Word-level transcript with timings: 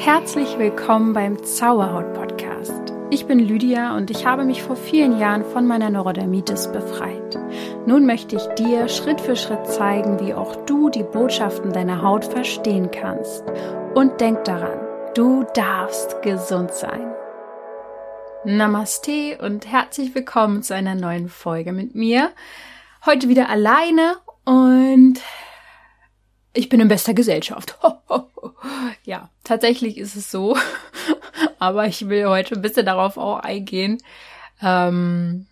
Herzlich 0.00 0.58
willkommen 0.58 1.12
beim 1.12 1.44
Zauberhaut 1.44 2.14
Podcast. 2.14 2.94
Ich 3.10 3.26
bin 3.26 3.38
Lydia 3.38 3.94
und 3.98 4.10
ich 4.10 4.24
habe 4.24 4.46
mich 4.46 4.62
vor 4.62 4.74
vielen 4.74 5.18
Jahren 5.18 5.44
von 5.44 5.66
meiner 5.66 5.90
Neurodermitis 5.90 6.72
befreit. 6.72 7.38
Nun 7.84 8.06
möchte 8.06 8.36
ich 8.36 8.46
dir 8.54 8.88
Schritt 8.88 9.20
für 9.20 9.36
Schritt 9.36 9.66
zeigen, 9.66 10.18
wie 10.18 10.32
auch 10.32 10.56
du 10.64 10.88
die 10.88 11.02
Botschaften 11.02 11.74
deiner 11.74 12.00
Haut 12.00 12.24
verstehen 12.24 12.90
kannst. 12.90 13.44
Und 13.94 14.22
denk 14.22 14.42
daran, 14.44 14.80
du 15.14 15.44
darfst 15.52 16.22
gesund 16.22 16.72
sein. 16.72 17.12
Namaste 18.44 19.36
und 19.42 19.70
herzlich 19.70 20.14
willkommen 20.14 20.62
zu 20.62 20.74
einer 20.74 20.94
neuen 20.94 21.28
Folge 21.28 21.72
mit 21.72 21.94
mir. 21.94 22.30
Heute 23.04 23.28
wieder 23.28 23.50
alleine 23.50 24.16
und 24.46 25.20
ich 26.52 26.68
bin 26.68 26.80
in 26.80 26.88
bester 26.88 27.14
Gesellschaft. 27.14 27.78
ja, 29.04 29.30
tatsächlich 29.44 29.98
ist 29.98 30.16
es 30.16 30.30
so. 30.30 30.56
Aber 31.58 31.86
ich 31.86 32.08
will 32.08 32.26
heute 32.26 32.54
ein 32.54 32.62
bisschen 32.62 32.86
darauf 32.86 33.16
auch 33.16 33.38
eingehen, 33.38 34.02
ähm, 34.62 35.46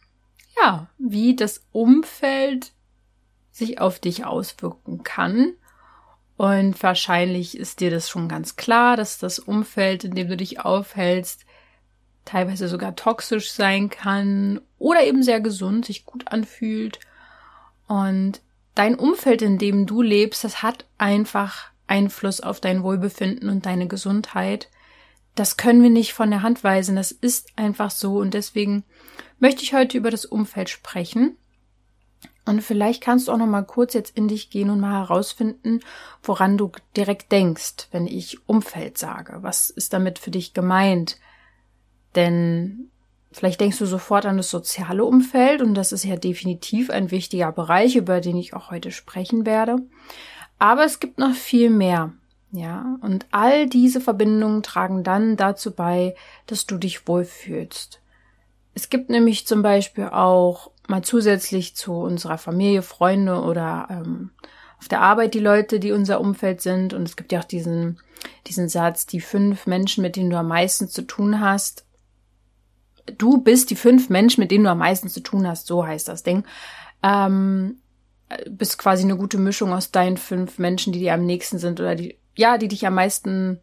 ja, 0.60 0.88
wie 0.98 1.36
das 1.36 1.62
Umfeld 1.72 2.72
sich 3.52 3.80
auf 3.80 3.98
dich 3.98 4.24
auswirken 4.24 5.02
kann. 5.02 5.54
Und 6.36 6.80
wahrscheinlich 6.82 7.58
ist 7.58 7.80
dir 7.80 7.90
das 7.90 8.08
schon 8.08 8.28
ganz 8.28 8.56
klar, 8.56 8.96
dass 8.96 9.18
das 9.18 9.38
Umfeld, 9.38 10.04
in 10.04 10.14
dem 10.14 10.28
du 10.28 10.36
dich 10.36 10.60
aufhältst, 10.60 11.44
teilweise 12.24 12.68
sogar 12.68 12.94
toxisch 12.94 13.50
sein 13.50 13.90
kann 13.90 14.60
oder 14.78 15.02
eben 15.02 15.22
sehr 15.22 15.40
gesund, 15.40 15.86
sich 15.86 16.04
gut 16.04 16.28
anfühlt. 16.28 17.00
Und 17.88 18.40
dein 18.78 18.94
Umfeld, 18.94 19.42
in 19.42 19.58
dem 19.58 19.86
du 19.86 20.02
lebst, 20.02 20.44
das 20.44 20.62
hat 20.62 20.86
einfach 20.98 21.70
Einfluss 21.88 22.40
auf 22.40 22.60
dein 22.60 22.82
Wohlbefinden 22.82 23.48
und 23.48 23.66
deine 23.66 23.88
Gesundheit. 23.88 24.68
Das 25.34 25.56
können 25.56 25.82
wir 25.82 25.90
nicht 25.90 26.12
von 26.12 26.30
der 26.30 26.42
Hand 26.42 26.62
weisen. 26.62 26.94
Das 26.96 27.10
ist 27.10 27.48
einfach 27.56 27.90
so. 27.90 28.18
Und 28.18 28.34
deswegen 28.34 28.84
möchte 29.38 29.62
ich 29.62 29.74
heute 29.74 29.96
über 29.98 30.10
das 30.10 30.24
Umfeld 30.24 30.68
sprechen. 30.68 31.36
Und 32.44 32.62
vielleicht 32.62 33.02
kannst 33.02 33.28
du 33.28 33.32
auch 33.32 33.36
noch 33.36 33.46
mal 33.46 33.62
kurz 33.62 33.94
jetzt 33.94 34.16
in 34.16 34.28
dich 34.28 34.48
gehen 34.48 34.70
und 34.70 34.80
mal 34.80 35.02
herausfinden, 35.02 35.80
woran 36.22 36.56
du 36.56 36.72
direkt 36.96 37.30
denkst, 37.32 37.88
wenn 37.90 38.06
ich 38.06 38.48
Umfeld 38.48 38.96
sage. 38.96 39.38
Was 39.42 39.70
ist 39.70 39.92
damit 39.92 40.18
für 40.18 40.30
dich 40.30 40.54
gemeint? 40.54 41.18
Denn 42.14 42.90
Vielleicht 43.38 43.60
denkst 43.60 43.78
du 43.78 43.86
sofort 43.86 44.26
an 44.26 44.36
das 44.36 44.50
soziale 44.50 45.04
Umfeld 45.04 45.62
und 45.62 45.74
das 45.74 45.92
ist 45.92 46.02
ja 46.02 46.16
definitiv 46.16 46.90
ein 46.90 47.12
wichtiger 47.12 47.52
Bereich, 47.52 47.94
über 47.94 48.20
den 48.20 48.36
ich 48.36 48.52
auch 48.52 48.72
heute 48.72 48.90
sprechen 48.90 49.46
werde. 49.46 49.76
Aber 50.58 50.84
es 50.84 50.98
gibt 50.98 51.20
noch 51.20 51.34
viel 51.34 51.70
mehr. 51.70 52.12
Ja, 52.50 52.98
und 53.00 53.26
all 53.30 53.68
diese 53.68 54.00
Verbindungen 54.00 54.64
tragen 54.64 55.04
dann 55.04 55.36
dazu 55.36 55.70
bei, 55.70 56.16
dass 56.46 56.66
du 56.66 56.78
dich 56.78 57.06
wohlfühlst. 57.06 58.00
Es 58.74 58.90
gibt 58.90 59.08
nämlich 59.08 59.46
zum 59.46 59.62
Beispiel 59.62 60.06
auch 60.06 60.72
mal 60.88 61.02
zusätzlich 61.02 61.76
zu 61.76 61.92
unserer 61.92 62.38
Familie, 62.38 62.82
Freunde 62.82 63.42
oder 63.42 63.86
ähm, 63.88 64.30
auf 64.80 64.88
der 64.88 65.00
Arbeit 65.00 65.34
die 65.34 65.38
Leute, 65.38 65.78
die 65.78 65.92
unser 65.92 66.20
Umfeld 66.20 66.60
sind. 66.60 66.92
Und 66.92 67.04
es 67.04 67.14
gibt 67.14 67.30
ja 67.30 67.38
auch 67.38 67.44
diesen, 67.44 68.00
diesen 68.48 68.68
Satz, 68.68 69.06
die 69.06 69.20
fünf 69.20 69.68
Menschen, 69.68 70.02
mit 70.02 70.16
denen 70.16 70.30
du 70.30 70.36
am 70.36 70.48
meisten 70.48 70.88
zu 70.88 71.02
tun 71.02 71.38
hast, 71.38 71.84
du 73.16 73.38
bist 73.38 73.70
die 73.70 73.76
fünf 73.76 74.10
Menschen, 74.10 74.40
mit 74.40 74.50
denen 74.50 74.64
du 74.64 74.70
am 74.70 74.78
meisten 74.78 75.08
zu 75.08 75.20
tun 75.20 75.46
hast, 75.46 75.66
so 75.66 75.86
heißt 75.86 76.08
das 76.08 76.22
Ding. 76.22 76.44
Ähm, 77.02 77.76
bist 78.50 78.78
quasi 78.78 79.04
eine 79.04 79.16
gute 79.16 79.38
Mischung 79.38 79.72
aus 79.72 79.90
deinen 79.90 80.16
fünf 80.16 80.58
Menschen, 80.58 80.92
die 80.92 80.98
dir 81.00 81.14
am 81.14 81.24
nächsten 81.24 81.58
sind 81.58 81.80
oder 81.80 81.94
die, 81.94 82.18
ja, 82.36 82.58
die 82.58 82.68
dich 82.68 82.86
am 82.86 82.94
meisten, 82.94 83.60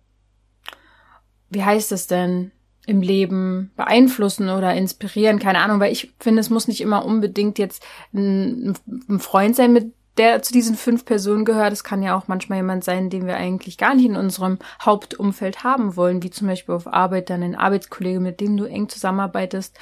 wie 1.49 1.63
heißt 1.63 1.91
das 1.91 2.07
denn, 2.07 2.51
im 2.87 3.01
Leben 3.01 3.71
beeinflussen 3.75 4.49
oder 4.49 4.73
inspirieren, 4.75 5.39
keine 5.39 5.59
Ahnung, 5.59 5.79
weil 5.79 5.91
ich 5.91 6.13
finde, 6.19 6.39
es 6.39 6.51
muss 6.51 6.67
nicht 6.67 6.81
immer 6.81 7.03
unbedingt 7.03 7.57
jetzt 7.57 7.83
ein, 8.13 8.75
ein 9.09 9.19
Freund 9.19 9.55
sein, 9.55 9.73
mit 9.73 9.94
der 10.17 10.41
zu 10.41 10.53
diesen 10.53 10.75
fünf 10.75 11.05
Personen 11.05 11.45
gehört. 11.45 11.73
Es 11.73 11.83
kann 11.83 12.03
ja 12.03 12.17
auch 12.17 12.27
manchmal 12.27 12.59
jemand 12.59 12.83
sein, 12.83 13.09
den 13.09 13.27
wir 13.27 13.35
eigentlich 13.35 13.77
gar 13.77 13.95
nicht 13.95 14.05
in 14.05 14.15
unserem 14.15 14.59
Hauptumfeld 14.81 15.63
haben 15.63 15.95
wollen, 15.95 16.23
wie 16.23 16.29
zum 16.29 16.47
Beispiel 16.47 16.75
auf 16.75 16.87
Arbeit 16.87 17.29
dann 17.29 17.43
ein 17.43 17.55
Arbeitskollege, 17.55 18.19
mit 18.19 18.39
dem 18.39 18.57
du 18.57 18.65
eng 18.65 18.89
zusammenarbeitest. 18.89 19.77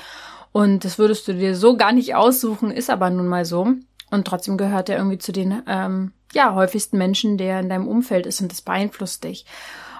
Und 0.51 0.85
das 0.85 0.97
würdest 0.97 1.27
du 1.27 1.33
dir 1.33 1.55
so 1.55 1.77
gar 1.77 1.91
nicht 1.91 2.15
aussuchen, 2.15 2.71
ist 2.71 2.89
aber 2.89 3.09
nun 3.09 3.27
mal 3.27 3.45
so. 3.45 3.73
Und 4.11 4.27
trotzdem 4.27 4.57
gehört 4.57 4.89
er 4.89 4.97
irgendwie 4.97 5.17
zu 5.17 5.31
den 5.31 5.63
ähm, 5.67 6.11
ja 6.33 6.53
häufigsten 6.53 6.97
Menschen, 6.97 7.37
der 7.37 7.59
in 7.59 7.69
deinem 7.69 7.87
Umfeld 7.87 8.25
ist 8.25 8.41
und 8.41 8.51
das 8.51 8.61
beeinflusst 8.61 9.23
dich. 9.23 9.45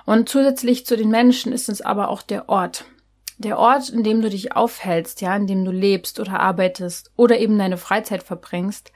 Und 0.06 0.30
zusätzlich 0.30 0.86
zu 0.86 0.98
den 0.98 1.10
Menschen 1.10 1.54
ist 1.54 1.70
es 1.70 1.82
aber 1.82 2.10
auch 2.10 2.22
der 2.22 2.50
Ort. 2.50 2.86
Der 3.38 3.58
Ort, 3.58 3.90
in 3.90 4.04
dem 4.04 4.22
du 4.22 4.30
dich 4.30 4.56
aufhältst, 4.56 5.22
ja, 5.22 5.36
in 5.36 5.48
dem 5.48 5.66
du 5.66 5.72
lebst 5.72 6.20
oder 6.20 6.40
arbeitest 6.40 7.12
oder 7.16 7.40
eben 7.40 7.58
deine 7.58 7.78
Freizeit 7.78 8.22
verbringst, 8.22 8.92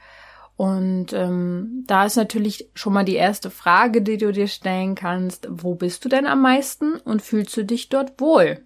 und 0.58 1.12
ähm, 1.12 1.84
da 1.86 2.04
ist 2.04 2.16
natürlich 2.16 2.68
schon 2.74 2.92
mal 2.92 3.04
die 3.04 3.14
erste 3.14 3.48
Frage, 3.48 4.02
die 4.02 4.16
du 4.16 4.32
dir 4.32 4.48
stellen 4.48 4.96
kannst, 4.96 5.46
wo 5.48 5.76
bist 5.76 6.04
du 6.04 6.08
denn 6.08 6.26
am 6.26 6.42
meisten 6.42 6.96
und 6.96 7.22
fühlst 7.22 7.56
du 7.56 7.64
dich 7.64 7.90
dort 7.90 8.20
wohl? 8.20 8.64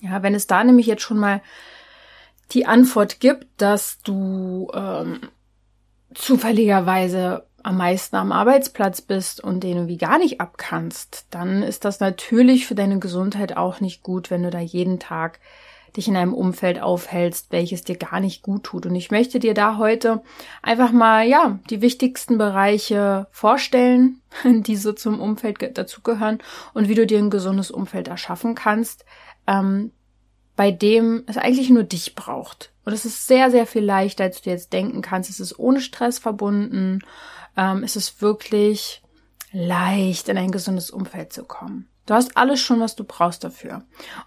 Ja, 0.00 0.24
wenn 0.24 0.34
es 0.34 0.48
da 0.48 0.64
nämlich 0.64 0.86
jetzt 0.86 1.02
schon 1.02 1.18
mal 1.18 1.40
die 2.50 2.66
Antwort 2.66 3.20
gibt, 3.20 3.46
dass 3.58 4.02
du 4.02 4.72
ähm, 4.74 5.20
zufälligerweise 6.14 7.46
am 7.62 7.76
meisten 7.76 8.16
am 8.16 8.32
Arbeitsplatz 8.32 9.02
bist 9.02 9.40
und 9.40 9.60
den 9.60 9.76
irgendwie 9.76 9.98
gar 9.98 10.18
nicht 10.18 10.40
abkannst, 10.40 11.28
dann 11.30 11.62
ist 11.62 11.84
das 11.84 12.00
natürlich 12.00 12.66
für 12.66 12.74
deine 12.74 12.98
Gesundheit 12.98 13.56
auch 13.56 13.78
nicht 13.78 14.02
gut, 14.02 14.32
wenn 14.32 14.42
du 14.42 14.50
da 14.50 14.58
jeden 14.58 14.98
Tag 14.98 15.38
dich 15.96 16.08
in 16.08 16.16
einem 16.16 16.34
Umfeld 16.34 16.80
aufhältst, 16.80 17.52
welches 17.52 17.82
dir 17.82 17.96
gar 17.96 18.20
nicht 18.20 18.42
gut 18.42 18.64
tut. 18.64 18.86
Und 18.86 18.94
ich 18.94 19.10
möchte 19.10 19.38
dir 19.38 19.54
da 19.54 19.76
heute 19.76 20.22
einfach 20.62 20.92
mal, 20.92 21.26
ja, 21.26 21.58
die 21.70 21.82
wichtigsten 21.82 22.38
Bereiche 22.38 23.26
vorstellen, 23.30 24.20
die 24.44 24.76
so 24.76 24.92
zum 24.92 25.20
Umfeld 25.20 25.76
dazugehören 25.76 26.38
und 26.74 26.88
wie 26.88 26.94
du 26.94 27.06
dir 27.06 27.18
ein 27.18 27.30
gesundes 27.30 27.70
Umfeld 27.70 28.08
erschaffen 28.08 28.54
kannst, 28.54 29.04
ähm, 29.46 29.92
bei 30.56 30.70
dem 30.70 31.24
es 31.26 31.36
eigentlich 31.36 31.70
nur 31.70 31.84
dich 31.84 32.14
braucht. 32.14 32.72
Und 32.84 32.92
es 32.92 33.04
ist 33.04 33.26
sehr, 33.26 33.50
sehr 33.50 33.66
viel 33.66 33.84
leichter, 33.84 34.24
als 34.24 34.38
du 34.38 34.44
dir 34.44 34.52
jetzt 34.52 34.72
denken 34.72 35.02
kannst. 35.02 35.30
Es 35.30 35.40
ist 35.40 35.58
ohne 35.58 35.80
Stress 35.80 36.18
verbunden. 36.18 37.00
Ähm, 37.56 37.84
es 37.84 37.96
ist 37.96 38.22
wirklich 38.22 39.02
leicht, 39.52 40.28
in 40.28 40.38
ein 40.38 40.50
gesundes 40.50 40.90
Umfeld 40.90 41.32
zu 41.32 41.44
kommen. 41.44 41.88
Du 42.06 42.14
hast 42.14 42.36
alles 42.36 42.60
schon, 42.60 42.80
was 42.80 42.96
du 42.96 43.04
brauchst 43.04 43.44
dafür. 43.44 43.82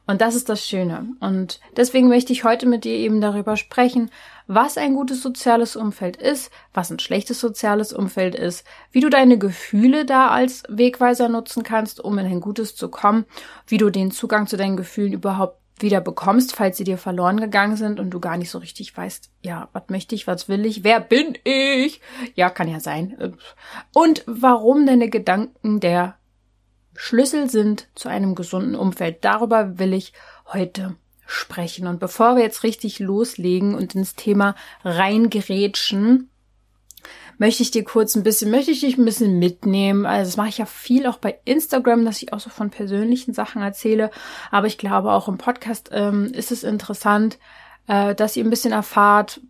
Und 0.08 0.22
das 0.22 0.36
ist 0.36 0.48
das 0.48 0.66
Schöne. 0.66 1.08
Und 1.20 1.60
deswegen 1.76 2.08
möchte 2.08 2.32
ich 2.32 2.46
heute 2.46 2.68
mit 2.68 2.86
dir 2.86 2.94
eben 2.94 3.20
darüber 3.20 3.58
sprechen, 3.58 4.12
was 4.48 4.78
ein 4.78 4.94
gutes 4.94 5.22
soziales 5.22 5.76
Umfeld 5.76 6.16
ist, 6.16 6.52
was 6.74 6.90
ein 6.90 7.00
schlechtes 7.00 7.40
soziales 7.42 7.92
Umfeld 7.92 8.36
ist, 8.36 8.66
wie 8.92 9.02
du 9.02 9.10
deine 9.10 9.38
Gefühle 9.38 10.06
da 10.06 10.30
als 10.30 10.64
Wegweiser 10.70 11.28
nutzen 11.28 11.64
kannst, 11.64 12.00
um 12.00 12.18
in 12.18 12.26
ein 12.26 12.42
gutes 12.42 12.76
zu 12.76 12.90
kommen, 12.90 13.26
wie 13.68 13.78
du 13.78 13.90
den 13.90 14.12
Zugang 14.12 14.48
zu 14.48 14.56
deinen 14.56 14.78
Gefühlen 14.78 15.12
überhaupt 15.12 15.60
wieder 15.80 16.00
bekommst, 16.00 16.56
falls 16.56 16.78
sie 16.78 16.86
dir 16.86 16.98
verloren 16.98 17.40
gegangen 17.40 17.76
sind 17.76 18.00
und 18.00 18.12
du 18.12 18.22
gar 18.22 18.38
nicht 18.38 18.50
so 18.50 18.60
richtig 18.60 18.96
weißt, 18.96 19.30
ja, 19.42 19.68
was 19.74 19.84
möchte 19.90 20.16
ich, 20.16 20.26
was 20.26 20.48
will 20.48 20.66
ich, 20.66 20.86
wer 20.86 21.02
bin 21.02 21.38
ich? 21.44 22.00
Ja, 22.36 22.50
kann 22.50 22.70
ja 22.70 22.80
sein. 22.80 23.36
Und 23.94 24.24
warum 24.26 24.86
deine 24.86 25.10
Gedanken 25.10 25.82
der 25.82 26.18
Schlüssel 26.96 27.50
sind 27.50 27.88
zu 27.96 28.10
einem 28.10 28.36
gesunden 28.36 28.76
Umfeld. 28.76 29.24
Darüber 29.24 29.80
will 29.80 29.94
ich 29.94 30.14
heute 30.48 30.96
sprechen. 31.26 31.88
Und 31.88 32.00
bevor 32.00 32.36
wir 32.36 32.44
jetzt 32.44 32.64
richtig 32.64 33.00
loslegen 33.00 33.76
und 33.76 33.96
ins 33.96 34.16
Thema 34.16 34.56
reingerätschen, 34.84 36.30
möchte 37.38 37.64
ich 37.64 37.72
dir 37.72 37.84
kurz 37.84 38.16
ein 38.16 38.24
bisschen, 38.24 38.52
möchte 38.52 38.72
ich 38.72 38.82
dich 38.82 38.98
ein 38.98 39.06
bisschen 39.06 39.40
mitnehmen. 39.40 40.06
Also 40.06 40.30
das 40.30 40.38
mache 40.38 40.50
ich 40.50 40.58
ja 40.58 40.66
viel 40.66 41.08
auch 41.08 41.18
bei 41.18 41.40
Instagram, 41.46 42.06
dass 42.06 42.22
ich 42.22 42.34
auch 42.34 42.40
so 42.40 42.50
von 42.50 42.70
persönlichen 42.70 43.34
Sachen 43.34 43.62
erzähle. 43.62 44.12
Aber 44.52 44.68
ich 44.68 44.78
glaube 44.78 45.12
auch 45.12 45.28
im 45.28 45.38
Podcast 45.38 45.90
ähm, 45.92 46.26
ist 46.26 46.52
es 46.52 46.64
interessant, 46.64 47.38
äh, 47.88 48.16
dass 48.16 48.36
ihr 48.36 48.44
ein 48.44 48.50
bisschen 48.50 48.72
erfahrt, 48.72 49.42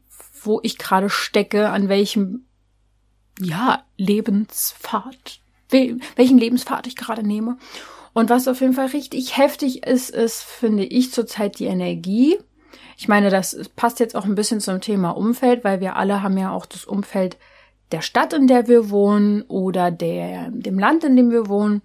wo 0.41 0.59
ich 0.63 0.77
gerade 0.77 1.09
stecke, 1.09 1.69
an 1.69 1.89
welchem 1.89 2.45
ja 3.39 3.83
Lebenspfad 3.98 5.39
welchen 5.69 6.38
Lebenspfad 6.38 6.88
ich 6.88 6.95
gerade 6.95 7.25
nehme. 7.25 7.57
Und 8.13 8.29
was 8.29 8.47
auf 8.47 8.62
jeden 8.62 8.73
Fall 8.73 8.88
richtig 8.88 9.38
heftig 9.38 9.85
ist, 9.85 10.09
ist, 10.09 10.41
finde 10.41 10.85
ich, 10.85 11.12
zurzeit 11.12 11.59
die 11.59 11.65
Energie. 11.65 12.38
Ich 12.97 13.07
meine, 13.07 13.29
das 13.29 13.69
passt 13.75 14.00
jetzt 14.00 14.15
auch 14.15 14.25
ein 14.25 14.35
bisschen 14.35 14.62
zum 14.62 14.79
Thema 14.79 15.12
Umfeld, 15.12 15.63
weil 15.63 15.81
wir 15.81 15.97
alle 15.97 16.21
haben 16.21 16.38
ja 16.38 16.51
auch 16.51 16.65
das 16.65 16.85
Umfeld 16.85 17.38
der 17.91 18.01
Stadt, 18.01 18.33
in 18.33 18.47
der 18.47 18.67
wir 18.67 18.89
wohnen 18.89 19.41
oder 19.44 19.91
der, 19.91 20.50
dem 20.50 20.79
Land, 20.79 21.03
in 21.03 21.15
dem 21.15 21.29
wir 21.29 21.47
wohnen. 21.50 21.81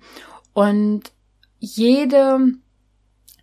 Und 0.52 1.12
jede 1.58 2.54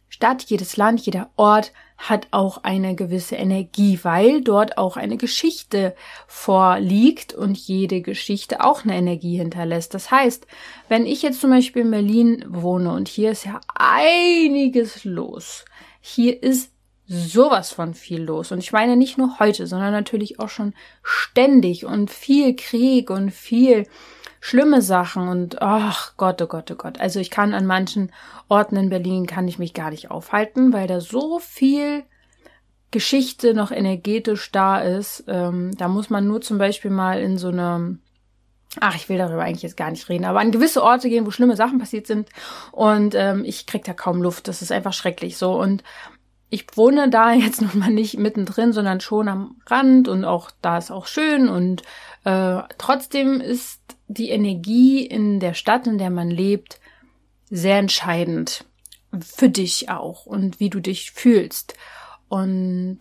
Stadt, 0.07 0.43
jedes 0.43 0.77
Land, 0.77 1.01
jeder 1.01 1.29
Ort 1.35 1.73
hat 1.97 2.27
auch 2.31 2.63
eine 2.63 2.95
gewisse 2.95 3.35
Energie, 3.35 3.99
weil 4.03 4.41
dort 4.41 4.77
auch 4.77 4.97
eine 4.97 5.17
Geschichte 5.17 5.95
vorliegt 6.27 7.33
und 7.33 7.57
jede 7.57 8.01
Geschichte 8.01 8.63
auch 8.63 8.83
eine 8.83 8.95
Energie 8.95 9.37
hinterlässt. 9.37 9.93
Das 9.93 10.11
heißt, 10.11 10.45
wenn 10.89 11.05
ich 11.05 11.23
jetzt 11.23 11.41
zum 11.41 11.49
Beispiel 11.49 11.81
in 11.81 11.91
Berlin 11.91 12.45
wohne 12.47 12.91
und 12.91 13.07
hier 13.07 13.31
ist 13.31 13.45
ja 13.45 13.59
einiges 13.75 15.05
los, 15.05 15.65
hier 15.99 16.41
ist 16.41 16.71
sowas 17.07 17.71
von 17.71 17.93
viel 17.93 18.21
los. 18.21 18.51
Und 18.51 18.59
ich 18.59 18.73
meine 18.73 18.95
nicht 18.95 19.17
nur 19.17 19.39
heute, 19.39 19.65
sondern 19.65 19.91
natürlich 19.91 20.39
auch 20.39 20.49
schon 20.49 20.73
ständig 21.03 21.85
und 21.85 22.11
viel 22.11 22.55
Krieg 22.55 23.09
und 23.09 23.31
viel 23.31 23.87
schlimme 24.39 24.81
Sachen 24.81 25.27
und 25.27 25.61
ach 25.61 26.13
Gott, 26.17 26.41
oh 26.41 26.47
Gott, 26.47 26.71
oh 26.71 26.75
Gott. 26.75 26.99
Also 26.99 27.19
ich 27.19 27.29
kann 27.29 27.53
an 27.53 27.65
manchen 27.65 28.11
Orten 28.47 28.75
in 28.75 28.89
Berlin 28.89 29.25
kann 29.25 29.47
ich 29.47 29.59
mich 29.59 29.73
gar 29.73 29.91
nicht 29.91 30.11
aufhalten, 30.11 30.73
weil 30.73 30.87
da 30.87 31.01
so 31.01 31.39
viel 31.39 32.03
Geschichte 32.91 33.53
noch 33.53 33.71
energetisch 33.71 34.51
da 34.51 34.79
ist. 34.79 35.25
Ähm, 35.27 35.75
da 35.77 35.87
muss 35.87 36.09
man 36.09 36.27
nur 36.27 36.41
zum 36.41 36.57
Beispiel 36.57 36.91
mal 36.91 37.19
in 37.19 37.37
so 37.37 37.49
eine 37.49 37.99
Ach, 38.79 38.95
ich 38.95 39.09
will 39.09 39.17
darüber 39.17 39.43
eigentlich 39.43 39.63
jetzt 39.63 39.77
gar 39.77 39.89
nicht 39.89 40.07
reden, 40.09 40.25
aber 40.25 40.39
an 40.39 40.51
gewisse 40.51 40.83
Orte 40.83 41.09
gehen, 41.09 41.25
wo 41.25 41.31
schlimme 41.31 41.55
Sachen 41.55 41.79
passiert 41.79 42.05
sind 42.05 42.29
und 42.71 43.15
ähm, 43.15 43.43
ich 43.45 43.65
krieg 43.65 43.83
da 43.85 43.93
kaum 43.93 44.21
Luft. 44.21 44.47
Das 44.47 44.61
ist 44.61 44.71
einfach 44.71 44.93
schrecklich 44.93 45.37
so 45.37 45.59
und 45.59 45.83
ich 46.49 46.65
wohne 46.75 47.09
da 47.09 47.31
jetzt 47.33 47.61
nun 47.61 47.79
mal 47.79 47.89
nicht 47.89 48.17
mittendrin, 48.17 48.73
sondern 48.73 48.99
schon 48.99 49.27
am 49.29 49.55
Rand 49.65 50.07
und 50.07 50.25
auch 50.25 50.51
da 50.61 50.77
ist 50.77 50.91
auch 50.91 51.07
schön 51.07 51.49
und 51.49 51.81
äh, 52.23 52.61
trotzdem 52.77 53.41
ist 53.41 53.81
die 54.07 54.29
Energie 54.29 55.05
in 55.05 55.39
der 55.39 55.53
Stadt, 55.53 55.87
in 55.87 55.97
der 55.97 56.09
man 56.09 56.29
lebt, 56.29 56.79
sehr 57.49 57.77
entscheidend 57.77 58.65
für 59.19 59.49
dich 59.49 59.89
auch 59.89 60.25
und 60.25 60.59
wie 60.59 60.69
du 60.69 60.79
dich 60.79 61.11
fühlst. 61.11 61.75
Und 62.29 62.99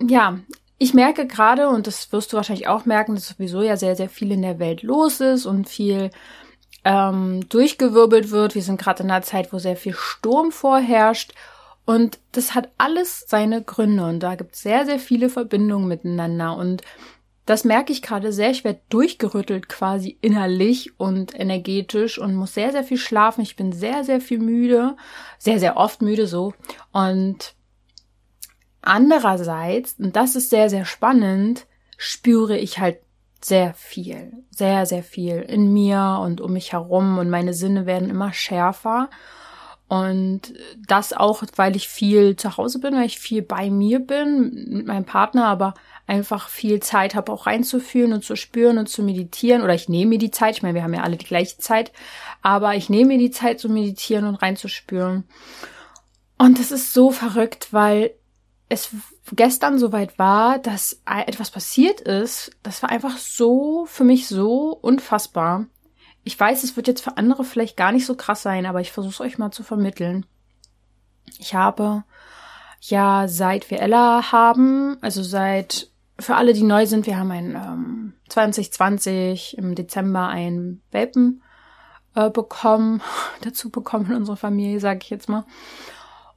ja, 0.00 0.38
ich 0.78 0.94
merke 0.94 1.26
gerade, 1.26 1.68
und 1.68 1.86
das 1.86 2.12
wirst 2.12 2.32
du 2.32 2.36
wahrscheinlich 2.36 2.68
auch 2.68 2.84
merken, 2.86 3.14
dass 3.14 3.28
sowieso 3.28 3.62
ja 3.62 3.76
sehr, 3.76 3.96
sehr 3.96 4.08
viel 4.08 4.32
in 4.32 4.42
der 4.42 4.58
Welt 4.58 4.82
los 4.82 5.20
ist 5.20 5.46
und 5.46 5.68
viel 5.68 6.10
ähm, 6.84 7.48
durchgewirbelt 7.48 8.30
wird. 8.30 8.54
Wir 8.54 8.62
sind 8.62 8.80
gerade 8.80 9.02
in 9.02 9.10
einer 9.10 9.22
Zeit, 9.22 9.52
wo 9.52 9.58
sehr 9.58 9.76
viel 9.76 9.94
Sturm 9.94 10.50
vorherrscht. 10.50 11.34
Und 11.84 12.18
das 12.32 12.54
hat 12.54 12.70
alles 12.78 13.24
seine 13.28 13.62
Gründe 13.62 14.06
und 14.06 14.20
da 14.20 14.36
gibt 14.36 14.54
es 14.54 14.62
sehr, 14.62 14.86
sehr 14.86 14.98
viele 14.98 15.28
Verbindungen 15.28 15.88
miteinander. 15.88 16.56
Und 16.56 16.82
das 17.44 17.64
merke 17.64 17.92
ich 17.92 18.02
gerade 18.02 18.32
sehr. 18.32 18.50
Ich 18.50 18.62
werde 18.62 18.80
durchgerüttelt 18.88 19.68
quasi 19.68 20.16
innerlich 20.20 20.98
und 20.98 21.38
energetisch 21.38 22.18
und 22.18 22.34
muss 22.34 22.54
sehr, 22.54 22.70
sehr 22.70 22.84
viel 22.84 22.98
schlafen. 22.98 23.42
Ich 23.42 23.56
bin 23.56 23.72
sehr, 23.72 24.04
sehr 24.04 24.20
viel 24.20 24.38
müde. 24.38 24.96
Sehr, 25.38 25.58
sehr 25.58 25.76
oft 25.76 26.02
müde 26.02 26.26
so. 26.26 26.54
Und 26.92 27.54
andererseits, 28.80 29.96
und 29.98 30.14
das 30.14 30.36
ist 30.36 30.50
sehr, 30.50 30.70
sehr 30.70 30.84
spannend, 30.84 31.66
spüre 31.96 32.56
ich 32.56 32.78
halt 32.78 32.98
sehr 33.44 33.74
viel, 33.74 34.44
sehr, 34.50 34.86
sehr 34.86 35.02
viel 35.02 35.40
in 35.40 35.72
mir 35.72 36.20
und 36.22 36.40
um 36.40 36.52
mich 36.52 36.72
herum 36.72 37.18
und 37.18 37.28
meine 37.28 37.54
Sinne 37.54 37.86
werden 37.86 38.08
immer 38.08 38.32
schärfer. 38.32 39.10
Und 39.88 40.54
das 40.86 41.12
auch, 41.12 41.42
weil 41.56 41.76
ich 41.76 41.88
viel 41.88 42.36
zu 42.36 42.56
Hause 42.56 42.78
bin, 42.78 42.94
weil 42.94 43.04
ich 43.04 43.18
viel 43.18 43.42
bei 43.42 43.68
mir 43.68 43.98
bin 43.98 44.68
mit 44.68 44.86
meinem 44.86 45.04
Partner, 45.04 45.46
aber 45.46 45.74
einfach 46.12 46.48
viel 46.48 46.80
Zeit 46.80 47.14
habe, 47.14 47.32
auch 47.32 47.46
reinzufühlen 47.46 48.12
und 48.12 48.22
zu 48.22 48.36
spüren 48.36 48.76
und 48.76 48.88
zu 48.88 49.02
meditieren. 49.02 49.62
Oder 49.62 49.74
ich 49.74 49.88
nehme 49.88 50.10
mir 50.10 50.18
die 50.18 50.30
Zeit, 50.30 50.56
ich 50.56 50.62
meine, 50.62 50.74
wir 50.74 50.82
haben 50.82 50.92
ja 50.92 51.02
alle 51.02 51.16
die 51.16 51.24
gleiche 51.24 51.56
Zeit, 51.56 51.90
aber 52.42 52.74
ich 52.74 52.90
nehme 52.90 53.14
mir 53.14 53.18
die 53.18 53.30
Zeit 53.30 53.58
zu 53.58 53.70
meditieren 53.70 54.26
und 54.26 54.34
reinzuspüren. 54.36 55.24
Und 56.36 56.58
das 56.58 56.70
ist 56.70 56.92
so 56.92 57.10
verrückt, 57.10 57.72
weil 57.72 58.14
es 58.68 58.90
gestern 59.32 59.78
soweit 59.78 60.18
war, 60.18 60.58
dass 60.58 61.00
etwas 61.04 61.50
passiert 61.50 62.00
ist. 62.00 62.50
Das 62.62 62.82
war 62.82 62.90
einfach 62.90 63.16
so, 63.16 63.86
für 63.86 64.04
mich 64.04 64.28
so 64.28 64.70
unfassbar. 64.70 65.66
Ich 66.24 66.38
weiß, 66.38 66.62
es 66.62 66.76
wird 66.76 66.88
jetzt 66.88 67.02
für 67.02 67.16
andere 67.16 67.44
vielleicht 67.44 67.76
gar 67.76 67.92
nicht 67.92 68.06
so 68.06 68.16
krass 68.16 68.42
sein, 68.42 68.66
aber 68.66 68.80
ich 68.80 68.92
versuche 68.92 69.14
es 69.14 69.20
euch 69.20 69.38
mal 69.38 69.50
zu 69.50 69.62
vermitteln. 69.62 70.26
Ich 71.38 71.54
habe 71.54 72.04
ja 72.80 73.28
seit 73.28 73.70
wir 73.70 73.80
Ella 73.80 74.32
haben, 74.32 74.98
also 75.00 75.22
seit 75.22 75.91
für 76.22 76.36
alle, 76.36 76.52
die 76.52 76.62
neu 76.62 76.86
sind, 76.86 77.06
wir 77.06 77.18
haben 77.18 77.30
ein 77.30 77.54
ähm, 77.54 78.12
2020 78.28 79.58
im 79.58 79.74
Dezember 79.74 80.28
ein 80.28 80.80
Welpen 80.90 81.42
äh, 82.14 82.30
bekommen, 82.30 83.02
dazu 83.42 83.70
bekommen 83.70 84.06
in 84.06 84.16
unserer 84.16 84.36
Familie, 84.36 84.80
sage 84.80 85.00
ich 85.02 85.10
jetzt 85.10 85.28
mal. 85.28 85.44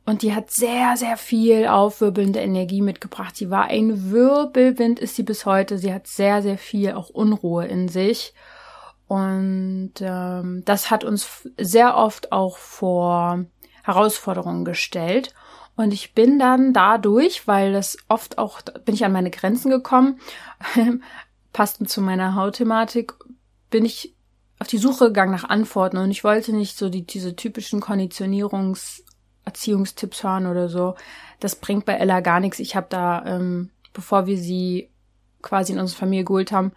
Und 0.06 0.22
die 0.22 0.36
hat 0.36 0.52
sehr, 0.52 0.98
sehr 0.98 1.18
viel 1.18 1.66
aufwirbelnde 1.66 2.40
Energie 2.40 2.82
mitgebracht. 2.82 3.40
Die 3.40 3.50
war 3.50 3.66
ein 3.66 4.12
Wirbelwind, 4.12 5.00
ist 5.00 5.16
sie 5.16 5.24
bis 5.24 5.48
heute. 5.48 5.80
Sie 5.80 5.92
hat 5.92 6.06
sehr, 6.06 6.44
sehr 6.44 6.60
viel 6.60 6.92
auch 6.92 7.10
Unruhe 7.10 7.66
in 7.66 7.88
sich. 7.88 8.36
Und 9.08 9.94
ähm, 10.02 10.62
das 10.66 10.92
hat 10.92 11.04
uns 11.04 11.50
sehr 11.58 11.98
oft 11.98 12.32
auch 12.32 12.58
vor 12.58 13.46
Herausforderungen 13.84 14.64
gestellt. 14.64 15.34
Und 15.75 15.94
ich 15.94 16.13
bin 16.13 16.39
dann 16.39 16.74
dadurch, 16.74 17.48
weil 17.48 17.74
das 17.74 17.98
oft 18.07 18.38
auch, 18.38 18.62
bin 18.86 18.95
ich 18.95 19.04
an 19.04 19.12
meine 19.12 19.31
Grenzen 19.31 19.69
gekommen, 19.69 20.19
passt 21.54 21.88
zu 21.88 22.01
meiner 22.01 22.36
Hautthematik, 22.36 23.13
bin 23.69 23.86
ich 23.86 24.16
auf 24.60 24.68
die 24.68 24.77
Suche 24.77 25.07
gegangen 25.07 25.33
nach 25.33 25.50
Antworten 25.50 25.98
und 25.98 26.12
ich 26.12 26.24
wollte 26.24 26.54
nicht 26.54 26.77
so 26.77 26.89
die, 26.89 27.06
diese 27.06 27.36
typischen 27.36 27.81
Konditionierungs- 27.81 29.01
Erziehungstipps 29.45 30.24
hören 30.24 30.48
oder 30.48 30.68
so. 30.68 30.95
Das 31.39 31.56
bringt 31.56 31.86
bei 31.86 31.94
Ella 31.94 32.19
gar 32.19 32.39
nichts. 32.39 32.60
Ich 32.60 32.75
habe 32.75 32.88
da, 32.89 33.24
ähm, 33.25 33.69
bevor 33.94 34.27
wir 34.27 34.38
sie 34.38 34.89
quasi 35.42 35.74
in 35.74 35.80
unsere 35.80 36.00
Familie 36.00 36.25
geholt 36.25 36.51
haben, 36.51 36.74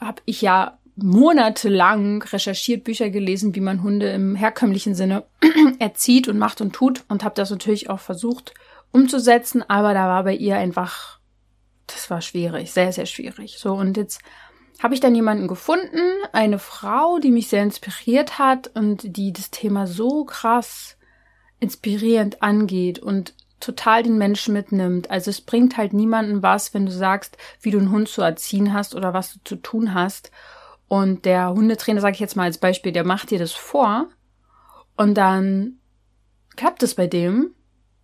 habe 0.00 0.20
ich 0.26 0.42
ja 0.42 0.78
monatelang 0.96 2.22
recherchiert, 2.22 2.84
Bücher 2.84 3.10
gelesen, 3.10 3.54
wie 3.54 3.60
man 3.60 3.82
Hunde 3.82 4.10
im 4.10 4.34
herkömmlichen 4.34 4.94
Sinne 4.94 5.24
erzieht 5.78 6.28
und 6.28 6.38
macht 6.38 6.60
und 6.60 6.72
tut 6.72 7.04
und 7.08 7.24
habe 7.24 7.34
das 7.34 7.50
natürlich 7.50 7.90
auch 7.90 8.00
versucht 8.00 8.54
umzusetzen, 8.92 9.62
aber 9.68 9.94
da 9.94 10.08
war 10.08 10.24
bei 10.24 10.34
ihr 10.34 10.56
einfach, 10.56 11.20
das 11.86 12.10
war 12.10 12.20
schwierig, 12.20 12.72
sehr, 12.72 12.92
sehr 12.92 13.06
schwierig. 13.06 13.58
So, 13.58 13.74
und 13.74 13.96
jetzt 13.96 14.20
habe 14.82 14.94
ich 14.94 15.00
dann 15.00 15.14
jemanden 15.14 15.46
gefunden, 15.46 16.00
eine 16.32 16.58
Frau, 16.58 17.18
die 17.18 17.30
mich 17.30 17.48
sehr 17.48 17.62
inspiriert 17.62 18.38
hat 18.38 18.68
und 18.74 19.16
die 19.16 19.32
das 19.32 19.50
Thema 19.50 19.86
so 19.86 20.24
krass 20.24 20.96
inspirierend 21.60 22.42
angeht 22.42 22.98
und 22.98 23.34
total 23.60 24.02
den 24.02 24.16
Menschen 24.16 24.54
mitnimmt. 24.54 25.10
Also 25.10 25.30
es 25.30 25.42
bringt 25.42 25.76
halt 25.76 25.92
niemanden 25.92 26.42
was, 26.42 26.72
wenn 26.72 26.86
du 26.86 26.92
sagst, 26.92 27.36
wie 27.60 27.70
du 27.70 27.78
einen 27.78 27.90
Hund 27.90 28.08
zu 28.08 28.22
erziehen 28.22 28.72
hast 28.72 28.94
oder 28.94 29.12
was 29.12 29.34
du 29.34 29.38
zu 29.44 29.56
tun 29.56 29.94
hast. 29.94 30.30
Und 30.90 31.24
der 31.24 31.50
Hundetrainer, 31.50 32.00
sage 32.00 32.14
ich 32.14 32.20
jetzt 32.20 32.34
mal 32.34 32.42
als 32.42 32.58
Beispiel, 32.58 32.90
der 32.90 33.04
macht 33.04 33.30
dir 33.30 33.38
das 33.38 33.52
vor 33.52 34.08
und 34.96 35.14
dann 35.14 35.74
klappt 36.56 36.82
es 36.82 36.96
bei 36.96 37.06
dem 37.06 37.54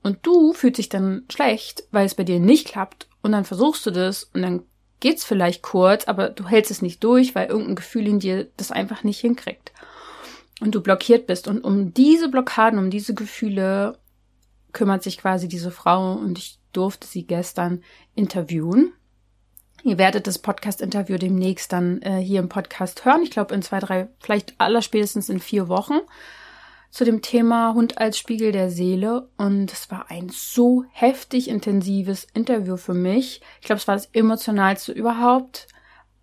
und 0.04 0.18
du 0.22 0.52
fühlst 0.52 0.78
dich 0.78 0.88
dann 0.88 1.24
schlecht, 1.28 1.82
weil 1.90 2.06
es 2.06 2.14
bei 2.14 2.22
dir 2.22 2.38
nicht 2.38 2.68
klappt 2.68 3.08
und 3.22 3.32
dann 3.32 3.44
versuchst 3.44 3.84
du 3.86 3.90
das 3.90 4.22
und 4.22 4.42
dann 4.42 4.62
geht's 5.00 5.24
vielleicht 5.24 5.62
kurz, 5.62 6.04
aber 6.04 6.28
du 6.28 6.46
hältst 6.46 6.70
es 6.70 6.80
nicht 6.80 7.02
durch, 7.02 7.34
weil 7.34 7.48
irgendein 7.48 7.74
Gefühl 7.74 8.06
in 8.06 8.20
dir 8.20 8.48
das 8.56 8.70
einfach 8.70 9.02
nicht 9.02 9.18
hinkriegt 9.18 9.72
und 10.60 10.76
du 10.76 10.80
blockiert 10.80 11.26
bist. 11.26 11.48
Und 11.48 11.64
um 11.64 11.92
diese 11.92 12.28
Blockaden, 12.28 12.78
um 12.78 12.90
diese 12.90 13.14
Gefühle 13.14 13.98
kümmert 14.72 15.02
sich 15.02 15.18
quasi 15.18 15.48
diese 15.48 15.72
Frau 15.72 16.12
und 16.12 16.38
ich 16.38 16.60
durfte 16.72 17.08
sie 17.08 17.26
gestern 17.26 17.82
interviewen. 18.14 18.92
Ihr 19.82 19.98
werdet 19.98 20.26
das 20.26 20.38
Podcast-Interview 20.38 21.18
demnächst 21.18 21.72
dann 21.72 22.02
äh, 22.02 22.16
hier 22.16 22.40
im 22.40 22.48
Podcast 22.48 23.04
hören. 23.04 23.22
Ich 23.22 23.30
glaube 23.30 23.54
in 23.54 23.62
zwei, 23.62 23.78
drei, 23.78 24.08
vielleicht 24.18 24.54
allerspätestens 24.58 25.28
in 25.28 25.40
vier 25.40 25.68
Wochen 25.68 26.00
zu 26.90 27.04
dem 27.04 27.22
Thema 27.22 27.74
Hund 27.74 27.98
als 27.98 28.18
Spiegel 28.18 28.52
der 28.52 28.70
Seele. 28.70 29.28
Und 29.36 29.72
es 29.72 29.90
war 29.90 30.10
ein 30.10 30.30
so 30.30 30.84
heftig 30.92 31.48
intensives 31.48 32.26
Interview 32.34 32.76
für 32.76 32.94
mich. 32.94 33.40
Ich 33.60 33.66
glaube, 33.66 33.78
es 33.78 33.86
war 33.86 33.94
das 33.94 34.08
emotionalste 34.12 34.92
überhaupt 34.92 35.68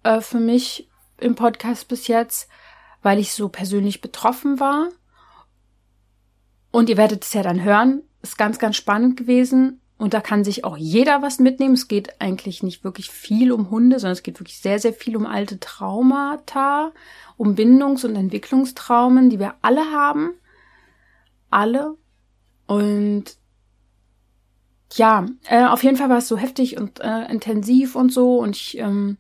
äh, 0.04 0.20
für 0.20 0.40
mich 0.40 0.90
im 1.20 1.36
Podcast 1.36 1.88
bis 1.88 2.08
jetzt 2.08 2.50
weil 3.04 3.20
ich 3.20 3.34
so 3.34 3.50
persönlich 3.50 4.02
betroffen 4.02 4.60
war. 4.60 4.90
Und 6.72 6.90
ihr 6.90 6.98
werdet 6.98 7.24
es 7.24 7.34
ja 7.34 7.44
dann 7.44 7.64
hören, 7.64 8.02
ist 8.24 8.38
ganz, 8.38 8.58
ganz 8.58 8.78
spannend 8.78 9.18
gewesen. 9.18 9.82
Und 9.98 10.14
da 10.14 10.22
kann 10.22 10.44
sich 10.44 10.64
auch 10.64 10.76
jeder 10.76 11.22
was 11.22 11.40
mitnehmen. 11.40 11.76
Es 11.76 11.88
geht 11.88 12.20
eigentlich 12.20 12.64
nicht 12.64 12.84
wirklich 12.84 13.10
viel 13.10 13.52
um 13.52 13.70
Hunde, 13.70 14.00
sondern 14.00 14.14
es 14.14 14.24
geht 14.24 14.40
wirklich 14.40 14.60
sehr, 14.60 14.80
sehr 14.80 14.94
viel 14.94 15.16
um 15.16 15.26
alte 15.26 15.60
Traumata, 15.60 16.92
um 17.38 17.56
Bindungs- 17.56 18.04
und 18.04 18.16
Entwicklungstraumen, 18.16 19.30
die 19.30 19.40
wir 19.40 19.56
alle 19.62 19.92
haben. 19.92 20.32
Alle. 21.50 21.96
Und 22.66 23.38
ja, 24.94 25.26
äh, 25.46 25.66
auf 25.66 25.84
jeden 25.84 25.98
Fall 25.98 26.10
war 26.10 26.18
es 26.18 26.28
so 26.28 26.38
heftig 26.38 26.78
und 26.78 27.00
äh, 27.00 27.32
intensiv 27.32 27.96
und 27.96 28.12
so. 28.12 28.38
Und 28.40 28.56
ich 28.56 28.78
ähm, 28.78 29.18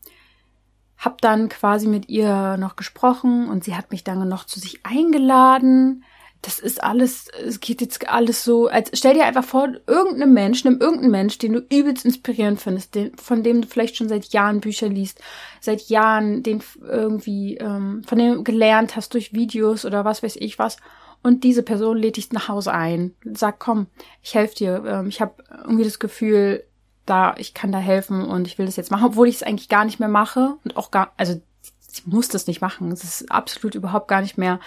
hab 0.97 1.21
dann 1.21 1.49
quasi 1.49 1.87
mit 1.87 2.09
ihr 2.09 2.57
noch 2.57 2.75
gesprochen 2.75 3.49
und 3.49 3.63
sie 3.63 3.75
hat 3.75 3.91
mich 3.91 4.03
dann 4.03 4.27
noch 4.27 4.45
zu 4.45 4.59
sich 4.59 4.85
eingeladen. 4.85 6.03
Das 6.43 6.59
ist 6.59 6.83
alles, 6.83 7.29
es 7.29 7.61
geht 7.61 7.79
jetzt 7.79 8.09
alles 8.09 8.43
so, 8.43 8.67
als 8.67 8.91
stell 8.93 9.13
dir 9.13 9.23
einfach 9.23 9.45
vor, 9.45 9.69
irgendeinem 9.87 10.33
Mensch, 10.33 10.65
nimm 10.65 10.77
irgendeinen 10.79 11.11
Mensch, 11.11 11.37
den 11.37 11.53
du 11.53 11.59
übelst 11.59 12.03
inspirierend 12.03 12.59
findest, 12.59 12.95
den, 12.95 13.15
von 13.17 13.43
dem 13.43 13.61
du 13.61 13.67
vielleicht 13.67 13.95
schon 13.95 14.09
seit 14.09 14.33
Jahren 14.33 14.59
Bücher 14.59 14.89
liest, 14.89 15.21
seit 15.61 15.83
Jahren 15.83 16.43
den 16.43 16.61
irgendwie, 16.81 17.55
ähm, 17.55 18.03
von 18.05 18.17
dem 18.17 18.33
du 18.33 18.43
gelernt 18.43 18.97
hast 18.97 19.13
durch 19.13 19.33
Videos 19.33 19.85
oder 19.85 20.03
was 20.03 20.21
weiß 20.21 20.35
ich 20.35 20.59
was. 20.59 20.77
Und 21.23 21.45
diese 21.45 21.63
Person 21.63 21.97
lädt 21.97 22.17
dich 22.17 22.33
nach 22.33 22.49
Hause 22.49 22.73
ein, 22.73 23.15
sagt, 23.23 23.61
komm, 23.61 23.87
ich 24.21 24.35
helfe 24.35 24.55
dir, 24.55 24.83
ähm, 24.85 25.07
ich 25.07 25.21
habe 25.21 25.41
irgendwie 25.61 25.85
das 25.85 25.99
Gefühl, 25.99 26.65
da, 27.05 27.35
ich 27.37 27.53
kann 27.53 27.71
da 27.71 27.79
helfen 27.79 28.21
und 28.21 28.47
ich 28.47 28.57
will 28.57 28.65
das 28.65 28.75
jetzt 28.75 28.91
machen, 28.91 29.05
obwohl 29.05 29.29
ich 29.29 29.35
es 29.35 29.43
eigentlich 29.43 29.69
gar 29.69 29.85
nicht 29.85 30.01
mehr 30.01 30.09
mache 30.09 30.57
und 30.65 30.75
auch 30.75 30.91
gar, 30.91 31.13
also 31.15 31.41
sie 31.79 32.01
muss 32.05 32.27
das 32.27 32.47
nicht 32.47 32.59
machen. 32.59 32.91
Es 32.91 33.05
ist 33.05 33.31
absolut 33.31 33.75
überhaupt 33.75 34.09
gar 34.09 34.21
nicht 34.21 34.37
mehr 34.37 34.59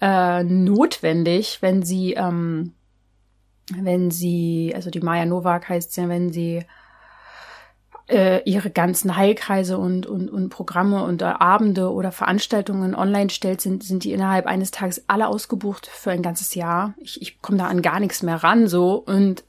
äh, 0.00 0.42
notwendig, 0.44 1.58
wenn 1.60 1.82
sie, 1.82 2.14
ähm, 2.14 2.74
wenn 3.74 4.10
sie, 4.10 4.72
also 4.74 4.90
die 4.90 5.00
Maya 5.00 5.26
Novak 5.26 5.68
heißt 5.68 5.96
ja, 5.96 6.08
wenn 6.08 6.32
sie 6.32 6.64
äh, 8.08 8.42
ihre 8.44 8.70
ganzen 8.70 9.16
Heilkreise 9.16 9.78
und, 9.78 10.06
und, 10.06 10.28
und 10.30 10.48
Programme 10.48 11.04
und 11.04 11.22
äh, 11.22 11.26
Abende 11.26 11.92
oder 11.92 12.12
Veranstaltungen 12.12 12.94
online 12.94 13.30
stellt, 13.30 13.60
sind, 13.60 13.84
sind 13.84 14.04
die 14.04 14.12
innerhalb 14.12 14.46
eines 14.46 14.70
Tages 14.72 15.04
alle 15.06 15.28
ausgebucht 15.28 15.86
für 15.86 16.10
ein 16.10 16.22
ganzes 16.22 16.54
Jahr. 16.54 16.94
Ich, 16.98 17.22
ich 17.22 17.40
komme 17.40 17.58
da 17.58 17.66
an 17.66 17.82
gar 17.82 18.00
nichts 18.00 18.22
mehr 18.22 18.42
ran 18.42 18.66
so 18.66 18.94
und 18.94 19.44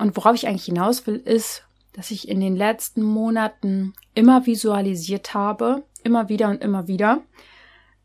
und 0.00 0.16
worauf 0.16 0.34
ich 0.34 0.46
eigentlich 0.46 0.64
hinaus 0.64 1.06
will, 1.06 1.16
ist, 1.16 1.64
dass 1.92 2.12
ich 2.12 2.28
in 2.28 2.40
den 2.40 2.54
letzten 2.54 3.02
Monaten 3.02 3.94
immer 4.14 4.46
visualisiert 4.46 5.34
habe, 5.34 5.82
immer 6.04 6.28
wieder 6.28 6.48
und 6.50 6.62
immer 6.62 6.86
wieder, 6.86 7.20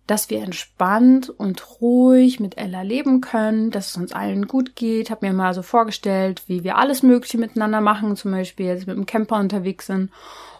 dass 0.07 0.29
wir 0.29 0.41
entspannt 0.41 1.29
und 1.29 1.81
ruhig 1.81 2.39
mit 2.39 2.57
Ella 2.57 2.81
leben 2.81 3.22
können, 3.22 3.72
dass 3.72 3.88
es 3.88 3.98
uns 3.98 4.12
allen 4.12 4.48
gut 4.48 4.75
geht. 4.75 5.10
Hab 5.10 5.22
mir 5.22 5.33
mal 5.33 5.53
so 5.53 5.62
vorgestellt, 5.62 6.43
wie 6.48 6.63
wir 6.63 6.77
alles 6.77 7.03
Mögliche 7.03 7.38
miteinander 7.38 7.79
machen, 7.79 8.15
zum 8.17 8.31
Beispiel 8.31 8.65
jetzt 8.65 8.88
mit 8.88 8.98
dem 8.98 9.05
Camper 9.05 9.39
unterwegs 9.39 9.88
sind 9.88 10.12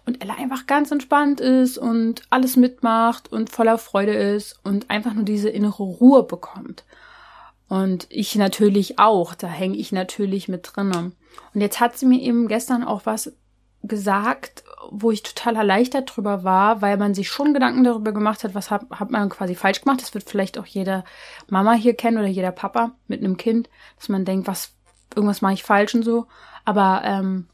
und 0.06 0.22
Ella 0.22 0.36
einfach 0.36 0.66
ganz 0.68 0.92
entspannt 0.92 1.40
ist 1.40 1.78
und 1.78 2.24
alles 2.30 2.56
mitmacht 2.56 3.32
und 3.32 3.50
voller 3.50 3.78
Freude 3.78 4.14
ist 4.14 4.60
und 4.64 4.90
einfach 4.90 5.14
nur 5.14 5.26
diese 5.26 5.50
innere 5.50 5.84
Ruhe 5.84 6.24
bekommt. 6.24 6.84
Und 7.70 8.08
ich 8.10 8.36
natürlich 8.36 9.00
auch, 9.00 9.34
da 9.34 9.48
hänge 9.48 9.78
ich 9.78 9.92
natürlich 9.92 10.48
mit 10.48 10.70
drinnen. 10.76 11.16
Und 11.54 11.62
jetzt 11.62 11.80
hat 11.80 11.98
sie 11.98 12.06
mir 12.06 12.22
eben 12.22 12.48
gestern 12.48 12.84
auch 12.84 13.06
was 13.06 13.34
gesagt, 13.82 14.64
wo 14.92 15.12
ich 15.12 15.24
total 15.24 15.56
erleichtert 15.56 16.16
drüber 16.16 16.44
war, 16.44 16.82
weil 16.82 16.98
man 16.98 17.13
sich 17.13 17.30
schon 17.30 17.54
Gedanken 17.54 17.84
darüber 17.84 18.12
gemacht 18.12 18.44
hat, 18.44 18.56
was 18.56 18.72
hat, 18.72 18.86
hat 18.92 19.12
man 19.12 19.30
quasi 19.30 19.56
falsch 19.56 19.82
gemacht. 19.82 20.02
Das 20.02 20.13
wird 20.13 20.30
vielleicht 20.30 20.58
auch 20.58 20.66
jeder 20.66 21.04
Mama 21.50 21.74
hier 21.74 21.94
kennen 21.96 22.18
oder 22.18 22.28
jeder 22.28 22.52
Papa 22.52 22.92
mit 23.08 23.22
einem 23.22 23.38
Kind, 23.38 23.70
dass 23.98 24.10
man 24.10 24.25
denkt, 24.25 24.48
was 24.48 24.74
irgendwas 25.16 25.42
mache 25.42 25.54
ich 25.54 25.63
falsch 25.63 25.96
und 25.96 26.04
so. 26.04 26.28
Aber 26.66 27.02
ähm, 27.04 27.48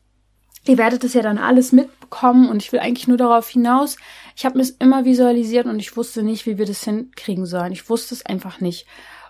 ihr 0.65 0.77
werdet 0.77 1.03
es 1.03 1.13
ja 1.13 1.21
dann 1.21 1.37
alles 1.37 1.71
mitbekommen 1.71 2.49
und 2.49 2.61
ich 2.61 2.71
will 2.71 2.79
eigentlich 2.79 3.07
nur 3.07 3.17
darauf 3.17 3.49
hinaus. 3.49 3.97
Ich 4.35 4.45
habe 4.45 4.57
mir 4.57 4.63
es 4.63 4.71
immer 4.71 5.05
visualisiert 5.05 5.65
und 5.65 5.79
ich 5.79 5.95
wusste 5.97 6.23
nicht, 6.23 6.45
wie 6.45 6.57
wir 6.57 6.65
das 6.65 6.83
hinkriegen 6.83 7.45
sollen. 7.45 7.71
Ich 7.71 7.89
wusste 7.89 8.15
es 8.15 8.25
einfach 8.25 8.59
nicht. 8.59 8.87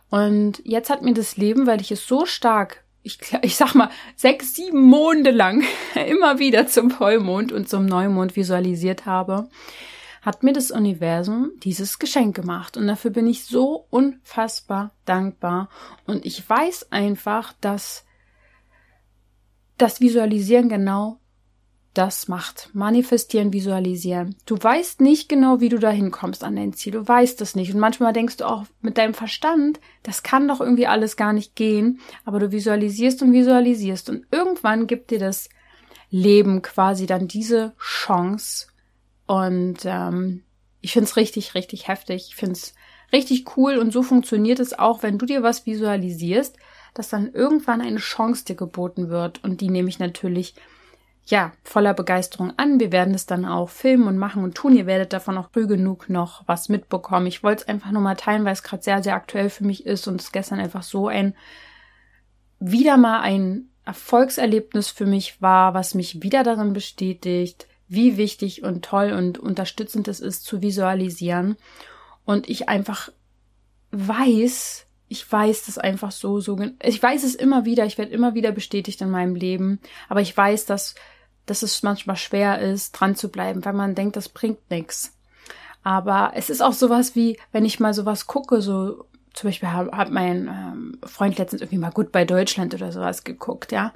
Und 0.09 0.61
jetzt 0.63 0.89
hat 0.89 1.01
mir 1.01 1.13
das 1.13 1.37
Leben, 1.37 1.67
weil 1.67 1.81
ich 1.81 1.91
es 1.91 2.07
so 2.07 2.25
stark 2.25 2.83
ich, 3.03 3.19
ich 3.41 3.55
sag 3.55 3.75
mal, 3.75 3.89
sechs, 4.15 4.55
sieben 4.55 4.81
Monde 4.81 5.31
lang 5.31 5.63
immer 6.07 6.39
wieder 6.39 6.67
zum 6.67 6.91
Vollmond 6.91 7.51
und 7.51 7.69
zum 7.69 7.85
Neumond 7.85 8.35
visualisiert 8.35 9.05
habe, 9.05 9.49
hat 10.21 10.43
mir 10.43 10.53
das 10.53 10.71
Universum 10.71 11.51
dieses 11.63 11.99
Geschenk 11.99 12.35
gemacht. 12.35 12.75
Und 12.75 12.87
dafür 12.87 13.11
bin 13.11 13.27
ich 13.27 13.45
so 13.45 13.85
unfassbar 13.89 14.91
dankbar. 15.05 15.69
Und 16.05 16.25
ich 16.25 16.47
weiß 16.47 16.91
einfach, 16.91 17.53
dass 17.61 18.05
das 19.77 20.01
Visualisieren 20.01 20.67
genau 20.67 21.19
das 21.93 22.27
macht. 22.27 22.69
Manifestieren, 22.73 23.51
visualisieren. 23.51 24.35
Du 24.45 24.55
weißt 24.61 25.01
nicht 25.01 25.27
genau, 25.27 25.59
wie 25.59 25.69
du 25.69 25.79
dahin 25.79 26.11
kommst 26.11 26.43
an 26.43 26.55
dein 26.55 26.73
Ziel. 26.73 26.93
Du 26.93 27.07
weißt 27.07 27.41
es 27.41 27.55
nicht. 27.55 27.73
Und 27.73 27.79
manchmal 27.79 28.13
denkst 28.13 28.37
du 28.37 28.45
auch 28.47 28.65
mit 28.81 28.97
deinem 28.97 29.13
Verstand, 29.13 29.79
das 30.03 30.23
kann 30.23 30.47
doch 30.47 30.61
irgendwie 30.61 30.87
alles 30.87 31.17
gar 31.17 31.33
nicht 31.33 31.55
gehen. 31.55 31.99
Aber 32.25 32.39
du 32.39 32.51
visualisierst 32.51 33.21
und 33.21 33.33
visualisierst. 33.33 34.09
Und 34.09 34.25
irgendwann 34.31 34.87
gibt 34.87 35.11
dir 35.11 35.19
das 35.19 35.49
Leben 36.11 36.61
quasi 36.61 37.05
dann 37.05 37.27
diese 37.27 37.73
Chance. 37.79 38.67
Und 39.25 39.79
ähm, 39.83 40.43
ich 40.81 40.93
find's 40.93 41.17
richtig, 41.17 41.55
richtig 41.55 41.87
heftig. 41.87 42.27
Ich 42.29 42.35
find's 42.35 42.75
richtig 43.11 43.57
cool. 43.57 43.77
Und 43.77 43.91
so 43.91 44.03
funktioniert 44.03 44.59
es 44.59 44.77
auch, 44.77 45.01
wenn 45.01 45.17
du 45.17 45.25
dir 45.25 45.43
was 45.43 45.65
visualisierst, 45.65 46.55
dass 46.93 47.09
dann 47.09 47.33
irgendwann 47.33 47.81
eine 47.81 47.99
Chance 47.99 48.45
dir 48.45 48.55
geboten 48.55 49.09
wird. 49.09 49.43
Und 49.43 49.61
die 49.61 49.69
nehme 49.69 49.89
ich 49.89 49.99
natürlich 49.99 50.55
ja, 51.29 51.51
voller 51.63 51.93
Begeisterung 51.93 52.53
an. 52.57 52.79
Wir 52.79 52.91
werden 52.91 53.13
es 53.13 53.27
dann 53.27 53.45
auch 53.45 53.69
filmen 53.69 54.07
und 54.07 54.17
machen 54.17 54.43
und 54.43 54.55
tun. 54.55 54.75
Ihr 54.75 54.87
werdet 54.87 55.13
davon 55.13 55.37
auch 55.37 55.49
früh 55.51 55.67
genug 55.67 56.09
noch 56.09 56.43
was 56.47 56.69
mitbekommen. 56.69 57.27
Ich 57.27 57.43
wollte 57.43 57.61
es 57.61 57.67
einfach 57.67 57.91
nur 57.91 58.01
mal 58.01 58.15
teilen, 58.15 58.45
weil 58.45 58.53
es 58.53 58.63
gerade 58.63 58.81
sehr, 58.81 59.03
sehr 59.03 59.13
aktuell 59.13 59.51
für 59.51 59.63
mich 59.63 59.85
ist 59.85 60.07
und 60.07 60.19
es 60.19 60.31
gestern 60.31 60.59
einfach 60.59 60.81
so 60.81 61.07
ein, 61.07 61.35
wieder 62.59 62.97
mal 62.97 63.21
ein 63.21 63.69
Erfolgserlebnis 63.85 64.89
für 64.89 65.05
mich 65.05 65.39
war, 65.39 65.75
was 65.75 65.93
mich 65.93 66.23
wieder 66.23 66.43
darin 66.43 66.73
bestätigt, 66.73 67.67
wie 67.87 68.17
wichtig 68.17 68.63
und 68.63 68.83
toll 68.83 69.11
und 69.11 69.37
unterstützend 69.37 70.07
es 70.07 70.19
ist 70.21 70.45
zu 70.45 70.63
visualisieren. 70.63 71.57
Und 72.25 72.49
ich 72.49 72.69
einfach 72.69 73.11
weiß, 73.91 74.87
ich 75.09 75.31
weiß 75.31 75.67
das 75.67 75.77
einfach 75.77 76.11
so, 76.11 76.39
so, 76.39 76.57
ich 76.81 77.01
weiß 77.01 77.23
es 77.23 77.35
immer 77.35 77.65
wieder, 77.65 77.85
ich 77.85 77.99
werde 77.99 78.11
immer 78.11 78.33
wieder 78.33 78.51
bestätigt 78.51 79.01
in 79.01 79.11
meinem 79.11 79.35
Leben, 79.35 79.79
aber 80.07 80.21
ich 80.21 80.35
weiß, 80.35 80.65
dass 80.65 80.95
dass 81.49 81.63
es 81.63 81.83
manchmal 81.83 82.15
schwer 82.15 82.59
ist, 82.59 82.91
dran 82.91 83.15
zu 83.15 83.29
bleiben, 83.29 83.65
weil 83.65 83.73
man 83.73 83.95
denkt, 83.95 84.15
das 84.15 84.29
bringt 84.29 84.69
nichts. 84.69 85.13
Aber 85.83 86.31
es 86.35 86.49
ist 86.49 86.61
auch 86.61 86.73
sowas 86.73 87.15
wie, 87.15 87.39
wenn 87.51 87.65
ich 87.65 87.79
mal 87.79 87.93
sowas 87.93 88.27
gucke, 88.27 88.61
so 88.61 89.05
zum 89.33 89.47
Beispiel 89.47 89.71
hat, 89.71 89.91
hat 89.91 90.11
mein 90.11 90.47
ähm, 90.47 90.97
Freund 91.03 91.37
letztens 91.37 91.61
irgendwie 91.61 91.77
mal 91.77 91.91
gut 91.91 92.11
bei 92.11 92.25
Deutschland 92.25 92.73
oder 92.73 92.91
sowas 92.91 93.23
geguckt, 93.23 93.71
ja. 93.71 93.93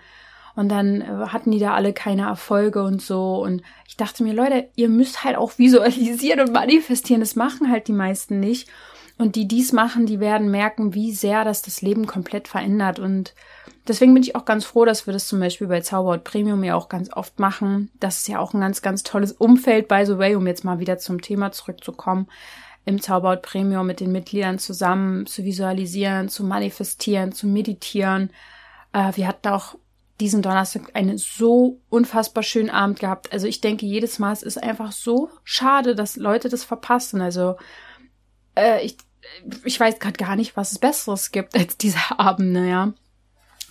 Und 0.56 0.70
dann 0.70 1.02
äh, 1.02 1.28
hatten 1.28 1.52
die 1.52 1.60
da 1.60 1.74
alle 1.74 1.94
keine 1.94 2.24
Erfolge 2.24 2.84
und 2.84 3.02
so. 3.02 3.42
Und 3.44 3.64
ich 3.88 3.98
dachte 3.98 4.24
mir, 4.24 4.34
Leute, 4.34 4.70
ihr 4.76 4.90
müsst 4.90 5.24
halt 5.24 5.36
auch 5.36 5.54
visualisieren 5.58 6.40
und 6.40 6.54
manifestieren. 6.54 7.22
Das 7.22 7.36
machen 7.36 7.70
halt 7.70 7.88
die 7.88 7.94
meisten 7.94 8.40
nicht. 8.40 8.70
Und 9.18 9.36
die 9.36 9.48
dies 9.48 9.74
machen, 9.74 10.06
die 10.06 10.20
werden 10.20 10.50
merken, 10.50 10.94
wie 10.94 11.12
sehr 11.12 11.44
das 11.44 11.62
das 11.62 11.82
Leben 11.82 12.08
komplett 12.08 12.48
verändert. 12.48 13.00
Und 13.00 13.34
deswegen 13.88 14.14
bin 14.14 14.24
ich 14.24 14.36
auch 14.36 14.46
ganz 14.46 14.66
froh, 14.66 14.86
dass 14.86 15.08
wir 15.08 15.14
das 15.14 15.28
zum 15.28 15.40
Beispiel 15.40 15.68
bei 15.68 15.82
Zauberhaut 15.82 16.24
Premium 16.24 16.64
ja 16.64 16.76
auch 16.76 16.90
ganz 16.90 17.12
oft 17.12 17.40
machen. 17.40 17.92
Das 18.00 18.20
ist 18.20 18.28
ja 18.28 18.40
auch 18.40 18.54
ein 18.54 18.62
ganz, 18.62 18.82
ganz 18.82 19.04
tolles 19.04 19.32
Umfeld, 19.32 19.88
by 19.88 20.06
the 20.06 20.18
way, 20.18 20.36
um 20.36 20.48
jetzt 20.48 20.64
mal 20.64 20.80
wieder 20.80 20.98
zum 20.98 21.22
Thema 21.22 21.52
zurückzukommen. 21.52 22.28
Im 22.86 23.02
Zauberhaut 23.02 23.42
Premium 23.42 23.88
mit 23.88 24.00
den 24.00 24.12
Mitgliedern 24.12 24.60
zusammen 24.60 25.26
zu 25.26 25.44
visualisieren, 25.44 26.28
zu 26.30 26.44
manifestieren, 26.44 27.32
zu 27.32 27.48
meditieren. 27.48 28.30
Äh, 28.92 29.16
wir 29.16 29.28
hatten 29.28 29.48
auch 29.50 29.76
diesen 30.20 30.42
Donnerstag 30.42 30.92
einen 30.94 31.18
so 31.18 31.82
unfassbar 31.90 32.44
schönen 32.44 32.70
Abend 32.70 33.00
gehabt. 33.00 33.32
Also 33.34 33.48
ich 33.48 33.62
denke 33.62 33.86
jedes 33.86 34.20
Mal, 34.20 34.32
es 34.34 34.44
ist 34.44 34.62
einfach 34.62 34.92
so 34.92 35.30
schade, 35.44 35.96
dass 35.96 36.18
Leute 36.18 36.50
das 36.50 36.64
verpassen. 36.64 37.22
Also 37.22 37.56
äh, 38.56 38.86
ich, 38.86 38.98
ich 39.64 39.80
weiß 39.80 40.00
gerade 40.00 40.18
gar 40.18 40.36
nicht, 40.36 40.56
was 40.56 40.72
es 40.72 40.80
Besseres 40.80 41.32
gibt 41.32 41.56
als 41.58 41.78
diese 41.78 42.00
Abende, 42.18 42.68
ja. 42.68 42.94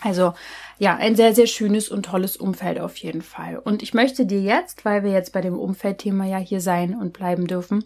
Also 0.02 0.34
ja, 0.78 0.96
ein 0.96 1.14
sehr, 1.14 1.34
sehr 1.34 1.46
schönes 1.46 1.88
und 1.88 2.06
tolles 2.06 2.36
Umfeld 2.36 2.80
auf 2.80 2.96
jeden 2.96 3.22
Fall. 3.22 3.56
Und 3.58 3.82
ich 3.82 3.94
möchte 3.94 4.26
dir 4.26 4.40
jetzt, 4.40 4.84
weil 4.84 5.04
wir 5.04 5.12
jetzt 5.12 5.32
bei 5.32 5.40
dem 5.40 5.58
Umfeldthema 5.58 6.24
ja 6.26 6.38
hier 6.38 6.60
sein 6.60 6.96
und 6.96 7.12
bleiben 7.12 7.46
dürfen, 7.46 7.84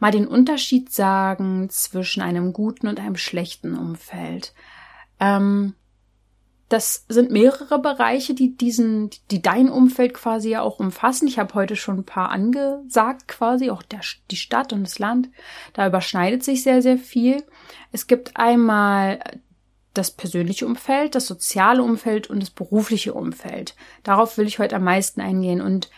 mal 0.00 0.10
den 0.10 0.26
Unterschied 0.26 0.90
sagen 0.90 1.68
zwischen 1.68 2.22
einem 2.22 2.52
guten 2.52 2.88
und 2.88 2.98
einem 2.98 3.16
schlechten 3.16 3.76
Umfeld. 3.76 4.54
Ähm, 5.20 5.74
das 6.70 7.06
sind 7.08 7.30
mehrere 7.30 7.78
Bereiche, 7.80 8.34
die 8.34 8.56
diesen, 8.56 9.10
die 9.30 9.40
dein 9.40 9.70
Umfeld 9.70 10.12
quasi 10.12 10.50
ja 10.50 10.62
auch 10.62 10.78
umfassen. 10.78 11.26
Ich 11.26 11.38
habe 11.38 11.54
heute 11.54 11.76
schon 11.76 11.98
ein 11.98 12.04
paar 12.04 12.30
angesagt, 12.30 13.26
quasi, 13.26 13.70
auch 13.70 13.82
der, 13.82 14.00
die 14.30 14.36
Stadt 14.36 14.72
und 14.72 14.84
das 14.84 14.98
Land. 14.98 15.30
Da 15.72 15.86
überschneidet 15.86 16.44
sich 16.44 16.62
sehr, 16.62 16.82
sehr 16.82 16.98
viel. 16.98 17.42
Es 17.90 18.06
gibt 18.06 18.36
einmal 18.36 19.18
das 19.98 20.10
persönliche 20.10 20.66
Umfeld, 20.66 21.14
das 21.14 21.26
soziale 21.26 21.82
Umfeld 21.82 22.30
und 22.30 22.40
das 22.40 22.50
berufliche 22.50 23.14
Umfeld. 23.14 23.74
Darauf 24.02 24.38
will 24.38 24.46
ich 24.46 24.58
heute 24.58 24.76
am 24.76 24.84
meisten 24.84 25.20
eingehen 25.20 25.60
und 25.60 25.90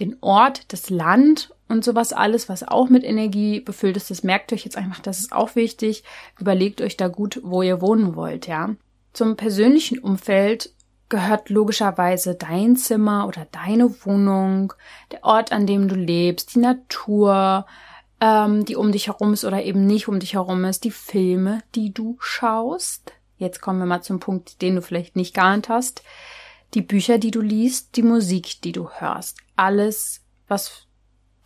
den 0.00 0.16
Ort, 0.20 0.72
das 0.72 0.90
Land 0.90 1.54
und 1.68 1.84
sowas 1.84 2.12
alles, 2.12 2.48
was 2.48 2.66
auch 2.66 2.88
mit 2.88 3.04
Energie 3.04 3.60
befüllt 3.60 3.96
ist, 3.96 4.10
das 4.10 4.24
merkt 4.24 4.52
euch 4.52 4.64
jetzt 4.64 4.76
einfach, 4.76 5.00
das 5.00 5.20
ist 5.20 5.32
auch 5.32 5.54
wichtig. 5.54 6.02
Überlegt 6.38 6.80
euch 6.80 6.96
da 6.96 7.08
gut, 7.08 7.40
wo 7.44 7.62
ihr 7.62 7.80
wohnen 7.80 8.16
wollt, 8.16 8.46
ja. 8.46 8.74
Zum 9.12 9.36
persönlichen 9.36 9.98
Umfeld 9.98 10.74
gehört 11.08 11.50
logischerweise 11.50 12.34
dein 12.34 12.76
Zimmer 12.76 13.26
oder 13.26 13.46
deine 13.50 14.04
Wohnung, 14.04 14.72
der 15.12 15.24
Ort, 15.24 15.52
an 15.52 15.66
dem 15.66 15.88
du 15.88 15.94
lebst, 15.94 16.54
die 16.54 16.60
Natur, 16.60 17.66
ähm, 18.20 18.64
die 18.64 18.76
um 18.76 18.92
dich 18.92 19.08
herum 19.08 19.32
ist 19.32 19.44
oder 19.44 19.62
eben 19.62 19.86
nicht 19.86 20.08
um 20.08 20.20
dich 20.20 20.34
herum 20.34 20.64
ist, 20.64 20.84
die 20.84 20.90
Filme, 20.90 21.62
die 21.74 21.92
du 21.92 22.16
schaust. 22.20 23.12
Jetzt 23.40 23.62
kommen 23.62 23.78
wir 23.78 23.86
mal 23.86 24.02
zum 24.02 24.20
Punkt, 24.20 24.60
den 24.60 24.76
du 24.76 24.82
vielleicht 24.82 25.16
nicht 25.16 25.34
geahnt 25.34 25.70
hast. 25.70 26.02
Die 26.74 26.82
Bücher, 26.82 27.16
die 27.16 27.30
du 27.30 27.40
liest, 27.40 27.96
die 27.96 28.02
Musik, 28.02 28.60
die 28.62 28.72
du 28.72 28.90
hörst. 28.90 29.38
Alles, 29.56 30.20
was 30.46 30.86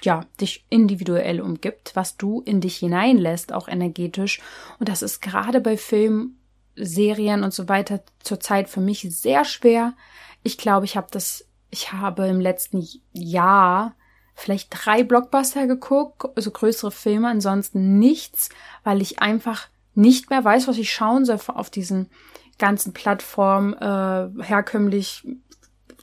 ja, 0.03 0.27
dich 0.41 0.67
individuell 0.71 1.41
umgibt, 1.41 1.95
was 1.95 2.17
du 2.17 2.43
in 2.45 2.61
dich 2.61 2.79
hineinlässt, 2.79 3.53
auch 3.53 3.69
energetisch. 3.69 4.43
Und 4.81 4.89
das 4.89 5.03
ist 5.03 5.23
gerade 5.23 5.61
bei 5.61 5.77
Filmen, 5.77 6.41
Serien 6.75 7.45
und 7.45 7.55
so 7.55 7.69
weiter 7.69 8.03
zurzeit 8.19 8.69
für 8.69 8.81
mich 8.81 9.07
sehr 9.11 9.45
schwer. 9.45 9.95
Ich 10.43 10.59
glaube, 10.59 10.87
ich 10.87 10.97
habe 10.97 11.07
das, 11.13 11.47
ich 11.71 11.93
habe 11.93 12.27
im 12.27 12.41
letzten 12.41 12.87
Jahr 13.13 13.95
vielleicht 14.35 14.71
drei 14.73 15.05
Blockbuster 15.05 15.69
geguckt, 15.69 16.27
also 16.35 16.51
größere 16.51 16.91
Filme, 16.91 17.29
ansonsten 17.29 18.01
nichts, 18.01 18.49
weil 18.83 19.01
ich 19.01 19.21
einfach 19.21 19.69
nicht 19.95 20.31
mehr 20.31 20.45
weiß, 20.45 20.69
was 20.69 20.79
ich 20.79 20.93
schauen 20.93 21.25
soll 21.25 21.39
auf 21.49 21.71
diesen 21.71 22.11
ganzen 22.59 22.93
Plattformen, 22.93 23.75
äh, 23.75 24.43
herkömmlich. 24.43 25.27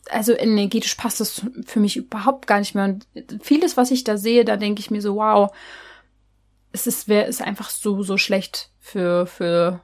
Also 0.09 0.33
energetisch 0.33 0.95
passt 0.95 1.19
das 1.19 1.45
für 1.65 1.79
mich 1.79 1.97
überhaupt 1.97 2.47
gar 2.47 2.59
nicht 2.59 2.75
mehr. 2.75 2.85
Und 2.85 3.07
vieles, 3.41 3.77
was 3.77 3.91
ich 3.91 4.03
da 4.03 4.17
sehe, 4.17 4.45
da 4.45 4.57
denke 4.57 4.79
ich 4.79 4.91
mir 4.91 5.01
so, 5.01 5.15
wow, 5.15 5.51
es 6.71 6.87
ist, 6.87 7.07
wer 7.07 7.27
ist 7.27 7.41
einfach 7.41 7.69
so, 7.69 8.03
so 8.03 8.17
schlecht 8.17 8.71
für, 8.79 9.25
für, 9.25 9.81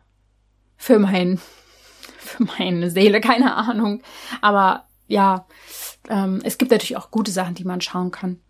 für 0.78 1.00
mein, 1.00 1.40
für 2.18 2.44
meine 2.44 2.90
Seele, 2.90 3.22
keine 3.22 3.56
Ahnung. 3.56 4.02
Aber 4.42 4.86
ja, 5.08 5.46
ähm, 6.10 6.42
es 6.44 6.58
gibt 6.58 6.72
natürlich 6.72 6.98
auch 6.98 7.12
gute 7.12 7.32
Sachen, 7.32 7.56
die 7.56 7.64
man 7.64 7.82
schauen 7.82 8.12
kann. 8.12 8.42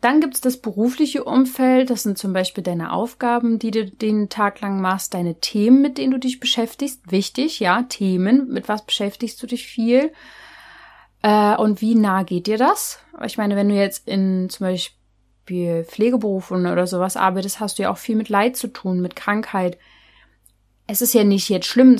Dann 0.00 0.20
gibt's 0.20 0.40
das 0.40 0.56
berufliche 0.56 1.24
Umfeld. 1.24 1.90
Das 1.90 2.02
sind 2.02 2.18
zum 2.18 2.32
Beispiel 2.32 2.64
deine 2.64 2.92
Aufgaben, 2.92 3.58
die 3.58 3.70
du 3.70 3.86
den 3.86 4.28
Tag 4.28 4.60
lang 4.60 4.80
machst, 4.80 5.14
deine 5.14 5.40
Themen, 5.40 5.80
mit 5.80 5.98
denen 5.98 6.12
du 6.12 6.18
dich 6.18 6.40
beschäftigst. 6.40 7.10
Wichtig, 7.10 7.60
ja, 7.60 7.82
Themen. 7.82 8.48
Mit 8.48 8.68
was 8.68 8.84
beschäftigst 8.84 9.42
du 9.42 9.46
dich 9.46 9.66
viel? 9.66 10.12
Äh, 11.22 11.56
und 11.56 11.80
wie 11.80 11.94
nah 11.94 12.24
geht 12.24 12.46
dir 12.46 12.58
das? 12.58 12.98
Ich 13.24 13.38
meine, 13.38 13.56
wenn 13.56 13.68
du 13.68 13.74
jetzt 13.74 14.08
in 14.08 14.50
zum 14.50 14.66
Beispiel 14.66 15.84
Pflegeberufen 15.84 16.66
oder 16.66 16.86
sowas 16.86 17.16
arbeitest, 17.16 17.60
hast 17.60 17.78
du 17.78 17.84
ja 17.84 17.90
auch 17.90 17.98
viel 17.98 18.16
mit 18.16 18.28
Leid 18.28 18.56
zu 18.56 18.68
tun, 18.68 19.00
mit 19.00 19.16
Krankheit. 19.16 19.78
Es 20.86 21.00
ist 21.00 21.14
ja 21.14 21.24
nicht 21.24 21.48
jetzt 21.48 21.66
schlimm. 21.66 21.96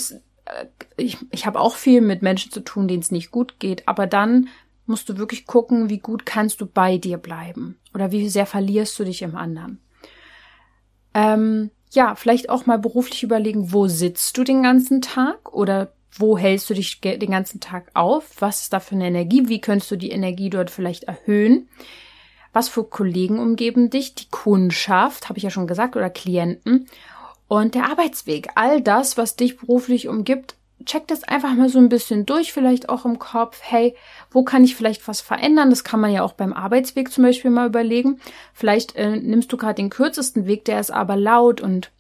Äh, 0.47 0.67
ich, 0.97 1.19
ich 1.31 1.47
habe 1.47 1.61
auch 1.61 1.77
viel 1.77 2.01
mit 2.01 2.23
Menschen 2.23 2.51
zu 2.51 2.61
tun, 2.61 2.89
denen 2.89 3.03
es 3.03 3.13
nicht 3.13 3.31
gut 3.31 3.61
geht. 3.61 3.87
Aber 3.87 4.09
dann 4.09 4.49
musst 4.93 5.09
du 5.09 5.17
wirklich 5.17 5.47
gucken, 5.47 5.89
wie 5.89 6.01
gut 6.01 6.27
kannst 6.27 6.61
du 6.61 6.67
bei 6.67 6.99
dir 6.99 7.17
bleiben 7.17 7.79
oder 7.95 8.13
wie 8.13 8.29
sehr 8.29 8.45
verlierst 8.45 8.99
du 8.99 9.05
dich 9.05 9.23
im 9.23 9.35
anderen. 9.35 9.81
Ähm, 11.15 11.71
ja, 11.93 12.15
vielleicht 12.15 12.51
auch 12.51 12.67
mal 12.67 12.79
beruflich 12.79 13.23
überlegen, 13.23 13.73
wo 13.73 13.89
sitzt 13.89 14.37
du 14.37 14.45
den 14.45 14.63
ganzen 14.63 15.01
Tag 15.01 15.55
oder 15.55 15.95
wo 16.15 16.37
hältst 16.37 16.69
du 16.69 16.75
dich 16.75 17.01
den 17.01 17.31
ganzen 17.31 17.59
Tag 17.59 17.91
auf? 17.95 18.31
Was 18.39 18.63
ist 18.63 18.75
da 18.75 18.81
für 18.81 18.95
eine 18.95 19.07
Energie? 19.07 19.49
Wie 19.49 19.63
könntest 19.63 19.91
du 19.91 19.97
die 19.97 20.11
Energie 20.11 20.51
dort 20.51 20.71
vielleicht 20.71 21.05
erhöhen? 21.05 21.71
Was 22.53 22.69
für 22.69 22.85
Kollegen 22.85 23.39
umgeben 23.39 23.89
dich? 23.89 24.15
Die 24.15 24.29
Kundschaft, 24.31 25.31
habe 25.31 25.39
ich 25.39 25.45
ja 25.45 25.51
schon 25.51 25.67
gesagt, 25.67 25.97
oder 25.97 26.11
Klienten. 26.11 26.87
Und 27.49 27.75
der 27.75 27.87
Arbeitsweg, 27.87 28.49
all 28.57 28.83
das, 28.83 29.17
was 29.17 29.37
dich 29.37 29.57
beruflich 29.57 30.07
umgibt, 30.07 30.57
check 30.85 31.07
das 31.09 31.25
einfach 31.25 31.55
mal 31.55 31.69
so 31.69 31.79
ein 31.79 31.89
bisschen 31.89 32.27
durch, 32.27 32.53
vielleicht 32.53 32.89
auch 32.89 33.05
im 33.05 33.19
Kopf, 33.19 33.61
hey, 33.63 33.95
wo 34.31 34.43
kann 34.43 34.65
ich 34.65 34.77
vielleicht 34.77 35.07
was 35.09 35.21
verändern? 35.21 35.71
Das 35.71 35.85
kann 35.85 36.01
man 36.01 36.13
ja 36.13 36.23
auch 36.23 36.33
beim 36.33 36.53
Arbeitsweg 36.53 37.11
zum 37.11 37.25
Beispiel 37.25 37.51
mal 37.51 37.67
überlegen. 37.67 38.21
Vielleicht 38.53 38.97
äh, 38.97 39.17
nimmst 39.17 39.53
du 39.53 39.57
gerade 39.57 39.75
den 39.75 39.91
kürzesten 39.91 40.47
Weg, 40.47 40.65
der 40.65 40.81
ist 40.81 40.91
aber 40.91 41.17
laut 41.17 41.61
und 41.61 41.91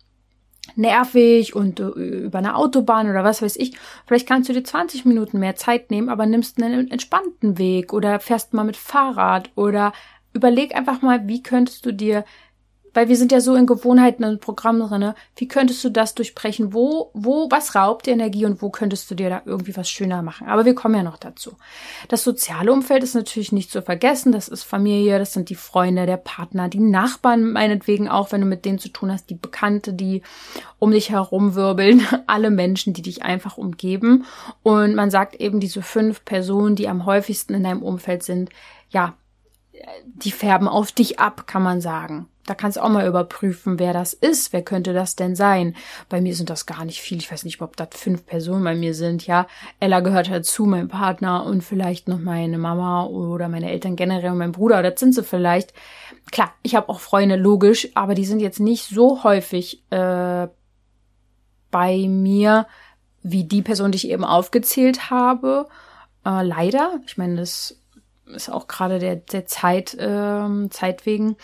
nervig 0.76 1.54
und 1.54 1.80
äh, 1.80 1.84
über 1.84 2.38
eine 2.38 2.56
Autobahn 2.56 3.10
oder 3.10 3.24
was 3.24 3.42
weiß 3.42 3.56
ich. 3.56 3.76
Vielleicht 4.06 4.28
kannst 4.28 4.48
du 4.48 4.52
dir 4.52 4.64
20 4.64 5.04
Minuten 5.04 5.38
mehr 5.38 5.56
Zeit 5.56 5.90
nehmen, 5.90 6.08
aber 6.08 6.26
nimmst 6.26 6.62
einen 6.62 6.90
entspannten 6.90 7.58
Weg 7.58 7.92
oder 7.92 8.20
fährst 8.20 8.54
mal 8.54 8.64
mit 8.64 8.76
Fahrrad 8.76 9.50
oder 9.54 9.92
überleg 10.32 10.74
einfach 10.74 11.02
mal, 11.02 11.26
wie 11.28 11.42
könntest 11.42 11.84
du 11.84 11.92
dir 11.92 12.24
weil 12.94 13.08
wir 13.08 13.16
sind 13.16 13.32
ja 13.32 13.40
so 13.40 13.54
in 13.54 13.66
Gewohnheiten 13.66 14.24
und 14.24 14.40
Programmen 14.40 14.86
drinne. 14.88 15.14
Wie 15.36 15.48
könntest 15.48 15.82
du 15.84 15.90
das 15.90 16.14
durchbrechen? 16.14 16.72
Wo, 16.72 17.10
wo, 17.14 17.50
was 17.50 17.74
raubt 17.74 18.06
dir 18.06 18.12
Energie 18.12 18.46
und 18.46 18.62
wo 18.62 18.70
könntest 18.70 19.10
du 19.10 19.14
dir 19.14 19.30
da 19.30 19.42
irgendwie 19.44 19.76
was 19.76 19.88
schöner 19.88 20.22
machen? 20.22 20.48
Aber 20.48 20.64
wir 20.64 20.74
kommen 20.74 20.94
ja 20.94 21.02
noch 21.02 21.18
dazu. 21.18 21.56
Das 22.08 22.22
soziale 22.24 22.72
Umfeld 22.72 23.02
ist 23.02 23.14
natürlich 23.14 23.52
nicht 23.52 23.70
zu 23.70 23.82
vergessen. 23.82 24.32
Das 24.32 24.48
ist 24.48 24.62
Familie, 24.62 25.18
das 25.18 25.32
sind 25.32 25.48
die 25.48 25.54
Freunde, 25.54 26.06
der 26.06 26.16
Partner, 26.16 26.68
die 26.68 26.80
Nachbarn 26.80 27.52
meinetwegen 27.52 28.08
auch, 28.08 28.32
wenn 28.32 28.40
du 28.40 28.46
mit 28.46 28.64
denen 28.64 28.78
zu 28.78 28.88
tun 28.88 29.10
hast, 29.10 29.30
die 29.30 29.34
Bekannte, 29.34 29.92
die 29.92 30.22
um 30.78 30.90
dich 30.90 31.10
herum 31.10 31.54
wirbeln, 31.54 32.06
alle 32.26 32.50
Menschen, 32.50 32.92
die 32.92 33.02
dich 33.02 33.22
einfach 33.22 33.56
umgeben. 33.56 34.24
Und 34.62 34.94
man 34.94 35.10
sagt 35.10 35.36
eben 35.36 35.60
diese 35.60 35.82
fünf 35.82 36.24
Personen, 36.24 36.76
die 36.76 36.88
am 36.88 37.06
häufigsten 37.06 37.54
in 37.54 37.64
deinem 37.64 37.82
Umfeld 37.82 38.22
sind, 38.22 38.50
ja, 38.90 39.14
die 40.04 40.30
färben 40.30 40.68
auf 40.68 40.92
dich 40.92 41.18
ab, 41.18 41.46
kann 41.46 41.62
man 41.62 41.80
sagen. 41.80 42.28
Da 42.46 42.54
kannst 42.54 42.76
du 42.76 42.82
auch 42.82 42.88
mal 42.88 43.06
überprüfen, 43.06 43.78
wer 43.78 43.92
das 43.92 44.14
ist. 44.14 44.52
Wer 44.52 44.62
könnte 44.62 44.92
das 44.92 45.14
denn 45.14 45.36
sein? 45.36 45.76
Bei 46.08 46.20
mir 46.20 46.34
sind 46.34 46.50
das 46.50 46.66
gar 46.66 46.84
nicht 46.84 47.00
viel. 47.00 47.18
Ich 47.18 47.30
weiß 47.30 47.44
nicht, 47.44 47.60
ob 47.60 47.76
das 47.76 47.90
fünf 47.92 48.26
Personen 48.26 48.64
bei 48.64 48.74
mir 48.74 48.94
sind. 48.94 49.26
Ja, 49.26 49.46
Ella 49.78 50.00
gehört 50.00 50.28
dazu, 50.28 50.66
mein 50.66 50.88
Partner 50.88 51.46
und 51.46 51.62
vielleicht 51.62 52.08
noch 52.08 52.18
meine 52.18 52.58
Mama 52.58 53.04
oder 53.04 53.48
meine 53.48 53.70
Eltern 53.70 53.94
generell 53.94 54.32
und 54.32 54.38
mein 54.38 54.52
Bruder. 54.52 54.82
Das 54.82 54.98
sind 54.98 55.14
sie 55.14 55.22
vielleicht. 55.22 55.72
Klar, 56.32 56.52
ich 56.62 56.74
habe 56.74 56.88
auch 56.88 56.98
Freunde, 56.98 57.36
logisch, 57.36 57.88
aber 57.94 58.14
die 58.14 58.24
sind 58.24 58.40
jetzt 58.40 58.58
nicht 58.58 58.86
so 58.86 59.22
häufig 59.22 59.84
äh, 59.90 60.48
bei 61.70 62.06
mir 62.08 62.66
wie 63.22 63.44
die 63.44 63.62
Person, 63.62 63.92
die 63.92 63.96
ich 63.96 64.08
eben 64.08 64.24
aufgezählt 64.24 65.10
habe. 65.10 65.68
Äh, 66.26 66.42
leider. 66.42 67.00
Ich 67.06 67.16
meine, 67.16 67.36
das 67.36 67.78
ist 68.26 68.50
auch 68.50 68.66
gerade 68.66 68.98
der, 68.98 69.16
der 69.16 69.46
Zeit, 69.46 69.94
äh, 69.94 70.68
Zeit 70.70 71.06
wegen. 71.06 71.36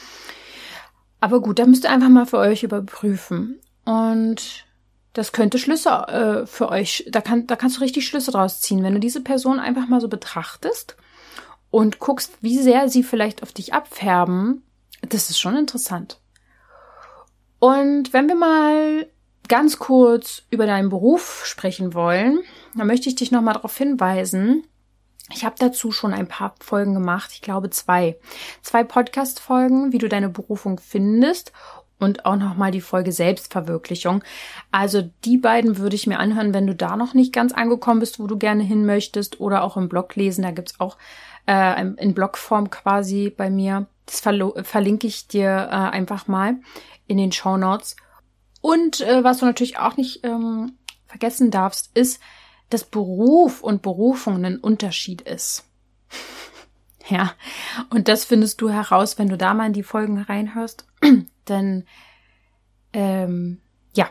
Aber 1.21 1.41
gut, 1.41 1.59
da 1.59 1.67
müsst 1.67 1.85
ihr 1.85 1.91
einfach 1.91 2.09
mal 2.09 2.27
für 2.27 2.39
euch 2.39 2.63
überprüfen. 2.63 3.61
Und 3.85 4.67
das 5.13 5.33
könnte 5.33 5.59
Schlüsse 5.59 5.91
äh, 5.91 6.47
für 6.47 6.69
euch, 6.69 7.09
da, 7.11 7.21
kann, 7.21 7.47
da 7.47 7.57
kannst 7.57 7.77
du 7.77 7.81
richtig 7.81 8.07
Schlüsse 8.07 8.31
draus 8.31 8.61
ziehen, 8.61 8.83
wenn 8.83 8.95
du 8.95 9.01
diese 9.01 9.23
Person 9.23 9.59
einfach 9.59 9.89
mal 9.89 10.01
so 10.01 10.09
betrachtest 10.09 10.97
und 11.71 11.99
guckst, 11.99 12.39
wie 12.41 12.59
sehr 12.59 12.89
sie 12.89 13.03
vielleicht 13.03 13.43
auf 13.43 13.53
dich 13.53 13.75
abfärben. 13.75 14.63
Das 15.09 15.31
ist 15.31 15.41
schon 15.41 15.57
interessant. 15.57 16.21
Und 17.59 18.13
wenn 18.13 18.29
wir 18.29 18.37
mal 18.37 19.07
ganz 19.49 19.79
kurz 19.79 20.43
über 20.51 20.67
deinen 20.67 20.89
Beruf 20.89 21.43
sprechen 21.47 21.95
wollen, 21.95 22.41
dann 22.77 22.87
möchte 22.87 23.09
ich 23.09 23.17
dich 23.17 23.33
nochmal 23.33 23.55
darauf 23.55 23.77
hinweisen, 23.77 24.65
ich 25.33 25.45
habe 25.45 25.57
dazu 25.59 25.93
schon 25.93 26.15
ein 26.15 26.29
paar 26.29 26.55
Folgen 26.61 26.95
gemacht, 26.95 27.31
ich 27.33 27.43
glaube 27.43 27.71
zwei. 27.71 28.17
Zwei 28.63 28.85
Podcast-Folgen, 28.85 29.93
wie 29.93 29.99
du 29.99 30.09
deine 30.09 30.29
Berufung 30.29 30.79
findest 30.79 31.53
und 31.99 32.25
auch 32.25 32.37
nochmal 32.37 32.71
die 32.71 32.81
Folge 32.81 33.13
Selbstverwirklichung. 33.13 34.23
Also 34.71 35.11
die 35.25 35.37
beiden 35.37 35.79
würde 35.79 35.97
ich 35.97 36.07
mir 36.07 36.19
anhören, 36.19 36.55
wenn 36.55 36.67
du 36.67 36.75
da 36.75 36.97
noch 36.97 37.15
nicht 37.15 37.33
ganz 37.33 37.53
angekommen 37.53 38.01
bist, 38.01 38.19
wo 38.19 38.27
du 38.27 38.39
gerne 38.39 38.63
hin 38.63 38.87
möchtest 38.87 39.41
oder 39.41 39.63
auch 39.63 39.77
im 39.77 39.89
Blog 39.89 40.15
lesen. 40.17 40.43
Da 40.43 40.51
gibt's 40.51 40.81
auch 40.81 40.97
äh, 41.47 41.81
in 41.97 42.15
Blogform 42.15 42.71
quasi 42.71 43.33
bei 43.37 43.51
mir. 43.51 43.87
Das 44.07 44.21
verlinke 44.21 45.07
ich 45.07 45.29
dir 45.29 45.51
äh, 45.51 45.75
einfach 45.75 46.29
mal 46.29 46.57
in 47.07 47.19
den 47.19 47.33
Show 47.33 47.57
Notes. 47.57 47.97
Und 48.61 49.01
äh, 49.01 49.23
was 49.23 49.39
du 49.39 49.47
natürlich 49.47 49.79
auch 49.79 49.97
nicht 49.97 50.25
ähm, 50.25 50.79
vergessen 51.07 51.51
darfst, 51.51 51.91
ist, 51.97 52.21
dass 52.71 52.85
Beruf 52.85 53.63
und 53.63 53.83
Berufung 53.83 54.45
ein 54.45 54.59
Unterschied 54.59 55.23
ist. 55.23 55.65
ja, 57.09 57.33
und 57.91 58.09
das 58.09 58.25
findest 58.25 58.61
du 58.61 58.71
heraus, 58.71 59.19
wenn 59.19 59.29
du 59.29 59.37
da 59.37 59.55
mal 59.55 59.67
in 59.67 59.73
die 59.73 59.83
Folgen 59.83 60.19
reinhörst. 60.19 60.87
Denn 61.49 61.85
ähm, 62.93 63.61
ja, 63.95 64.09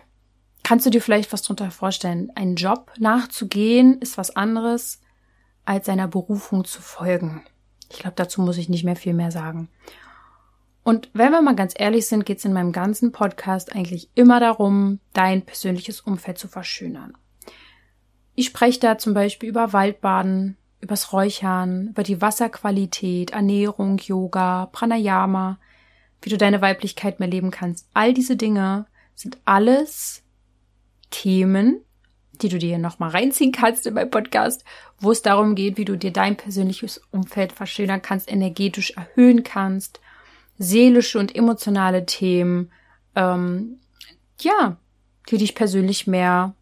kannst 0.64 0.86
du 0.86 0.90
dir 0.90 1.02
vielleicht 1.02 1.32
was 1.34 1.44
drunter 1.44 1.72
vorstellen? 1.72 2.32
Ein 2.36 2.56
Job 2.56 2.92
nachzugehen 2.98 4.00
ist 4.02 4.18
was 4.18 4.36
anderes, 4.36 5.02
als 5.66 5.86
seiner 5.86 6.08
Berufung 6.08 6.66
zu 6.66 6.82
folgen. 6.82 7.46
Ich 7.92 8.00
glaube, 8.00 8.16
dazu 8.16 8.42
muss 8.42 8.58
ich 8.58 8.70
nicht 8.70 8.84
mehr 8.84 8.96
viel 8.96 9.14
mehr 9.14 9.32
sagen. 9.32 9.70
Und 10.84 11.10
wenn 11.14 11.34
wir 11.34 11.42
mal 11.42 11.56
ganz 11.56 11.74
ehrlich 11.78 12.08
sind, 12.08 12.26
geht 12.26 12.38
es 12.38 12.46
in 12.46 12.54
meinem 12.54 12.72
ganzen 12.72 13.12
Podcast 13.12 13.76
eigentlich 13.76 14.10
immer 14.16 14.40
darum, 14.40 15.00
dein 15.12 15.42
persönliches 15.42 16.00
Umfeld 16.00 16.38
zu 16.38 16.48
verschönern. 16.48 17.14
Ich 18.40 18.46
spreche 18.46 18.80
da 18.80 19.00
zum 19.00 19.16
Beispiel 19.16 19.50
über 19.50 19.74
Waldbaden, 19.74 20.58
übers 20.80 21.12
Räuchern, 21.12 21.88
über 21.88 22.04
die 22.04 22.22
Wasserqualität, 22.22 23.32
Ernährung, 23.32 23.98
Yoga, 23.98 24.68
Pranayama, 24.72 25.58
wie 26.22 26.30
du 26.30 26.38
deine 26.38 26.62
Weiblichkeit 26.62 27.20
mehr 27.20 27.28
leben 27.28 27.50
kannst. 27.50 27.88
All 27.96 28.14
diese 28.14 28.36
Dinge 28.36 28.86
sind 29.16 29.40
alles 29.46 30.22
Themen, 31.10 31.82
die 32.34 32.50
du 32.50 32.60
dir 32.60 32.78
nochmal 32.78 33.10
reinziehen 33.10 33.52
kannst 33.52 33.88
in 33.88 33.96
meinem 33.96 34.12
Podcast, 34.12 34.64
wo 35.00 35.10
es 35.10 35.24
darum 35.24 35.56
geht, 35.56 35.78
wie 35.78 35.86
du 35.86 35.98
dir 35.98 36.14
dein 36.14 36.38
persönliches 36.38 37.02
Umfeld 37.10 37.54
verschönern 37.54 38.04
kannst, 38.04 38.32
energetisch 38.32 38.92
erhöhen 38.92 39.42
kannst, 39.42 40.00
seelische 40.60 41.18
und 41.18 41.36
emotionale 41.36 42.06
Themen, 42.06 42.72
ähm, 43.16 43.80
ja, 44.40 44.78
die 45.32 45.40
dich 45.40 45.56
persönlich 45.56 46.06
mehr 46.06 46.54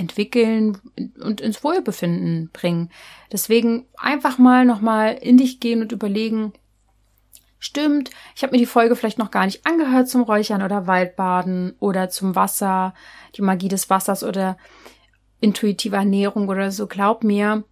entwickeln 0.00 0.78
und 1.20 1.40
ins 1.40 1.62
Wohlbefinden 1.62 2.50
bringen. 2.52 2.90
Deswegen 3.30 3.86
einfach 3.96 4.38
mal 4.38 4.64
nochmal 4.64 5.14
in 5.14 5.36
dich 5.36 5.60
gehen 5.60 5.82
und 5.82 5.92
überlegen, 5.92 6.52
stimmt, 7.58 8.10
ich 8.34 8.42
habe 8.42 8.52
mir 8.52 8.58
die 8.58 8.66
Folge 8.66 8.96
vielleicht 8.96 9.18
noch 9.18 9.30
gar 9.30 9.44
nicht 9.44 9.66
angehört 9.66 10.08
zum 10.08 10.22
Räuchern 10.22 10.62
oder 10.62 10.86
Waldbaden 10.86 11.74
oder 11.78 12.08
zum 12.08 12.34
Wasser, 12.34 12.94
die 13.36 13.42
Magie 13.42 13.68
des 13.68 13.90
Wassers 13.90 14.24
oder 14.24 14.56
intuitive 15.40 15.96
Ernährung 15.96 16.48
oder 16.48 16.72
so. 16.72 16.86
Glaub 16.86 17.22
mir, 17.22 17.64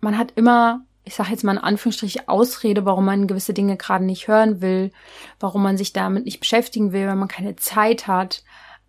man 0.00 0.16
hat 0.16 0.32
immer, 0.36 0.84
ich 1.04 1.14
sage 1.14 1.30
jetzt 1.30 1.42
mal 1.42 1.52
in 1.52 1.58
Anführungsstrichen, 1.58 2.28
Ausrede, 2.28 2.84
warum 2.84 3.04
man 3.04 3.26
gewisse 3.26 3.52
Dinge 3.52 3.76
gerade 3.76 4.04
nicht 4.04 4.28
hören 4.28 4.60
will, 4.60 4.92
warum 5.40 5.62
man 5.64 5.76
sich 5.76 5.92
damit 5.92 6.24
nicht 6.24 6.38
beschäftigen 6.38 6.92
will, 6.92 7.08
wenn 7.08 7.18
man 7.18 7.28
keine 7.28 7.56
Zeit 7.56 8.06
hat. 8.06 8.44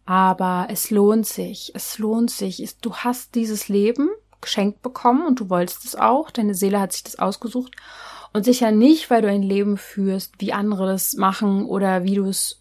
Aber 0.09 0.65
es 0.71 0.89
lohnt 0.89 1.27
sich, 1.27 1.71
es 1.75 1.99
lohnt 1.99 2.31
sich. 2.31 2.77
Du 2.81 2.95
hast 2.95 3.35
dieses 3.35 3.69
Leben 3.69 4.09
geschenkt 4.41 4.81
bekommen 4.81 5.23
und 5.27 5.39
du 5.39 5.51
wolltest 5.51 5.85
es 5.85 5.95
auch. 5.95 6.31
Deine 6.31 6.55
Seele 6.55 6.79
hat 6.79 6.93
sich 6.93 7.03
das 7.03 7.19
ausgesucht. 7.19 7.75
Und 8.33 8.43
sicher 8.43 8.71
nicht, 8.71 9.11
weil 9.11 9.21
du 9.21 9.29
ein 9.29 9.43
Leben 9.43 9.77
führst, 9.77 10.33
wie 10.39 10.51
andere 10.51 10.87
das 10.87 11.13
machen 11.13 11.63
oder 11.63 12.05
wie 12.05 12.15
du 12.15 12.25
es 12.25 12.59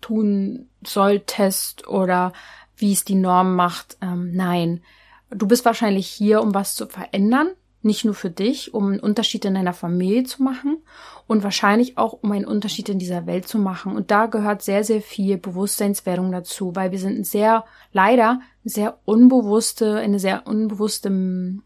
tun 0.00 0.70
solltest 0.82 1.86
oder 1.86 2.32
wie 2.78 2.94
es 2.94 3.04
die 3.04 3.14
Norm 3.14 3.56
macht. 3.56 3.98
Ähm, 4.00 4.32
nein, 4.32 4.82
du 5.28 5.46
bist 5.46 5.66
wahrscheinlich 5.66 6.06
hier, 6.06 6.40
um 6.40 6.54
was 6.54 6.76
zu 6.76 6.86
verändern 6.86 7.50
nicht 7.82 8.04
nur 8.04 8.14
für 8.14 8.30
dich, 8.30 8.74
um 8.74 8.88
einen 8.88 9.00
Unterschied 9.00 9.44
in 9.44 9.54
deiner 9.54 9.72
Familie 9.72 10.24
zu 10.24 10.42
machen 10.42 10.78
und 11.26 11.42
wahrscheinlich 11.42 11.96
auch, 11.96 12.12
um 12.12 12.32
einen 12.32 12.44
Unterschied 12.44 12.88
in 12.88 12.98
dieser 12.98 13.26
Welt 13.26 13.48
zu 13.48 13.58
machen. 13.58 13.96
Und 13.96 14.10
da 14.10 14.26
gehört 14.26 14.62
sehr, 14.62 14.84
sehr 14.84 15.00
viel 15.00 15.38
Bewusstseinswerdung 15.38 16.30
dazu, 16.30 16.76
weil 16.76 16.90
wir 16.90 16.98
sind 16.98 17.26
sehr, 17.26 17.64
leider, 17.92 18.40
sehr 18.64 18.98
unbewusste, 19.04 19.96
eine 19.96 20.18
sehr 20.18 20.46
unbewusste 20.46 21.08
hm, 21.08 21.62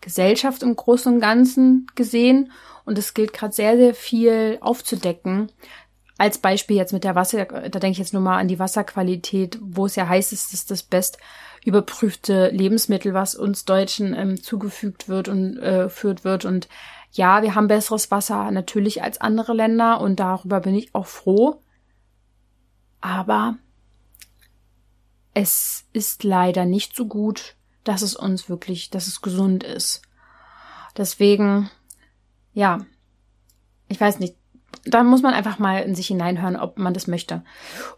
Gesellschaft 0.00 0.62
im 0.62 0.76
Großen 0.76 1.14
und 1.14 1.20
Ganzen 1.20 1.86
gesehen. 1.94 2.52
Und 2.84 2.98
es 2.98 3.14
gilt 3.14 3.32
gerade 3.32 3.54
sehr, 3.54 3.76
sehr 3.76 3.94
viel 3.94 4.58
aufzudecken. 4.60 5.50
Als 6.18 6.38
Beispiel 6.38 6.76
jetzt 6.76 6.92
mit 6.92 7.04
der 7.04 7.14
Wasser, 7.14 7.44
da 7.44 7.78
denke 7.78 7.92
ich 7.92 7.98
jetzt 7.98 8.12
nur 8.12 8.22
mal 8.22 8.38
an 8.38 8.48
die 8.48 8.58
Wasserqualität, 8.58 9.58
wo 9.60 9.86
es 9.86 9.96
ja 9.96 10.08
heißt, 10.08 10.32
es 10.32 10.52
ist 10.52 10.70
das 10.70 10.82
best 10.82 11.18
überprüfte 11.66 12.50
Lebensmittel, 12.50 13.12
was 13.12 13.34
uns 13.34 13.64
Deutschen 13.64 14.14
ähm, 14.14 14.42
zugefügt 14.42 15.08
wird 15.08 15.28
und 15.28 15.58
äh, 15.58 15.88
führt 15.88 16.24
wird. 16.24 16.44
Und 16.44 16.68
ja, 17.10 17.42
wir 17.42 17.54
haben 17.54 17.66
besseres 17.66 18.10
Wasser 18.10 18.50
natürlich 18.52 19.02
als 19.02 19.20
andere 19.20 19.52
Länder 19.52 20.00
und 20.00 20.20
darüber 20.20 20.60
bin 20.60 20.76
ich 20.76 20.94
auch 20.94 21.06
froh. 21.06 21.60
Aber 23.00 23.56
es 25.34 25.84
ist 25.92 26.22
leider 26.22 26.64
nicht 26.64 26.94
so 26.94 27.06
gut, 27.06 27.56
dass 27.84 28.02
es 28.02 28.14
uns 28.14 28.48
wirklich, 28.48 28.90
dass 28.90 29.08
es 29.08 29.20
gesund 29.20 29.64
ist. 29.64 30.02
Deswegen, 30.96 31.68
ja, 32.54 32.86
ich 33.88 34.00
weiß 34.00 34.20
nicht, 34.20 34.36
da 34.84 35.02
muss 35.02 35.22
man 35.22 35.34
einfach 35.34 35.58
mal 35.58 35.82
in 35.82 35.94
sich 35.94 36.06
hineinhören, 36.06 36.56
ob 36.56 36.78
man 36.78 36.94
das 36.94 37.06
möchte. 37.06 37.42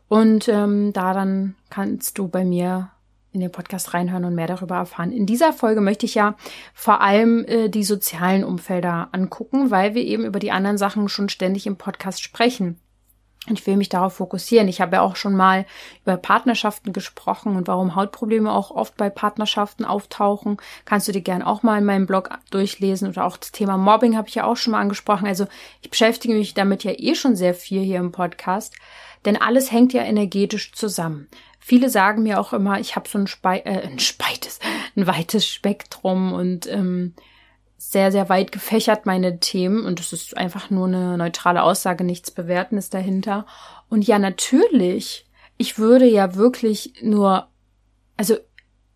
Und 0.08 0.48
ähm, 0.48 0.92
da 0.92 1.12
dann 1.12 1.54
kannst 1.70 2.18
du 2.18 2.28
bei 2.28 2.44
mir 2.44 2.90
in 3.32 3.40
den 3.40 3.52
Podcast 3.52 3.94
reinhören 3.94 4.24
und 4.24 4.34
mehr 4.34 4.46
darüber 4.46 4.76
erfahren. 4.76 5.12
In 5.12 5.26
dieser 5.26 5.52
Folge 5.52 5.80
möchte 5.80 6.06
ich 6.06 6.14
ja 6.14 6.36
vor 6.74 7.00
allem 7.00 7.44
äh, 7.44 7.68
die 7.68 7.84
sozialen 7.84 8.44
Umfelder 8.44 9.08
angucken, 9.12 9.70
weil 9.70 9.94
wir 9.94 10.02
eben 10.02 10.24
über 10.24 10.38
die 10.38 10.52
anderen 10.52 10.78
Sachen 10.78 11.08
schon 11.08 11.28
ständig 11.28 11.66
im 11.66 11.76
Podcast 11.76 12.22
sprechen. 12.22 12.80
Ich 13.50 13.66
will 13.66 13.76
mich 13.76 13.88
darauf 13.88 14.14
fokussieren. 14.14 14.68
Ich 14.68 14.80
habe 14.80 14.96
ja 14.96 15.02
auch 15.02 15.16
schon 15.16 15.34
mal 15.34 15.64
über 16.02 16.16
Partnerschaften 16.16 16.92
gesprochen 16.92 17.56
und 17.56 17.68
warum 17.68 17.94
Hautprobleme 17.94 18.52
auch 18.52 18.70
oft 18.70 18.96
bei 18.96 19.10
Partnerschaften 19.10 19.84
auftauchen. 19.84 20.58
Kannst 20.84 21.08
du 21.08 21.12
dir 21.12 21.22
gern 21.22 21.42
auch 21.42 21.62
mal 21.62 21.78
in 21.78 21.84
meinem 21.84 22.06
Blog 22.06 22.30
durchlesen 22.50 23.08
oder 23.08 23.24
auch 23.24 23.36
das 23.36 23.52
Thema 23.52 23.78
Mobbing 23.78 24.16
habe 24.16 24.28
ich 24.28 24.34
ja 24.34 24.44
auch 24.44 24.56
schon 24.56 24.72
mal 24.72 24.80
angesprochen. 24.80 25.26
Also 25.26 25.46
ich 25.80 25.90
beschäftige 25.90 26.34
mich 26.34 26.54
damit 26.54 26.84
ja 26.84 26.92
eh 26.94 27.14
schon 27.14 27.36
sehr 27.36 27.54
viel 27.54 27.82
hier 27.82 27.98
im 27.98 28.12
Podcast, 28.12 28.74
denn 29.24 29.40
alles 29.40 29.72
hängt 29.72 29.92
ja 29.92 30.02
energetisch 30.02 30.72
zusammen. 30.72 31.28
Viele 31.58 31.90
sagen 31.90 32.22
mir 32.22 32.40
auch 32.40 32.52
immer, 32.52 32.80
ich 32.80 32.96
habe 32.96 33.08
so 33.08 33.18
ein, 33.18 33.26
Spei 33.26 33.58
äh, 33.60 33.86
ein 33.86 33.98
speites, 33.98 34.58
ein 34.96 35.06
weites 35.06 35.46
Spektrum 35.46 36.32
und 36.32 36.66
ähm, 36.66 37.14
sehr, 37.76 38.10
sehr 38.10 38.28
weit 38.28 38.50
gefächert 38.50 39.06
meine 39.06 39.38
Themen 39.38 39.84
und 39.84 40.00
es 40.00 40.12
ist 40.12 40.36
einfach 40.36 40.68
nur 40.68 40.88
eine 40.88 41.16
neutrale 41.16 41.62
Aussage, 41.62 42.04
nichts 42.04 42.30
Bewertendes 42.30 42.90
dahinter. 42.90 43.46
Und 43.88 44.06
ja, 44.06 44.18
natürlich, 44.18 45.26
ich 45.56 45.78
würde 45.78 46.06
ja 46.06 46.34
wirklich 46.34 46.94
nur, 47.02 47.46
also 48.16 48.36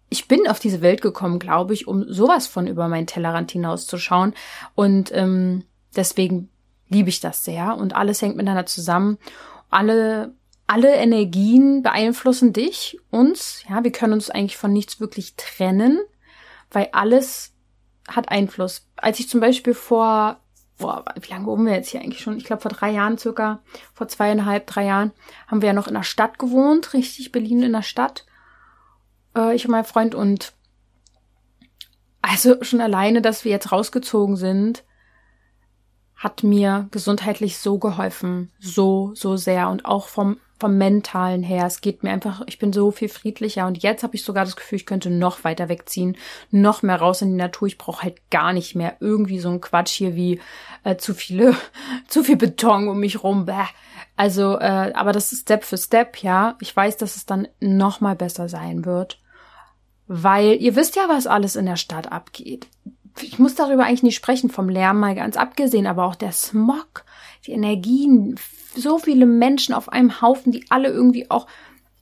ich 0.09 0.29
bin 0.29 0.49
auf 0.49 0.59
diese 0.59 0.83
Welt 0.83 1.01
gekommen, 1.01 1.39
glaube 1.39 1.75
ich, 1.75 1.87
um 1.87 2.13
sowas 2.13 2.47
von 2.47 2.67
über 2.67 2.89
meinen 2.89 3.07
Tellerrand 3.07 3.53
hinauszuschauen. 3.53 4.35
Und 4.75 5.11
ähm, 5.15 5.65
deswegen 5.97 6.51
liebe 6.89 7.09
ich 7.09 7.21
das 7.21 7.45
sehr 7.45 7.77
und 7.77 7.95
alles 7.97 8.21
hängt 8.21 8.37
miteinander 8.37 8.67
zusammen. 8.67 9.17
Alle 9.71 10.35
alle 10.67 10.95
Energien 10.95 11.83
beeinflussen 11.83 12.53
dich, 12.53 12.99
uns. 13.11 13.65
Ja, 13.69 13.85
wir 13.85 13.93
können 13.93 14.15
uns 14.15 14.31
eigentlich 14.31 14.57
von 14.57 14.73
nichts 14.73 15.01
wirklich 15.01 15.35
trennen, 15.37 16.01
weil 16.71 16.89
alles 16.93 17.53
hat 18.09 18.31
Einfluss. 18.31 18.89
Als 18.97 19.21
ich 19.21 19.29
zum 19.29 19.41
Beispiel 19.41 19.75
vor, 19.75 20.41
boah, 20.79 21.05
wie 21.21 21.31
lange 21.31 21.47
wohnen 21.47 21.67
wir 21.67 21.75
jetzt 21.75 21.91
hier 21.91 22.01
eigentlich 22.01 22.23
schon? 22.23 22.37
Ich 22.37 22.45
glaube 22.45 22.63
vor 22.63 22.71
drei 22.71 22.91
Jahren 22.91 23.19
circa, 23.19 23.63
vor 23.95 24.09
zweieinhalb, 24.09 24.67
drei 24.67 24.87
Jahren, 24.87 25.13
haben 25.47 25.63
wir 25.63 25.69
ja 25.69 25.73
noch 25.75 25.89
in 25.89 25.95
der 25.95 26.03
Stadt 26.03 26.39
gewohnt, 26.39 26.95
richtig 26.95 27.33
Berlin 27.33 27.63
in 27.63 27.73
der 27.73 27.83
Stadt. 27.83 28.27
Äh, 29.37 29.55
ich 29.55 29.65
und 29.65 29.71
mein 29.73 29.85
Freund 29.85 30.15
und 30.15 30.53
also 32.23 32.63
schon 32.63 32.81
alleine, 32.81 33.21
dass 33.21 33.45
wir 33.45 33.51
jetzt 33.51 33.73
rausgezogen 33.73 34.37
sind, 34.37 34.85
hat 36.23 36.45
mir 36.45 36.87
gesundheitlich 36.93 37.59
so 37.59 37.79
geholfen, 37.79 38.53
so, 38.61 39.11
so 39.15 39.37
sehr 39.37 39.69
und 39.69 39.85
auch 39.85 40.07
vom 40.07 40.39
vom 40.61 40.79
mentalen 40.79 41.43
her. 41.43 41.67
Es 41.67 41.81
geht 41.81 42.05
mir 42.05 42.13
einfach, 42.13 42.43
ich 42.47 42.61
bin 42.61 42.73
so 42.73 42.93
viel 42.93 43.09
friedlicher 43.09 43.67
und 43.67 43.83
jetzt 43.83 44.05
habe 44.05 44.15
ich 44.15 44.23
sogar 44.23 44.45
das 44.45 44.55
Gefühl, 44.55 44.77
ich 44.77 44.87
könnte 44.87 45.11
noch 45.11 45.43
weiter 45.43 45.69
wegziehen, 45.69 46.17
noch 46.53 46.83
mehr 46.83 47.01
raus 47.01 47.21
in 47.21 47.31
die 47.31 47.37
Natur. 47.37 47.67
Ich 47.67 47.79
brauche 47.79 48.05
halt 48.05 48.31
gar 48.31 48.53
nicht 48.53 48.77
mehr 48.77 48.97
irgendwie 49.01 49.41
so 49.41 49.49
ein 49.49 49.61
Quatsch 49.61 49.91
hier 49.91 50.15
wie 50.15 50.41
äh, 50.85 50.95
zu 50.95 51.15
viele, 51.15 51.57
zu 52.07 52.23
viel 52.23 52.37
Beton 52.37 52.87
um 52.87 53.01
mich 53.01 53.25
rum. 53.25 53.47
Bäh. 53.47 53.65
Also, 54.15 54.57
äh, 54.57 54.93
aber 54.95 55.11
das 55.11 55.33
ist 55.33 55.41
Step 55.41 55.65
für 55.65 55.79
Step, 55.79 56.19
ja. 56.19 56.57
Ich 56.61 56.77
weiß, 56.77 56.97
dass 56.97 57.17
es 57.17 57.27
dann 57.27 57.49
noch 57.59 58.01
mal 58.01 58.15
besser 58.15 58.49
sein 58.49 58.85
wird, 58.85 59.19
weil 60.07 60.53
ihr 60.61 60.77
wisst 60.77 60.95
ja, 60.95 61.09
was 61.09 61.27
alles 61.27 61.57
in 61.57 61.67
der 61.67 61.75
Stadt 61.75 62.13
abgeht. 62.13 62.69
Ich 63.21 63.39
muss 63.39 63.55
darüber 63.55 63.85
eigentlich 63.85 64.03
nicht 64.03 64.17
sprechen, 64.17 64.51
vom 64.51 64.69
Lärm 64.69 65.01
mal 65.01 65.15
ganz 65.15 65.37
abgesehen, 65.37 65.87
aber 65.87 66.05
auch 66.05 66.15
der 66.15 66.33
Smog, 66.33 67.05
die 67.47 67.53
Energien, 67.53 68.39
so 68.75 68.99
viele 68.99 69.27
Menschen 69.27 69.75
auf 69.75 69.91
einem 69.91 70.23
Haufen, 70.23 70.53
die 70.53 70.65
alle 70.71 70.89
irgendwie 70.89 71.31
auch 71.31 71.47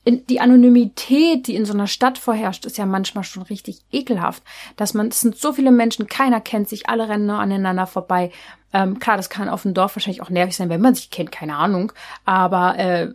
die 0.06 0.40
Anonymität, 0.40 1.46
die 1.46 1.54
in 1.54 1.66
so 1.66 1.74
einer 1.74 1.86
Stadt 1.86 2.16
vorherrscht, 2.16 2.64
ist 2.64 2.78
ja 2.78 2.86
manchmal 2.86 3.24
schon 3.24 3.42
richtig 3.42 3.82
ekelhaft, 3.92 4.42
dass 4.76 4.94
man, 4.94 5.08
es 5.08 5.20
sind 5.20 5.36
so 5.36 5.52
viele 5.52 5.70
Menschen, 5.70 6.06
keiner 6.06 6.40
kennt 6.40 6.68
sich, 6.68 6.88
alle 6.88 7.08
rennen 7.08 7.26
nur 7.26 7.38
aneinander 7.38 7.86
vorbei. 7.86 8.30
Ähm, 8.72 8.98
klar, 8.98 9.16
das 9.16 9.28
kann 9.28 9.48
auf 9.48 9.62
dem 9.62 9.74
Dorf 9.74 9.96
wahrscheinlich 9.96 10.22
auch 10.22 10.30
nervig 10.30 10.56
sein, 10.56 10.70
wenn 10.70 10.80
man 10.80 10.94
sich 10.94 11.10
kennt, 11.10 11.32
keine 11.32 11.56
Ahnung. 11.56 11.92
Aber 12.24 12.78
äh, 12.78 13.08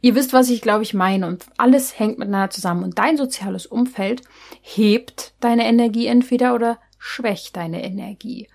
ihr 0.00 0.14
wisst, 0.14 0.32
was 0.32 0.48
ich 0.48 0.62
glaube 0.62 0.84
ich 0.84 0.94
meine. 0.94 1.26
Und 1.26 1.44
alles 1.58 1.98
hängt 1.98 2.18
miteinander 2.18 2.50
zusammen. 2.50 2.84
Und 2.84 2.98
dein 2.98 3.16
soziales 3.16 3.66
Umfeld 3.66 4.22
hebt 4.62 5.34
deine 5.40 5.66
Energie 5.66 6.06
entweder 6.06 6.54
oder 6.54 6.78
schwächt 7.04 7.56
deine 7.56 7.84
Energie. 7.84 8.48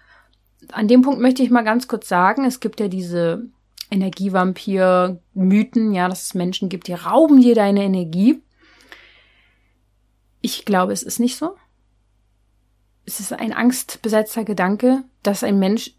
An 0.72 0.88
dem 0.88 1.02
Punkt 1.02 1.20
möchte 1.20 1.44
ich 1.44 1.50
mal 1.50 1.66
ganz 1.66 1.90
kurz 1.90 2.08
sagen, 2.08 2.46
es 2.46 2.62
gibt 2.62 2.80
ja 2.80 2.88
diese 2.88 3.46
Energievampir-Mythen, 3.92 5.94
ja, 5.94 6.08
dass 6.08 6.28
es 6.28 6.34
Menschen 6.34 6.70
gibt, 6.70 6.88
die 6.88 6.94
rauben 6.94 7.42
dir 7.42 7.56
deine 7.56 7.84
Energie. 7.84 8.42
Ich 10.40 10.64
glaube, 10.64 10.94
es 10.94 11.04
ist 11.04 11.20
nicht 11.20 11.36
so. 11.36 11.58
Es 13.06 13.20
ist 13.20 13.34
ein 13.34 13.52
angstbesetzter 13.52 14.46
Gedanke, 14.46 15.04
dass 15.24 15.44
ein 15.44 15.60
Mensch, 15.60 15.96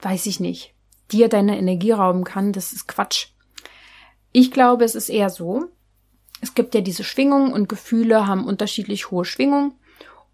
weiß 0.00 0.26
ich 0.26 0.40
nicht, 0.40 0.74
dir 1.10 1.30
deine 1.30 1.58
Energie 1.58 1.92
rauben 1.92 2.24
kann. 2.24 2.52
Das 2.52 2.74
ist 2.74 2.86
Quatsch. 2.86 3.28
Ich 4.32 4.50
glaube, 4.50 4.84
es 4.84 4.94
ist 4.94 5.08
eher 5.08 5.30
so. 5.30 5.70
Es 6.42 6.54
gibt 6.54 6.74
ja 6.74 6.82
diese 6.82 7.04
Schwingungen 7.04 7.54
und 7.54 7.70
Gefühle 7.70 8.26
haben 8.26 8.44
unterschiedlich 8.44 9.10
hohe 9.10 9.24
Schwingungen. 9.24 9.72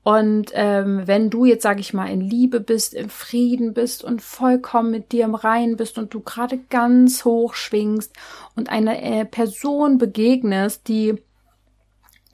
Und 0.06 0.52
ähm, 0.54 1.02
wenn 1.06 1.30
du 1.30 1.46
jetzt, 1.46 1.64
sage 1.64 1.80
ich 1.80 1.92
mal, 1.92 2.06
in 2.06 2.20
Liebe 2.20 2.60
bist, 2.60 2.94
im 2.94 3.10
Frieden 3.10 3.74
bist 3.74 4.04
und 4.04 4.22
vollkommen 4.22 4.92
mit 4.92 5.10
dir 5.10 5.24
im 5.24 5.34
Reinen 5.34 5.76
bist 5.76 5.98
und 5.98 6.14
du 6.14 6.20
gerade 6.20 6.58
ganz 6.70 7.24
hoch 7.24 7.54
schwingst 7.54 8.12
und 8.54 8.70
einer 8.70 9.02
äh, 9.02 9.24
Person 9.24 9.98
begegnest, 9.98 10.86
die 10.86 11.20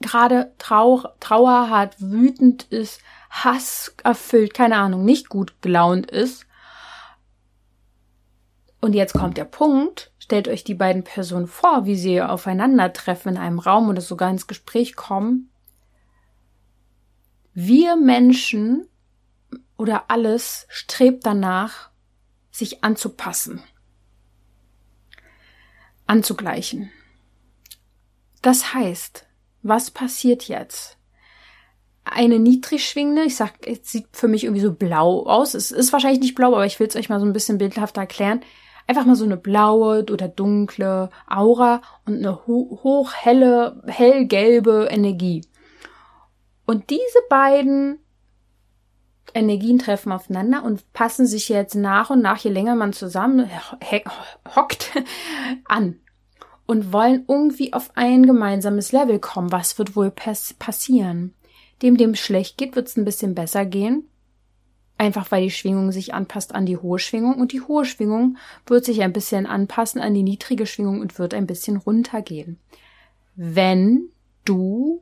gerade 0.01 0.51
Trauer, 0.59 1.15
Trauer 1.19 1.71
hat, 1.71 1.99
wütend 1.99 2.61
ist, 2.65 3.01
Hass 3.31 3.95
erfüllt, 4.03 4.53
keine 4.53 4.75
Ahnung, 4.75 5.03
nicht 5.03 5.27
gut 5.29 5.59
gelaunt 5.63 6.11
ist, 6.11 6.45
Und 8.81 8.93
jetzt 8.93 9.13
kommt 9.13 9.37
der 9.37 9.45
Punkt, 9.45 10.11
stellt 10.19 10.47
euch 10.47 10.63
die 10.63 10.75
beiden 10.75 11.03
Personen 11.03 11.47
vor, 11.47 11.85
wie 11.85 11.95
sie 11.95 12.21
aufeinandertreffen 12.21 13.31
in 13.31 13.41
einem 13.41 13.57
Raum 13.57 13.89
oder 13.89 14.01
sogar 14.01 14.29
ins 14.29 14.45
Gespräch 14.45 14.95
kommen. 14.95 15.49
Wir 17.53 17.95
Menschen 17.95 18.87
oder 19.77 20.09
alles 20.09 20.65
strebt 20.69 21.25
danach, 21.25 21.91
sich 22.49 22.83
anzupassen, 22.83 23.61
anzugleichen. 26.07 26.91
Das 28.41 28.73
heißt, 28.73 29.27
was 29.61 29.91
passiert 29.91 30.47
jetzt? 30.47 30.97
Eine 32.05 32.39
niedrig 32.39 32.89
schwingende, 32.89 33.23
ich 33.23 33.35
sag, 33.35 33.67
es 33.67 33.91
sieht 33.91 34.07
für 34.13 34.27
mich 34.27 34.43
irgendwie 34.43 34.61
so 34.61 34.73
blau 34.73 35.25
aus. 35.27 35.53
Es 35.53 35.71
ist 35.71 35.93
wahrscheinlich 35.93 36.21
nicht 36.21 36.35
blau, 36.35 36.53
aber 36.53 36.65
ich 36.65 36.79
will 36.79 36.87
es 36.87 36.95
euch 36.95 37.09
mal 37.09 37.19
so 37.19 37.25
ein 37.25 37.33
bisschen 37.33 37.59
bildhafter 37.59 38.01
erklären. 38.01 38.41
Einfach 38.87 39.05
mal 39.05 39.15
so 39.15 39.25
eine 39.25 39.37
blaue 39.37 40.05
oder 40.11 40.27
dunkle 40.27 41.11
Aura 41.27 41.81
und 42.05 42.17
eine 42.17 42.47
ho 42.47 42.79
hoch 42.83 43.13
helle, 43.13 43.81
hellgelbe 43.85 44.87
Energie. 44.89 45.41
Und 46.65 46.89
diese 46.89 47.19
beiden 47.29 47.99
Energien 49.33 49.79
treffen 49.79 50.11
aufeinander 50.11 50.63
und 50.63 50.91
passen 50.93 51.25
sich 51.25 51.49
jetzt 51.49 51.75
nach 51.75 52.09
und 52.09 52.21
nach, 52.21 52.37
je 52.37 52.51
länger 52.51 52.75
man 52.75 52.93
zusammen 52.93 53.49
hockt, 54.55 54.91
an 55.65 55.99
und 56.65 56.93
wollen 56.93 57.25
irgendwie 57.27 57.73
auf 57.73 57.91
ein 57.95 58.25
gemeinsames 58.25 58.91
Level 58.91 59.19
kommen. 59.19 59.51
Was 59.51 59.77
wird 59.77 59.95
wohl 59.95 60.11
passieren? 60.11 61.33
Dem, 61.81 61.97
dem 61.97 62.15
schlecht 62.15 62.57
geht, 62.57 62.75
wird 62.75 62.87
es 62.87 62.97
ein 62.97 63.05
bisschen 63.05 63.35
besser 63.35 63.65
gehen. 63.65 64.07
Einfach 64.97 65.31
weil 65.31 65.43
die 65.43 65.51
Schwingung 65.51 65.91
sich 65.91 66.13
anpasst 66.13 66.53
an 66.53 66.65
die 66.65 66.77
hohe 66.77 66.99
Schwingung 66.99 67.35
und 67.35 67.51
die 67.51 67.61
hohe 67.61 67.83
Schwingung 67.83 68.37
wird 68.67 68.85
sich 68.85 69.01
ein 69.01 69.11
bisschen 69.11 69.45
anpassen 69.45 69.99
an 69.99 70.13
die 70.13 70.23
niedrige 70.23 70.65
Schwingung 70.65 71.01
und 71.01 71.17
wird 71.19 71.33
ein 71.33 71.47
bisschen 71.47 71.77
runtergehen. 71.77 72.59
Wenn 73.35 74.09
du, 74.45 75.01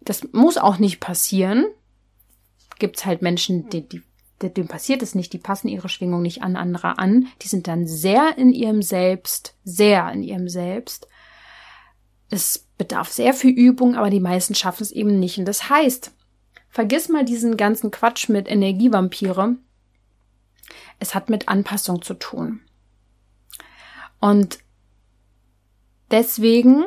das 0.00 0.26
muss 0.32 0.56
auch 0.56 0.78
nicht 0.78 1.00
passieren, 1.00 1.66
gibt's 2.78 3.04
halt 3.04 3.22
Menschen, 3.22 3.68
die, 3.70 3.88
die 3.88 4.02
dem 4.42 4.68
passiert 4.68 5.02
es 5.02 5.14
nicht, 5.14 5.32
die 5.34 5.38
passen 5.38 5.68
ihre 5.68 5.90
Schwingung 5.90 6.22
nicht 6.22 6.42
an 6.42 6.56
andere 6.56 6.98
an, 6.98 7.28
die 7.42 7.48
sind 7.48 7.66
dann 7.66 7.86
sehr 7.86 8.38
in 8.38 8.52
ihrem 8.52 8.80
Selbst, 8.80 9.54
sehr 9.64 10.10
in 10.12 10.22
ihrem 10.22 10.48
Selbst. 10.48 11.06
Es 12.30 12.66
bedarf 12.78 13.10
sehr 13.10 13.34
viel 13.34 13.50
Übung, 13.50 13.96
aber 13.96 14.08
die 14.08 14.20
meisten 14.20 14.54
schaffen 14.54 14.82
es 14.82 14.92
eben 14.92 15.18
nicht. 15.20 15.38
Und 15.38 15.44
das 15.44 15.68
heißt, 15.68 16.12
vergiss 16.70 17.08
mal 17.10 17.24
diesen 17.24 17.58
ganzen 17.58 17.90
Quatsch 17.90 18.30
mit 18.30 18.48
Energievampire. 18.48 19.56
Es 20.98 21.14
hat 21.14 21.28
mit 21.28 21.48
Anpassung 21.48 22.00
zu 22.00 22.14
tun. 22.14 22.62
Und 24.20 24.60
deswegen, 26.10 26.84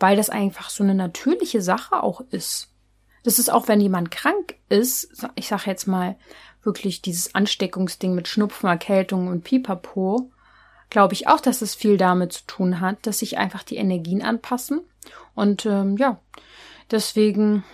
weil 0.00 0.16
das 0.16 0.30
einfach 0.30 0.70
so 0.70 0.82
eine 0.82 0.94
natürliche 0.94 1.62
Sache 1.62 2.02
auch 2.02 2.22
ist, 2.30 2.68
das 3.22 3.38
ist 3.38 3.50
auch, 3.50 3.68
wenn 3.68 3.80
jemand 3.80 4.10
krank 4.10 4.54
ist, 4.68 5.26
ich 5.34 5.48
sage 5.48 5.64
jetzt 5.66 5.86
mal, 5.86 6.16
wirklich 6.62 7.02
dieses 7.02 7.34
Ansteckungsding 7.34 8.14
mit 8.14 8.28
Schnupfen, 8.28 8.68
Erkältung 8.68 9.28
und 9.28 9.44
Pipapo, 9.44 10.30
glaube 10.88 11.14
ich 11.14 11.28
auch, 11.28 11.40
dass 11.40 11.62
es 11.62 11.74
viel 11.74 11.96
damit 11.96 12.32
zu 12.32 12.46
tun 12.46 12.80
hat, 12.80 13.06
dass 13.06 13.20
sich 13.20 13.38
einfach 13.38 13.62
die 13.62 13.76
Energien 13.76 14.22
anpassen. 14.22 14.80
Und 15.34 15.64
ähm, 15.66 15.96
ja, 15.96 16.18
deswegen 16.90 17.64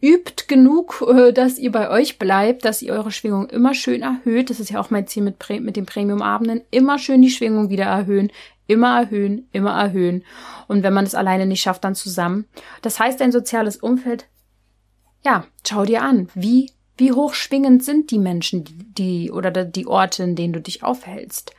übt 0.00 0.44
genug, 0.48 1.04
äh, 1.06 1.32
dass 1.32 1.58
ihr 1.58 1.72
bei 1.72 1.90
euch 1.90 2.18
bleibt, 2.18 2.64
dass 2.64 2.82
ihr 2.82 2.92
eure 2.92 3.10
Schwingung 3.10 3.48
immer 3.50 3.74
schön 3.74 4.02
erhöht. 4.02 4.50
Das 4.50 4.60
ist 4.60 4.70
ja 4.70 4.80
auch 4.80 4.90
mein 4.90 5.06
Ziel 5.06 5.22
mit, 5.22 5.36
mit 5.60 5.76
den 5.76 5.86
Premium-Abenden. 5.86 6.62
Immer 6.70 6.98
schön 6.98 7.22
die 7.22 7.30
Schwingung 7.30 7.70
wieder 7.70 7.84
erhöhen, 7.84 8.30
immer 8.66 8.98
erhöhen, 9.00 9.48
immer 9.52 9.72
erhöhen. 9.72 10.24
Und 10.68 10.82
wenn 10.82 10.94
man 10.94 11.04
es 11.04 11.14
alleine 11.14 11.46
nicht 11.46 11.62
schafft, 11.62 11.84
dann 11.84 11.94
zusammen. 11.94 12.46
Das 12.82 12.98
heißt, 13.00 13.20
ein 13.22 13.32
soziales 13.32 13.76
Umfeld, 13.76 14.26
ja, 15.24 15.46
schau 15.64 15.84
dir 15.84 16.02
an, 16.02 16.28
wie 16.34 16.70
wie 16.96 17.12
hochschwingend 17.12 17.82
sind 17.82 18.10
die 18.10 18.18
Menschen, 18.18 18.64
die 18.96 19.30
oder 19.30 19.50
die 19.50 19.86
Orte, 19.86 20.22
in 20.22 20.36
denen 20.36 20.52
du 20.52 20.60
dich 20.60 20.82
aufhältst? 20.82 21.52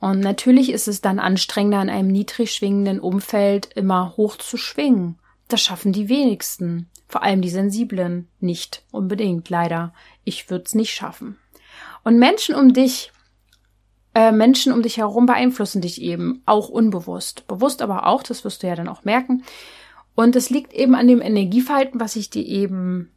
Und 0.00 0.20
natürlich 0.20 0.70
ist 0.70 0.88
es 0.88 1.00
dann 1.00 1.18
anstrengender, 1.18 1.80
in 1.82 1.90
einem 1.90 2.08
niedrig 2.08 2.52
schwingenden 2.52 3.00
Umfeld 3.00 3.70
immer 3.74 4.16
hoch 4.16 4.36
zu 4.36 4.56
schwingen. 4.56 5.18
Das 5.48 5.60
schaffen 5.60 5.92
die 5.92 6.08
wenigsten. 6.08 6.88
Vor 7.10 7.24
allem 7.24 7.42
die 7.42 7.50
Sensiblen. 7.50 8.28
Nicht 8.38 8.84
unbedingt, 8.92 9.50
leider. 9.50 9.92
Ich 10.22 10.48
würde 10.48 10.64
es 10.64 10.76
nicht 10.76 10.94
schaffen. 10.94 11.36
Und 12.04 12.20
Menschen 12.20 12.54
um 12.54 12.72
dich, 12.72 13.10
äh, 14.14 14.30
Menschen 14.30 14.72
um 14.72 14.80
dich 14.80 14.98
herum 14.98 15.26
beeinflussen 15.26 15.82
dich 15.82 16.00
eben, 16.00 16.40
auch 16.46 16.68
unbewusst. 16.68 17.48
Bewusst 17.48 17.82
aber 17.82 18.06
auch, 18.06 18.22
das 18.22 18.44
wirst 18.44 18.62
du 18.62 18.68
ja 18.68 18.76
dann 18.76 18.86
auch 18.86 19.02
merken. 19.02 19.42
Und 20.14 20.36
es 20.36 20.50
liegt 20.50 20.72
eben 20.72 20.94
an 20.94 21.08
dem 21.08 21.20
Energieverhalten, 21.20 21.98
was 21.98 22.14
ich 22.14 22.30
dir 22.30 22.46
eben 22.46 23.10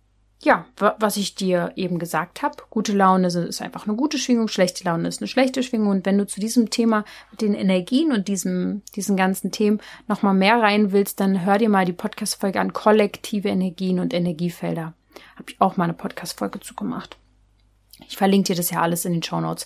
ja, 0.44 0.66
was 0.78 1.18
ich 1.18 1.36
dir 1.36 1.72
eben 1.76 2.00
gesagt 2.00 2.42
habe, 2.42 2.58
gute 2.70 2.94
Laune 2.94 3.28
ist 3.28 3.62
einfach 3.62 3.88
eine 3.88 3.96
gute 3.96 4.18
Schwingung, 4.18 4.48
schlechte 4.48 4.84
Laune 4.84 5.08
ist 5.08 5.22
eine 5.22 5.28
schlechte 5.28 5.64
Schwingung. 5.64 5.90
Und 5.90 6.06
wenn 6.06 6.18
du 6.18 6.26
zu 6.26 6.40
diesem 6.40 6.70
Thema 6.70 7.06
mit 7.32 7.42
den 7.42 7.54
Energien 7.54 8.12
und 8.12 8.28
diesem, 8.28 8.82
diesen 8.96 9.18
ganzen 9.18 9.52
Themen 9.52 9.82
nochmal 10.08 10.34
mehr 10.34 10.62
rein 10.62 10.92
willst, 10.92 11.20
dann 11.20 11.46
hör 11.46 11.58
dir 11.58 11.70
mal 11.70 11.86
die 11.86 11.94
Podcast-Folge 11.94 12.60
an 12.60 12.74
kollektive 12.74 13.50
Energien 13.50 14.00
und 14.00 14.14
Energiefelder. 14.14 14.94
Habe 15.36 15.50
ich 15.50 15.62
auch 15.62 15.78
mal 15.78 15.86
eine 15.86 15.94
Podcast-Folge 15.94 16.60
zugemacht. 16.60 17.18
Ich 18.08 18.18
verlinke 18.18 18.48
dir 18.48 18.56
das 18.56 18.70
ja 18.70 18.82
alles 18.82 19.06
in 19.06 19.14
den 19.14 19.24
Show 19.24 19.40
Notes. 19.40 19.66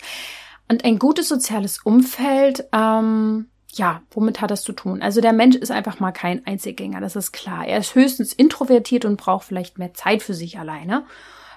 Und 0.69 0.83
ein 0.83 0.99
gutes 0.99 1.29
soziales 1.29 1.79
Umfeld, 1.79 2.65
ähm, 2.73 3.47
ja, 3.73 4.01
womit 4.11 4.41
hat 4.41 4.51
das 4.51 4.63
zu 4.63 4.73
tun? 4.73 5.01
Also 5.01 5.21
der 5.21 5.33
Mensch 5.33 5.55
ist 5.55 5.71
einfach 5.71 5.99
mal 5.99 6.11
kein 6.11 6.45
Einzelgänger, 6.45 7.01
das 7.01 7.15
ist 7.15 7.31
klar. 7.31 7.65
Er 7.65 7.79
ist 7.79 7.95
höchstens 7.95 8.33
introvertiert 8.33 9.05
und 9.05 9.17
braucht 9.17 9.45
vielleicht 9.45 9.77
mehr 9.77 9.93
Zeit 9.93 10.23
für 10.23 10.33
sich 10.33 10.57
alleine. 10.57 11.05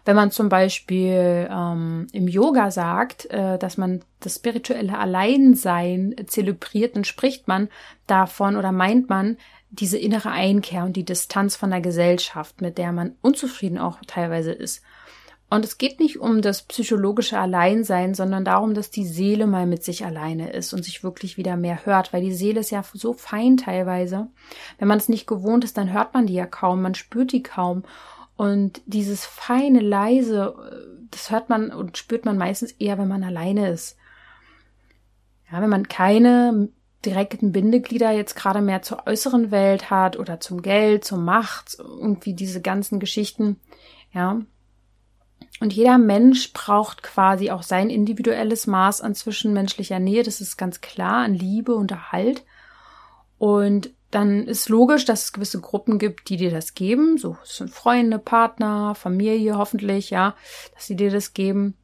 Wenn 0.05 0.17
man 0.17 0.31
zum 0.31 0.49
Beispiel 0.49 1.49
ähm, 1.51 2.07
im 2.13 2.27
Yoga 2.27 2.71
sagt, 2.71 3.27
äh, 3.27 3.59
dass 3.59 3.77
man 3.77 4.03
das 4.21 4.37
spirituelle 4.37 4.99
Alleinsein 4.99 6.15
zelebriert, 6.27 6.97
dann 6.97 7.05
spricht 7.05 7.49
man 7.49 7.69
davon 8.07 8.57
oder 8.57 8.73
meint 8.73 9.09
man 9.09 9.37
diese 9.71 9.99
innere 9.99 10.31
Einkehr 10.31 10.85
und 10.85 10.97
die 10.97 11.05
Distanz 11.05 11.55
von 11.55 11.71
der 11.71 11.81
Gesellschaft, 11.81 12.61
mit 12.61 12.79
der 12.79 12.93
man 12.93 13.15
unzufrieden 13.21 13.79
auch 13.79 13.99
teilweise 14.07 14.53
ist. 14.53 14.83
Und 15.51 15.65
es 15.65 15.79
geht 15.79 15.99
nicht 15.99 16.21
um 16.21 16.43
das 16.43 16.63
psychologische 16.63 17.37
Alleinsein, 17.37 18.15
sondern 18.15 18.45
darum, 18.45 18.73
dass 18.73 18.91
die 18.91 19.05
Seele 19.05 19.49
mal 19.49 19.67
mit 19.67 19.83
sich 19.83 20.05
alleine 20.05 20.53
ist 20.53 20.73
und 20.73 20.85
sich 20.85 21.03
wirklich 21.03 21.37
wieder 21.37 21.57
mehr 21.57 21.85
hört, 21.85 22.13
weil 22.13 22.23
die 22.23 22.33
Seele 22.33 22.61
ist 22.61 22.71
ja 22.71 22.85
so 22.95 23.13
fein 23.15 23.57
teilweise. 23.57 24.29
Wenn 24.79 24.87
man 24.87 24.99
es 24.99 25.09
nicht 25.09 25.27
gewohnt 25.27 25.65
ist, 25.65 25.77
dann 25.77 25.93
hört 25.93 26.15
man 26.15 26.29
die 26.29 26.35
ja 26.35 26.47
kaum, 26.47 26.83
man 26.83 26.95
spürt 26.95 27.33
die 27.33 27.43
kaum. 27.43 27.83
Und 28.37 28.81
dieses 28.87 29.27
feine, 29.27 29.81
leise, 29.81 30.55
das 31.11 31.33
hört 31.33 31.49
man 31.49 31.73
und 31.73 31.99
spürt 31.99 32.25
man 32.25 32.39
meistens 32.39 32.71
eher, 32.71 32.97
wenn 32.99 33.09
man 33.09 33.25
alleine 33.25 33.71
ist. 33.71 33.97
Ja, 35.51 35.61
wenn 35.61 35.69
man 35.69 35.89
keine 35.89 36.69
direkten 37.05 37.51
Bindeglieder 37.51 38.13
jetzt 38.13 38.37
gerade 38.37 38.61
mehr 38.61 38.83
zur 38.83 39.05
äußeren 39.09 39.51
Welt 39.51 39.91
hat 39.91 40.17
oder 40.17 40.39
zum 40.39 40.63
Geld, 40.63 41.05
zur 41.05 41.19
Macht, 41.19 41.77
irgendwie 41.79 42.35
diese 42.35 42.61
ganzen 42.61 43.01
Geschichten, 43.01 43.59
ja, 44.13 44.43
und 45.61 45.75
jeder 45.75 45.99
Mensch 45.99 46.55
braucht 46.55 47.03
quasi 47.03 47.51
auch 47.51 47.63
sein 47.63 47.91
individuelles 47.91 48.67
Maß 48.67 49.03
an 49.03 49.15
zwischenmenschlicher 49.15 49.99
Nähe. 49.99 50.23
Das 50.23 50.41
ist 50.41 50.57
ganz 50.57 50.81
klar, 50.81 51.19
an 51.19 51.35
Liebe 51.35 51.75
und 51.75 51.91
Erhalt. 51.91 52.45
Und 53.39 53.91
dann 54.11 54.47
ist 54.47 54.71
logisch, 54.71 55.05
dass 55.05 55.25
es 55.25 55.33
gewisse 55.33 55.61
Gruppen 55.61 55.99
gibt, 55.99 56.31
die 56.31 56.39
dir 56.39 56.51
das 56.51 56.73
geben. 56.75 57.19
So, 57.19 57.37
sind 57.45 57.71
Freunde, 57.71 58.19
Partner, 58.19 58.95
Familie 58.95 59.59
hoffentlich, 59.59 60.09
ja, 60.09 60.35
dass 60.75 60.87
sie 60.87 60.97
dir 60.97 61.11
das 61.11 61.35
geben. 61.35 61.77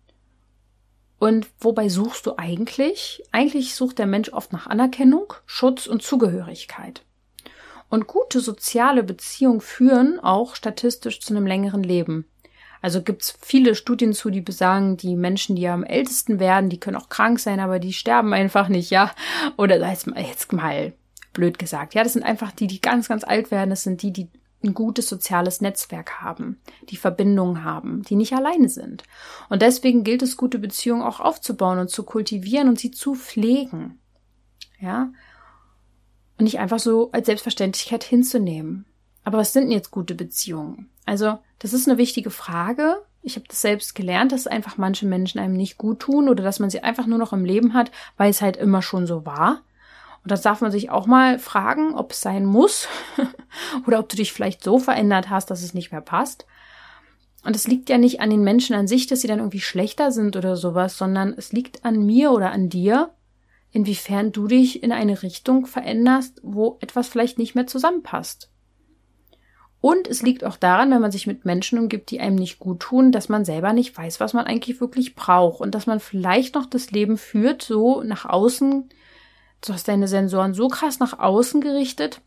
Und 1.18 1.46
wobei 1.60 1.90
suchst 1.90 2.26
du 2.26 2.34
eigentlich? 2.38 3.22
Eigentlich 3.30 3.74
sucht 3.74 3.98
der 3.98 4.06
Mensch 4.06 4.32
oft 4.32 4.52
nach 4.52 4.66
Anerkennung, 4.66 5.34
Schutz 5.44 5.86
und 5.86 6.02
Zugehörigkeit. 6.02 7.02
Und 7.88 8.06
gute 8.06 8.40
soziale 8.40 9.02
Beziehungen 9.02 9.60
führen 9.60 10.18
auch 10.18 10.56
statistisch 10.56 11.20
zu 11.20 11.34
einem 11.34 11.46
längeren 11.46 11.82
Leben. 11.82 12.26
Also 12.82 13.02
gibt's 13.02 13.36
viele 13.40 13.74
Studien 13.74 14.12
zu, 14.12 14.30
die 14.30 14.40
besagen, 14.40 14.96
die 14.96 15.16
Menschen, 15.16 15.56
die 15.56 15.66
am 15.68 15.84
ältesten 15.84 16.38
werden, 16.38 16.70
die 16.70 16.78
können 16.78 16.96
auch 16.96 17.08
krank 17.08 17.40
sein, 17.40 17.60
aber 17.60 17.78
die 17.78 17.92
sterben 17.92 18.32
einfach 18.32 18.68
nicht, 18.68 18.90
ja. 18.90 19.12
Oder 19.56 19.78
mal, 19.78 20.22
jetzt 20.22 20.52
mal 20.52 20.92
blöd 21.32 21.58
gesagt, 21.58 21.94
ja, 21.94 22.02
das 22.02 22.14
sind 22.14 22.22
einfach 22.22 22.52
die, 22.52 22.66
die 22.66 22.80
ganz, 22.80 23.08
ganz 23.08 23.22
alt 23.24 23.50
werden. 23.50 23.70
Das 23.70 23.82
sind 23.82 24.02
die, 24.02 24.12
die 24.12 24.28
ein 24.64 24.74
gutes 24.74 25.08
soziales 25.08 25.60
Netzwerk 25.60 26.20
haben, 26.20 26.60
die 26.88 26.96
Verbindungen 26.96 27.62
haben, 27.62 28.02
die 28.02 28.16
nicht 28.16 28.32
alleine 28.32 28.68
sind. 28.68 29.04
Und 29.48 29.62
deswegen 29.62 30.02
gilt 30.02 30.22
es, 30.22 30.36
gute 30.36 30.58
Beziehungen 30.58 31.02
auch 31.02 31.20
aufzubauen 31.20 31.78
und 31.78 31.90
zu 31.90 32.02
kultivieren 32.04 32.68
und 32.68 32.78
sie 32.78 32.90
zu 32.90 33.14
pflegen. 33.14 33.98
Ja. 34.80 35.12
Und 36.38 36.44
nicht 36.44 36.58
einfach 36.58 36.78
so 36.78 37.10
als 37.12 37.26
Selbstverständlichkeit 37.26 38.04
hinzunehmen. 38.04 38.86
Aber 39.24 39.38
was 39.38 39.52
sind 39.52 39.64
denn 39.64 39.72
jetzt 39.72 39.90
gute 39.90 40.14
Beziehungen? 40.14 40.90
Also, 41.06 41.38
das 41.60 41.72
ist 41.72 41.88
eine 41.88 41.96
wichtige 41.96 42.30
Frage. 42.30 42.96
Ich 43.22 43.36
habe 43.36 43.46
das 43.48 43.62
selbst 43.62 43.94
gelernt, 43.94 44.32
dass 44.32 44.46
einfach 44.46 44.76
manche 44.76 45.06
Menschen 45.06 45.38
einem 45.38 45.54
nicht 45.54 45.78
gut 45.78 46.00
tun 46.00 46.28
oder 46.28 46.44
dass 46.44 46.58
man 46.58 46.68
sie 46.68 46.82
einfach 46.82 47.06
nur 47.06 47.18
noch 47.18 47.32
im 47.32 47.44
Leben 47.44 47.72
hat, 47.72 47.90
weil 48.16 48.30
es 48.30 48.42
halt 48.42 48.56
immer 48.56 48.82
schon 48.82 49.06
so 49.06 49.24
war. 49.24 49.62
Und 50.22 50.32
das 50.32 50.42
darf 50.42 50.60
man 50.60 50.72
sich 50.72 50.90
auch 50.90 51.06
mal 51.06 51.38
fragen, 51.38 51.94
ob 51.94 52.10
es 52.10 52.20
sein 52.20 52.44
muss 52.44 52.88
oder 53.86 54.00
ob 54.00 54.08
du 54.08 54.16
dich 54.16 54.32
vielleicht 54.32 54.62
so 54.62 54.78
verändert 54.78 55.30
hast, 55.30 55.50
dass 55.50 55.62
es 55.62 55.72
nicht 55.72 55.92
mehr 55.92 56.00
passt. 56.00 56.46
Und 57.44 57.54
es 57.54 57.68
liegt 57.68 57.88
ja 57.88 57.96
nicht 57.96 58.20
an 58.20 58.30
den 58.30 58.42
Menschen 58.42 58.74
an 58.74 58.88
sich, 58.88 59.06
dass 59.06 59.20
sie 59.20 59.28
dann 59.28 59.38
irgendwie 59.38 59.60
schlechter 59.60 60.10
sind 60.10 60.34
oder 60.34 60.56
sowas, 60.56 60.98
sondern 60.98 61.32
es 61.32 61.52
liegt 61.52 61.84
an 61.84 62.04
mir 62.04 62.32
oder 62.32 62.50
an 62.50 62.68
dir, 62.68 63.10
inwiefern 63.70 64.32
du 64.32 64.48
dich 64.48 64.82
in 64.82 64.90
eine 64.90 65.22
Richtung 65.22 65.66
veränderst, 65.66 66.40
wo 66.42 66.78
etwas 66.80 67.06
vielleicht 67.06 67.38
nicht 67.38 67.54
mehr 67.54 67.68
zusammenpasst. 67.68 68.50
Und 69.80 70.08
es 70.08 70.22
liegt 70.22 70.42
auch 70.42 70.56
daran, 70.56 70.90
wenn 70.90 71.00
man 71.00 71.12
sich 71.12 71.26
mit 71.26 71.44
Menschen 71.44 71.78
umgibt, 71.78 72.10
die 72.10 72.20
einem 72.20 72.36
nicht 72.36 72.58
gut 72.58 72.80
tun, 72.80 73.12
dass 73.12 73.28
man 73.28 73.44
selber 73.44 73.72
nicht 73.72 73.96
weiß, 73.96 74.20
was 74.20 74.32
man 74.32 74.46
eigentlich 74.46 74.80
wirklich 74.80 75.14
braucht. 75.14 75.60
Und 75.60 75.74
dass 75.74 75.86
man 75.86 76.00
vielleicht 76.00 76.54
noch 76.54 76.66
das 76.66 76.90
Leben 76.90 77.18
führt, 77.18 77.62
so 77.62 78.02
nach 78.02 78.24
außen, 78.24 78.88
du 79.60 79.72
hast 79.72 79.88
deine 79.88 80.08
Sensoren 80.08 80.54
so 80.54 80.68
krass 80.68 80.98
nach 80.98 81.18
außen 81.18 81.60
gerichtet, 81.60 82.20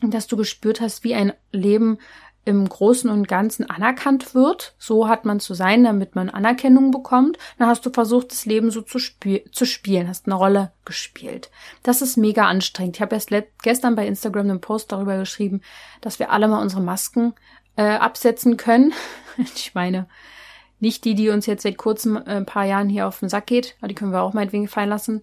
dass 0.00 0.26
du 0.26 0.36
gespürt 0.36 0.80
hast, 0.80 1.04
wie 1.04 1.14
ein 1.14 1.32
Leben 1.52 1.98
im 2.44 2.68
Großen 2.68 3.08
und 3.10 3.28
Ganzen 3.28 3.68
anerkannt 3.68 4.34
wird. 4.34 4.74
So 4.78 5.08
hat 5.08 5.24
man 5.24 5.40
zu 5.40 5.54
sein, 5.54 5.84
damit 5.84 6.14
man 6.14 6.28
Anerkennung 6.28 6.90
bekommt. 6.90 7.38
Dann 7.58 7.68
hast 7.68 7.86
du 7.86 7.90
versucht, 7.90 8.32
das 8.32 8.44
Leben 8.44 8.70
so 8.70 8.82
zu, 8.82 8.98
spiel 8.98 9.44
zu 9.50 9.64
spielen, 9.64 10.08
hast 10.08 10.26
eine 10.26 10.34
Rolle 10.34 10.72
gespielt. 10.84 11.50
Das 11.82 12.02
ist 12.02 12.16
mega 12.16 12.46
anstrengend. 12.46 12.96
Ich 12.96 13.02
habe 13.02 13.14
erst 13.14 13.30
gestern 13.62 13.94
bei 13.94 14.06
Instagram 14.06 14.50
einen 14.50 14.60
Post 14.60 14.92
darüber 14.92 15.18
geschrieben, 15.18 15.62
dass 16.00 16.18
wir 16.18 16.30
alle 16.30 16.48
mal 16.48 16.60
unsere 16.60 16.82
Masken 16.82 17.34
äh, 17.76 17.82
absetzen 17.82 18.56
können. 18.56 18.92
ich 19.38 19.74
meine, 19.74 20.06
nicht 20.80 21.04
die, 21.04 21.14
die 21.14 21.30
uns 21.30 21.46
jetzt 21.46 21.62
seit 21.62 21.78
kurzem 21.78 22.16
äh, 22.16 22.36
ein 22.36 22.46
paar 22.46 22.64
Jahren 22.64 22.88
hier 22.88 23.08
auf 23.08 23.20
den 23.20 23.28
Sack 23.28 23.46
geht, 23.46 23.76
die 23.88 23.94
können 23.94 24.12
wir 24.12 24.22
auch 24.22 24.34
meinetwegen 24.34 24.68
fallen 24.68 24.90
lassen, 24.90 25.22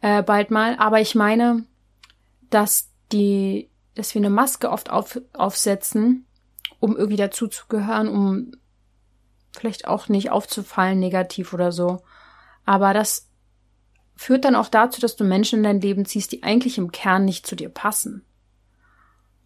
äh, 0.00 0.22
bald 0.22 0.50
mal. 0.50 0.76
Aber 0.78 1.00
ich 1.00 1.14
meine, 1.14 1.64
dass 2.50 2.88
die, 3.10 3.68
dass 3.94 4.14
wir 4.14 4.20
eine 4.20 4.30
Maske 4.30 4.70
oft 4.70 4.90
auf, 4.90 5.20
aufsetzen, 5.32 6.26
um 6.82 6.96
irgendwie 6.96 7.16
dazuzugehören, 7.16 8.08
um 8.08 8.50
vielleicht 9.52 9.86
auch 9.86 10.08
nicht 10.08 10.30
aufzufallen 10.30 10.98
negativ 10.98 11.52
oder 11.52 11.70
so. 11.70 12.02
Aber 12.64 12.92
das 12.92 13.28
führt 14.16 14.44
dann 14.44 14.56
auch 14.56 14.66
dazu, 14.66 15.00
dass 15.00 15.14
du 15.14 15.22
Menschen 15.22 15.58
in 15.60 15.62
dein 15.62 15.80
Leben 15.80 16.04
ziehst, 16.06 16.32
die 16.32 16.42
eigentlich 16.42 16.78
im 16.78 16.90
Kern 16.90 17.24
nicht 17.24 17.46
zu 17.46 17.54
dir 17.54 17.68
passen. 17.68 18.24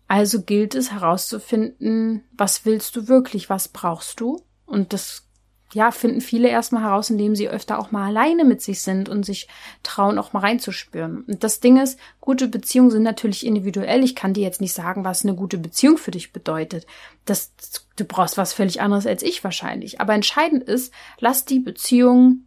Also 0.09 0.43
gilt 0.43 0.75
es 0.75 0.93
herauszufinden, 0.93 2.25
was 2.33 2.65
willst 2.65 2.97
du 2.97 3.07
wirklich, 3.07 3.51
was 3.51 3.69
brauchst 3.69 4.19
du? 4.21 4.43
Und 4.65 4.95
das 4.95 5.26
ja, 5.73 5.91
finden 5.91 6.21
viele 6.21 6.49
erstmal 6.49 6.83
heraus, 6.83 7.11
indem 7.11 7.35
sie 7.35 7.49
öfter 7.49 7.79
auch 7.79 7.91
mal 7.91 8.07
alleine 8.07 8.45
mit 8.45 8.63
sich 8.63 8.83
sind 8.83 9.09
und 9.09 9.25
sich 9.25 9.49
trauen, 9.83 10.19
auch 10.19 10.33
mal 10.33 10.41
reinzuspüren. 10.41 11.23
Und 11.23 11.43
das 11.43 11.61
Ding 11.61 11.77
ist, 11.77 11.99
gute 12.21 12.47
Beziehungen 12.47 12.91
sind 12.91 13.03
natürlich 13.03 13.45
individuell. 13.45 14.05
Ich 14.05 14.15
kann 14.15 14.33
dir 14.33 14.43
jetzt 14.43 14.61
nicht 14.61 14.73
sagen, 14.73 15.05
was 15.05 15.25
eine 15.25 15.35
gute 15.35 15.59
Beziehung 15.59 15.99
für 15.99 16.13
dich 16.13 16.33
bedeutet. 16.33 16.87
Das, 17.25 17.53
du 17.97 18.05
brauchst 18.05 18.39
was 18.39 18.53
völlig 18.53 18.81
anderes 18.81 19.07
als 19.07 19.23
ich 19.23 19.43
wahrscheinlich. 19.43 20.01
Aber 20.01 20.15
entscheidend 20.15 20.63
ist, 20.63 20.93
lass 21.19 21.45
die 21.45 21.61
Beziehung 21.61 22.45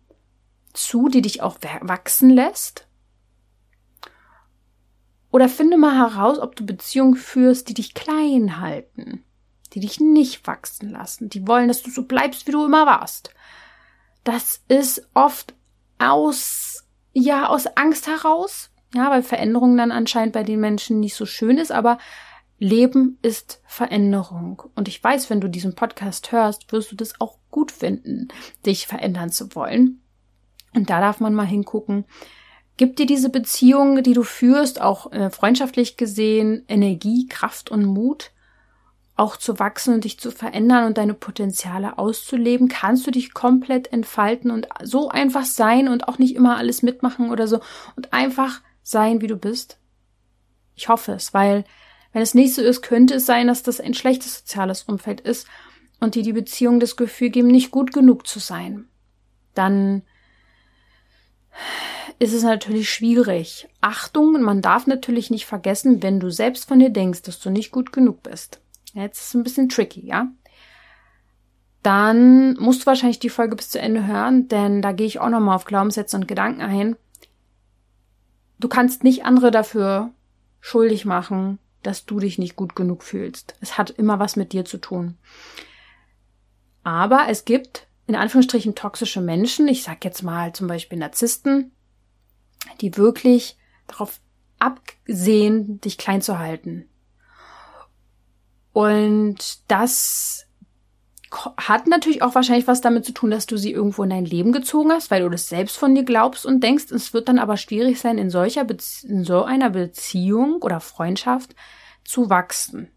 zu, 0.74 1.10
die 1.10 1.22
dich 1.22 1.42
auch 1.42 1.58
wachsen 1.82 2.30
lässt. 2.30 2.88
Oder 5.32 5.50
finde 5.50 5.78
mal 5.78 5.96
heraus, 5.96 6.40
ob 6.40 6.56
du 6.56 6.66
Beziehungen 6.66 7.16
führst, 7.16 7.68
die 7.70 7.74
dich 7.74 7.94
klein 7.94 8.62
halten 8.62 9.26
die 9.74 9.80
dich 9.80 10.00
nicht 10.00 10.46
wachsen 10.48 10.90
lassen, 10.90 11.30
die 11.30 11.48
wollen, 11.48 11.68
dass 11.68 11.84
du 11.84 11.92
so 11.92 12.04
bleibst, 12.04 12.48
wie 12.48 12.52
du 12.52 12.66
immer 12.66 12.86
warst. 12.86 13.34
Das 14.24 14.62
ist 14.68 15.08
oft 15.14 15.54
aus, 15.98 16.86
ja, 17.14 17.48
aus 17.48 17.68
Angst 17.68 18.08
heraus, 18.08 18.72
ja, 18.94 19.10
weil 19.12 19.24
Veränderung 19.24 19.78
dann 19.78 19.92
anscheinend 19.92 20.34
bei 20.34 20.44
den 20.44 20.60
Menschen 20.60 21.00
nicht 21.00 21.16
so 21.16 21.26
schön 21.26 21.58
ist, 21.58 21.72
aber 21.72 21.98
Leben 22.58 23.18
ist 23.22 23.62
Veränderung. 23.66 24.64
Und 24.76 24.88
ich 24.88 25.02
weiß, 25.02 25.30
wenn 25.30 25.40
du 25.40 25.48
diesen 25.48 25.76
Podcast 25.76 26.32
hörst, 26.32 26.72
wirst 26.72 26.92
du 26.92 26.96
das 26.96 27.20
auch 27.22 27.38
gut 27.50 27.72
finden, 27.72 28.28
dich 28.66 28.86
verändern 28.88 29.32
zu 29.32 29.56
wollen. 29.56 30.02
Und 30.74 30.90
da 30.90 31.00
darf 31.00 31.20
man 31.20 31.34
mal 31.34 31.48
hingucken. 31.48 32.06
Gibt 32.78 33.00
dir 33.00 33.06
diese 33.06 33.30
Beziehung, 33.30 34.04
die 34.04 34.14
du 34.14 34.24
führst, 34.24 34.82
auch 34.82 35.12
äh, 35.12 35.30
freundschaftlich 35.30 35.98
gesehen, 35.98 36.64
Energie, 36.68 37.28
Kraft 37.28 37.72
und 37.72 37.86
Mut? 37.86 38.32
Auch 39.20 39.36
zu 39.36 39.60
wachsen 39.60 39.94
und 39.94 40.06
dich 40.06 40.18
zu 40.18 40.32
verändern 40.32 40.86
und 40.86 40.98
deine 40.98 41.14
Potenziale 41.14 41.98
auszuleben, 41.98 42.70
kannst 42.70 43.06
du 43.06 43.12
dich 43.12 43.34
komplett 43.34 43.92
entfalten 43.92 44.50
und 44.50 44.70
so 44.82 45.10
einfach 45.10 45.44
sein 45.44 45.90
und 45.90 46.08
auch 46.08 46.20
nicht 46.20 46.36
immer 46.36 46.56
alles 46.58 46.84
mitmachen 46.84 47.30
oder 47.30 47.46
so 47.46 47.60
und 47.98 48.14
einfach 48.14 48.62
sein, 48.82 49.20
wie 49.20 49.28
du 49.28 49.36
bist? 49.36 49.78
Ich 50.76 50.88
hoffe 50.88 51.12
es, 51.12 51.34
weil 51.34 51.66
wenn 52.14 52.22
es 52.22 52.34
nicht 52.34 52.56
so 52.56 52.62
ist, 52.62 52.82
könnte 52.82 53.16
es 53.16 53.26
sein, 53.26 53.48
dass 53.48 53.62
das 53.62 53.82
ein 53.82 53.94
schlechtes 53.94 54.40
soziales 54.40 54.84
Umfeld 54.84 55.20
ist 55.20 55.48
und 56.00 56.16
dir 56.16 56.24
die 56.24 56.34
Beziehung 56.34 56.80
das 56.80 56.96
Gefühl 56.96 57.30
geben, 57.30 57.50
nicht 57.50 57.72
gut 57.72 57.92
genug 57.92 58.26
zu 58.26 58.40
sein. 58.40 58.88
Dann 59.54 60.04
ist 62.20 62.34
es 62.34 62.44
natürlich 62.44 62.90
schwierig. 62.90 63.68
Achtung, 63.82 64.42
man 64.42 64.62
darf 64.62 64.88
natürlich 64.88 65.30
nicht 65.30 65.46
vergessen, 65.46 66.02
wenn 66.02 66.22
du 66.22 66.30
selbst 66.30 66.70
von 66.70 66.80
dir 66.80 66.90
denkst, 66.90 67.24
dass 67.24 67.42
du 67.42 67.50
nicht 67.50 67.72
gut 67.72 67.92
genug 67.92 68.24
bist 68.24 68.62
Jetzt 69.00 69.20
ist 69.20 69.28
es 69.28 69.34
ein 69.34 69.44
bisschen 69.44 69.70
tricky, 69.70 70.06
ja? 70.06 70.28
Dann 71.84 72.56
musst 72.60 72.82
du 72.82 72.86
wahrscheinlich 72.88 73.20
die 73.20 73.30
Folge 73.30 73.56
bis 73.56 73.70
zu 73.70 73.80
Ende 73.80 74.06
hören, 74.06 74.48
denn 74.48 74.82
da 74.82 74.92
gehe 74.92 75.08
ich 75.08 75.20
auch 75.20 75.30
nochmal 75.30 75.56
auf 75.56 75.66
Glaubenssätze 75.66 76.18
und 76.18 76.28
Gedanken 76.28 76.62
ein. 76.62 76.98
Du 78.60 78.68
kannst 78.68 79.04
nicht 79.04 79.24
andere 79.24 79.52
dafür 79.52 80.12
schuldig 80.60 81.06
machen, 81.06 81.60
dass 81.84 82.06
du 82.06 82.20
dich 82.20 82.38
nicht 82.38 82.58
gut 82.58 82.76
genug 82.76 83.04
fühlst. 83.04 83.56
Es 83.62 83.78
hat 83.78 83.92
immer 83.92 84.20
was 84.20 84.36
mit 84.36 84.52
dir 84.52 84.66
zu 84.66 84.78
tun. 84.78 85.18
Aber 86.84 87.28
es 87.30 87.46
gibt 87.46 87.88
in 88.08 88.16
Anführungsstrichen 88.16 88.76
toxische 88.76 89.22
Menschen, 89.22 89.68
ich 89.68 89.84
sag 89.84 90.04
jetzt 90.04 90.24
mal 90.24 90.52
zum 90.52 90.68
Beispiel 90.68 90.98
Narzissten, 90.98 91.72
die 92.82 92.98
wirklich 92.98 93.58
darauf 93.88 94.20
absehen, 94.58 95.80
dich 95.80 95.98
klein 95.98 96.22
zu 96.22 96.40
halten, 96.40 96.89
und 98.74 99.60
das 99.68 100.46
hat 101.58 101.88
natürlich 101.88 102.24
auch 102.24 102.34
wahrscheinlich 102.34 102.68
was 102.68 102.82
damit 102.82 103.06
zu 103.06 103.14
tun, 103.14 103.30
dass 103.30 103.46
du 103.46 103.56
sie 103.56 103.72
irgendwo 103.72 104.04
in 104.04 104.10
dein 104.10 104.26
Leben 104.26 104.52
gezogen 104.52 104.92
hast, 104.92 105.12
weil 105.12 105.22
du 105.22 105.30
das 105.30 105.48
selbst 105.48 105.78
von 105.78 105.94
dir 105.94 106.04
glaubst 106.04 106.46
und 106.46 106.64
denkst. 106.64 106.92
Es 106.92 107.14
wird 107.14 107.30
dann 107.30 107.38
aber 107.38 107.56
schwierig 107.58 108.00
sein, 108.00 108.18
in 108.18 108.32
solcher 108.32 108.64
Bezie 108.64 109.08
in 109.08 109.24
so 109.24 109.44
einer 109.44 109.70
Beziehung 109.70 110.62
oder 110.62 110.80
Freundschaft 110.80 111.56
zu 112.04 112.32
wachsen, 112.32 112.90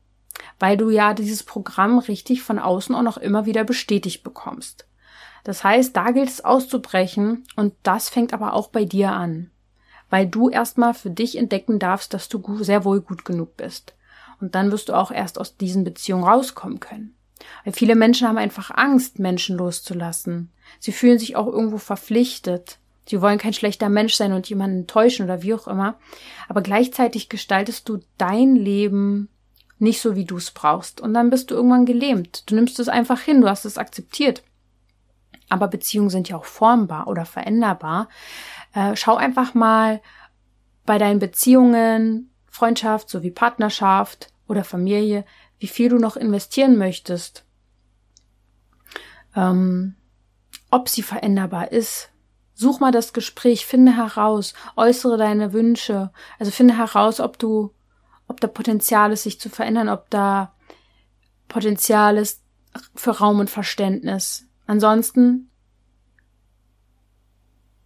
weil 0.58 0.78
du 0.78 0.88
ja 0.88 1.12
dieses 1.12 1.42
Programm 1.42 1.98
richtig 1.98 2.42
von 2.42 2.58
außen 2.58 2.94
auch 2.94 3.02
noch 3.02 3.18
immer 3.18 3.44
wieder 3.44 3.64
bestätigt 3.64 4.22
bekommst. 4.22 4.86
Das 5.44 5.62
heißt, 5.62 5.94
da 5.94 6.12
gilt 6.12 6.30
es 6.30 6.44
auszubrechen 6.44 7.44
und 7.56 7.74
das 7.82 8.08
fängt 8.08 8.32
aber 8.32 8.54
auch 8.54 8.68
bei 8.68 8.86
dir 8.86 9.12
an, 9.12 9.50
weil 10.08 10.26
du 10.26 10.48
erstmal 10.48 10.94
für 10.94 11.10
dich 11.10 11.36
entdecken 11.36 11.78
darfst, 11.78 12.14
dass 12.14 12.28
du 12.30 12.62
sehr 12.62 12.84
wohl 12.84 13.02
gut 13.02 13.24
genug 13.26 13.56
bist. 13.56 13.94
Und 14.42 14.56
dann 14.56 14.72
wirst 14.72 14.88
du 14.88 14.94
auch 14.94 15.12
erst 15.12 15.38
aus 15.38 15.56
diesen 15.56 15.84
Beziehungen 15.84 16.24
rauskommen 16.24 16.80
können. 16.80 17.14
Weil 17.64 17.72
viele 17.72 17.94
Menschen 17.94 18.26
haben 18.26 18.38
einfach 18.38 18.72
Angst, 18.72 19.20
Menschen 19.20 19.56
loszulassen. 19.56 20.50
Sie 20.80 20.92
fühlen 20.92 21.18
sich 21.18 21.36
auch 21.36 21.46
irgendwo 21.46 21.78
verpflichtet. 21.78 22.78
Sie 23.06 23.20
wollen 23.20 23.38
kein 23.38 23.52
schlechter 23.52 23.88
Mensch 23.88 24.14
sein 24.14 24.32
und 24.32 24.48
jemanden 24.48 24.80
enttäuschen 24.80 25.24
oder 25.24 25.42
wie 25.42 25.54
auch 25.54 25.68
immer. 25.68 25.96
Aber 26.48 26.60
gleichzeitig 26.60 27.28
gestaltest 27.28 27.88
du 27.88 28.00
dein 28.18 28.56
Leben 28.56 29.28
nicht 29.78 30.00
so, 30.00 30.16
wie 30.16 30.24
du 30.24 30.36
es 30.36 30.50
brauchst. 30.50 31.00
Und 31.00 31.14
dann 31.14 31.30
bist 31.30 31.50
du 31.50 31.54
irgendwann 31.54 31.86
gelähmt. 31.86 32.50
Du 32.50 32.56
nimmst 32.56 32.80
es 32.80 32.88
einfach 32.88 33.20
hin, 33.20 33.40
du 33.40 33.48
hast 33.48 33.64
es 33.64 33.78
akzeptiert. 33.78 34.42
Aber 35.48 35.68
Beziehungen 35.68 36.10
sind 36.10 36.28
ja 36.28 36.36
auch 36.36 36.46
formbar 36.46 37.06
oder 37.06 37.26
veränderbar. 37.26 38.08
Äh, 38.74 38.96
schau 38.96 39.16
einfach 39.16 39.54
mal 39.54 40.00
bei 40.84 40.98
deinen 40.98 41.18
Beziehungen, 41.20 42.30
Freundschaft 42.48 43.08
sowie 43.08 43.30
Partnerschaft, 43.30 44.31
oder 44.52 44.64
Familie, 44.64 45.24
wie 45.58 45.66
viel 45.66 45.88
du 45.88 45.98
noch 45.98 46.16
investieren 46.16 46.76
möchtest, 46.76 47.44
ähm, 49.34 49.96
ob 50.70 50.90
sie 50.90 51.02
veränderbar 51.02 51.72
ist. 51.72 52.10
Such 52.52 52.78
mal 52.78 52.92
das 52.92 53.14
Gespräch, 53.14 53.64
finde 53.64 53.96
heraus, 53.96 54.52
äußere 54.76 55.16
deine 55.16 55.54
Wünsche, 55.54 56.12
also 56.38 56.52
finde 56.52 56.76
heraus, 56.76 57.18
ob 57.18 57.38
du, 57.38 57.72
ob 58.28 58.40
da 58.40 58.46
Potenzial 58.46 59.10
ist, 59.10 59.22
sich 59.22 59.40
zu 59.40 59.48
verändern, 59.48 59.88
ob 59.88 60.10
da 60.10 60.54
Potenzial 61.48 62.18
ist 62.18 62.42
für 62.94 63.12
Raum 63.12 63.40
und 63.40 63.48
Verständnis. 63.48 64.46
Ansonsten 64.66 65.50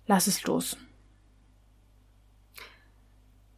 lass 0.06 0.26
es 0.26 0.42
los. 0.44 0.76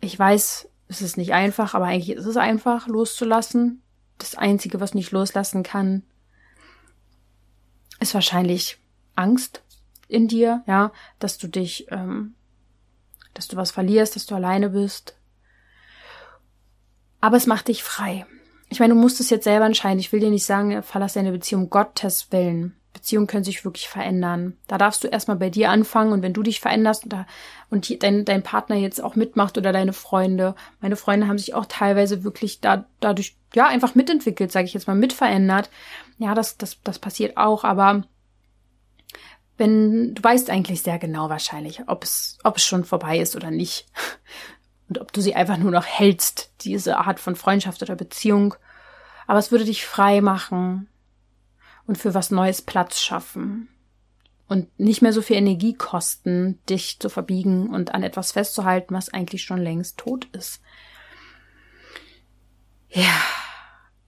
Ich 0.00 0.18
weiß, 0.18 0.68
es 0.88 1.02
ist 1.02 1.16
nicht 1.16 1.34
einfach, 1.34 1.74
aber 1.74 1.86
eigentlich 1.86 2.16
ist 2.16 2.26
es 2.26 2.36
einfach 2.36 2.88
loszulassen. 2.88 3.82
Das 4.16 4.34
Einzige, 4.34 4.80
was 4.80 4.94
nicht 4.94 5.12
loslassen 5.12 5.62
kann, 5.62 6.02
ist 8.00 8.14
wahrscheinlich 8.14 8.78
Angst 9.14 9.62
in 10.08 10.28
dir, 10.28 10.62
ja, 10.66 10.92
dass 11.18 11.38
du 11.38 11.46
dich, 11.46 11.86
ähm, 11.90 12.34
dass 13.34 13.48
du 13.48 13.56
was 13.56 13.70
verlierst, 13.70 14.16
dass 14.16 14.26
du 14.26 14.34
alleine 14.34 14.70
bist. 14.70 15.14
Aber 17.20 17.36
es 17.36 17.46
macht 17.46 17.68
dich 17.68 17.84
frei. 17.84 18.26
Ich 18.70 18.80
meine, 18.80 18.94
du 18.94 19.00
musst 19.00 19.20
es 19.20 19.30
jetzt 19.30 19.44
selber 19.44 19.66
entscheiden. 19.66 19.98
Ich 19.98 20.12
will 20.12 20.20
dir 20.20 20.30
nicht 20.30 20.46
sagen, 20.46 20.82
verlass 20.82 21.14
deine 21.14 21.32
Beziehung 21.32 21.68
Gottes 21.70 22.32
Willen. 22.32 22.76
Beziehungen 22.98 23.28
können 23.28 23.44
sich 23.44 23.64
wirklich 23.64 23.88
verändern. 23.88 24.56
Da 24.66 24.76
darfst 24.76 25.04
du 25.04 25.08
erstmal 25.08 25.36
bei 25.36 25.50
dir 25.50 25.70
anfangen 25.70 26.12
und 26.12 26.22
wenn 26.22 26.32
du 26.32 26.42
dich 26.42 26.60
veränderst 26.60 27.04
und, 27.04 27.12
da, 27.12 27.26
und 27.70 27.88
die, 27.88 27.96
dein, 27.96 28.24
dein 28.24 28.42
Partner 28.42 28.74
jetzt 28.74 29.02
auch 29.02 29.14
mitmacht 29.14 29.56
oder 29.56 29.72
deine 29.72 29.92
Freunde, 29.92 30.56
meine 30.80 30.96
Freunde 30.96 31.28
haben 31.28 31.38
sich 31.38 31.54
auch 31.54 31.66
teilweise 31.66 32.24
wirklich 32.24 32.60
da, 32.60 32.86
dadurch, 32.98 33.36
ja, 33.54 33.68
einfach 33.68 33.94
mitentwickelt, 33.94 34.50
sage 34.50 34.66
ich 34.66 34.74
jetzt 34.74 34.88
mal, 34.88 34.96
mitverändert. 34.96 35.70
Ja, 36.18 36.34
das, 36.34 36.58
das, 36.58 36.82
das 36.82 36.98
passiert 36.98 37.36
auch, 37.36 37.62
aber 37.62 38.02
wenn 39.56 40.14
du 40.14 40.22
weißt 40.22 40.50
eigentlich 40.50 40.82
sehr 40.82 40.98
genau 40.98 41.28
wahrscheinlich, 41.30 41.82
ob 41.86 42.02
es, 42.02 42.38
ob 42.42 42.56
es 42.56 42.64
schon 42.64 42.84
vorbei 42.84 43.18
ist 43.18 43.36
oder 43.36 43.50
nicht. 43.50 43.86
Und 44.88 45.02
ob 45.02 45.12
du 45.12 45.20
sie 45.20 45.34
einfach 45.34 45.58
nur 45.58 45.70
noch 45.70 45.84
hältst, 45.84 46.50
diese 46.62 46.96
Art 46.96 47.20
von 47.20 47.36
Freundschaft 47.36 47.82
oder 47.82 47.94
Beziehung. 47.94 48.54
Aber 49.26 49.38
es 49.38 49.50
würde 49.52 49.66
dich 49.66 49.84
frei 49.84 50.22
machen 50.22 50.88
und 51.88 51.96
für 51.98 52.14
was 52.14 52.30
Neues 52.30 52.62
Platz 52.62 53.00
schaffen. 53.00 53.68
Und 54.46 54.78
nicht 54.78 55.02
mehr 55.02 55.12
so 55.12 55.20
viel 55.20 55.36
Energie 55.36 55.74
kosten, 55.74 56.60
dich 56.68 57.00
zu 57.00 57.08
verbiegen 57.08 57.70
und 57.70 57.94
an 57.94 58.02
etwas 58.02 58.32
festzuhalten, 58.32 58.94
was 58.94 59.12
eigentlich 59.12 59.42
schon 59.42 59.58
längst 59.58 59.98
tot 59.98 60.26
ist. 60.32 60.60
Ja. 62.90 63.10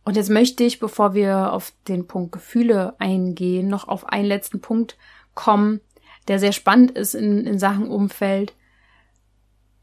Und 0.05 0.17
jetzt 0.17 0.31
möchte 0.31 0.63
ich, 0.63 0.79
bevor 0.79 1.15
wir 1.15 1.53
auf 1.53 1.73
den 1.89 2.07
Punkt 2.07 2.33
Gefühle 2.33 2.95
eingehen, 2.99 3.69
noch 3.69 3.89
auf 3.89 4.07
einen 4.09 4.27
letzten 4.27 4.61
Punkt 4.61 4.97
kommen, 5.35 5.81
der 6.29 6.39
sehr 6.39 6.53
spannend 6.53 6.93
ist 6.93 7.15
in, 7.15 7.47
in 7.47 7.59
Sachen 7.59 7.89
Umfeld. 7.89 8.55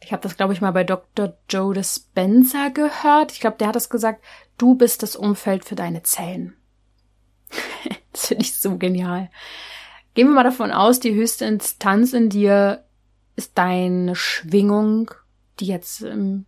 Ich 0.02 0.12
habe 0.12 0.22
das, 0.22 0.38
glaube 0.38 0.54
ich, 0.54 0.62
mal 0.62 0.72
bei 0.72 0.84
Dr. 0.84 1.34
Joe 1.50 1.74
Dispenza 1.74 2.70
gehört. 2.70 3.32
Ich 3.32 3.40
glaube, 3.40 3.58
der 3.58 3.68
hat 3.68 3.76
das 3.76 3.90
gesagt, 3.90 4.24
du 4.58 4.76
bist 4.76 5.02
das 5.02 5.16
Umfeld 5.16 5.66
für 5.66 5.76
deine 5.76 6.04
Zellen. 6.04 6.56
das 8.12 8.28
finde 8.28 8.44
ich 8.44 8.56
so 8.60 8.78
genial. 8.78 9.30
Gehen 10.14 10.28
wir 10.28 10.34
mal 10.34 10.44
davon 10.44 10.72
aus, 10.72 11.00
die 11.00 11.14
höchste 11.14 11.46
Instanz 11.46 12.14
in 12.14 12.30
dir 12.30 12.84
ist 13.36 13.58
deine 13.58 14.16
Schwingung, 14.16 15.12
die 15.60 15.68
jetzt 15.68 16.02
ähm, 16.02 16.46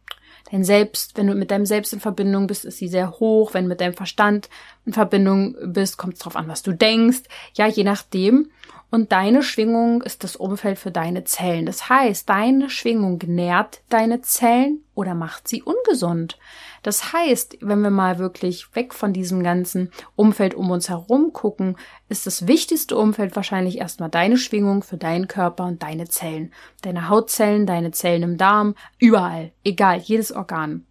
dein 0.52 0.64
Selbst, 0.64 1.18
wenn 1.18 1.28
du 1.28 1.36
mit 1.36 1.52
deinem 1.52 1.66
Selbst 1.66 1.94
in 1.94 2.00
Verbindung 2.00 2.48
bist, 2.48 2.66
ist 2.66 2.78
sie 2.78 2.88
sehr 2.88 3.20
hoch. 3.20 3.54
Wenn 3.54 3.66
du 3.66 3.70
mit 3.70 3.82
deinem 3.82 3.94
Verstand 3.94 4.50
in 4.86 4.94
Verbindung 4.94 5.56
bist, 5.66 5.98
kommt 5.98 6.16
es 6.16 6.20
drauf 6.20 6.36
an, 6.36 6.48
was 6.48 6.64
du 6.64 6.74
denkst. 6.74 7.24
Ja, 7.54 7.68
je 7.68 7.84
nachdem. 7.84 8.50
Und 8.92 9.12
deine 9.12 9.44
Schwingung 9.44 10.02
ist 10.02 10.24
das 10.24 10.36
Umfeld 10.36 10.80
für 10.80 10.92
deine 10.92 11.24
Zellen. 11.24 11.68
Das 11.68 11.90
heißt, 11.90 12.28
deine 12.28 12.72
Schwingung 12.72 13.20
nährt 13.28 13.82
deine 13.90 14.22
Zellen 14.22 14.84
oder 14.96 15.14
macht 15.14 15.48
sie 15.48 15.62
ungesund. 15.62 16.40
Das 16.82 17.14
heißt, 17.14 17.58
wenn 17.62 17.82
wir 17.82 17.90
mal 17.90 18.20
wirklich 18.20 18.76
weg 18.76 18.94
von 18.94 19.14
diesem 19.14 19.44
ganzen 19.44 19.92
Umfeld 20.16 20.54
um 20.54 20.72
uns 20.72 20.90
herum 20.90 21.34
gucken, 21.34 21.76
ist 22.08 22.26
das 22.26 22.48
wichtigste 22.48 22.96
Umfeld 22.98 23.36
wahrscheinlich 23.36 23.78
erstmal 23.78 24.10
deine 24.10 24.38
Schwingung 24.38 24.84
für 24.84 24.98
deinen 24.98 25.28
Körper 25.28 25.66
und 25.66 25.84
deine 25.84 26.08
Zellen. 26.08 26.54
Deine 26.82 27.10
Hautzellen, 27.10 27.66
deine 27.66 27.92
Zellen 27.92 28.24
im 28.24 28.38
Darm, 28.38 28.76
überall, 28.98 29.52
egal, 29.64 29.98
jedes 29.98 30.32
Organ. 30.32 30.86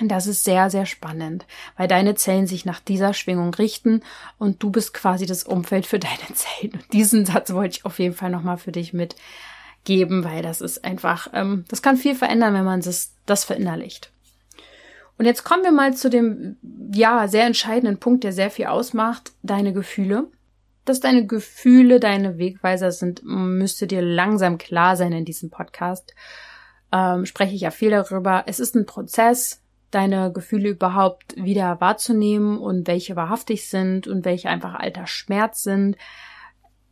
Und 0.00 0.08
das 0.08 0.26
ist 0.26 0.42
sehr, 0.42 0.70
sehr 0.70 0.86
spannend, 0.86 1.46
weil 1.76 1.86
deine 1.86 2.16
Zellen 2.16 2.48
sich 2.48 2.64
nach 2.64 2.80
dieser 2.80 3.14
Schwingung 3.14 3.54
richten 3.54 4.02
und 4.38 4.60
du 4.62 4.70
bist 4.70 4.92
quasi 4.92 5.24
das 5.24 5.44
Umfeld 5.44 5.86
für 5.86 6.00
deine 6.00 6.16
Zellen. 6.34 6.72
Und 6.72 6.92
diesen 6.92 7.24
Satz 7.26 7.52
wollte 7.52 7.78
ich 7.78 7.84
auf 7.84 7.98
jeden 7.98 8.14
Fall 8.14 8.30
nochmal 8.30 8.58
für 8.58 8.72
dich 8.72 8.92
mitgeben, 8.92 10.24
weil 10.24 10.42
das 10.42 10.60
ist 10.60 10.84
einfach, 10.84 11.28
ähm, 11.32 11.64
das 11.68 11.80
kann 11.80 11.96
viel 11.96 12.16
verändern, 12.16 12.54
wenn 12.54 12.64
man 12.64 12.80
das, 12.80 13.12
das 13.24 13.44
verinnerlicht. 13.44 14.10
Und 15.16 15.26
jetzt 15.26 15.44
kommen 15.44 15.62
wir 15.62 15.72
mal 15.72 15.94
zu 15.94 16.10
dem, 16.10 16.56
ja, 16.92 17.28
sehr 17.28 17.46
entscheidenden 17.46 17.98
Punkt, 17.98 18.24
der 18.24 18.32
sehr 18.32 18.50
viel 18.50 18.66
ausmacht, 18.66 19.32
deine 19.42 19.72
Gefühle. 19.72 20.28
Dass 20.84 21.00
deine 21.00 21.26
Gefühle 21.26 21.98
deine 21.98 22.36
Wegweiser 22.36 22.92
sind, 22.92 23.22
müsste 23.24 23.86
dir 23.86 24.02
langsam 24.02 24.58
klar 24.58 24.96
sein 24.96 25.12
in 25.12 25.24
diesem 25.24 25.50
Podcast. 25.50 26.14
Ähm, 26.92 27.24
spreche 27.26 27.54
ich 27.54 27.62
ja 27.62 27.70
viel 27.70 27.90
darüber. 27.90 28.44
Es 28.46 28.60
ist 28.60 28.74
ein 28.74 28.86
Prozess, 28.86 29.62
deine 29.90 30.32
Gefühle 30.32 30.70
überhaupt 30.70 31.36
wieder 31.36 31.80
wahrzunehmen 31.80 32.58
und 32.58 32.86
welche 32.86 33.16
wahrhaftig 33.16 33.68
sind 33.68 34.06
und 34.06 34.24
welche 34.24 34.50
einfach 34.50 34.74
alter 34.74 35.06
Schmerz 35.06 35.62
sind. 35.62 35.96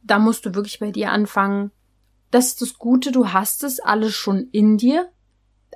Da 0.03 0.19
musst 0.19 0.47
du 0.47 0.55
wirklich 0.55 0.79
bei 0.79 0.91
dir 0.91 1.11
anfangen. 1.11 1.71
Das 2.31 2.47
ist 2.47 2.63
das 2.63 2.79
Gute, 2.79 3.13
du 3.13 3.33
hast 3.33 3.63
es 3.63 3.81
alles 3.81 4.15
schon 4.15 4.49
in 4.53 4.79
dir. 4.79 5.11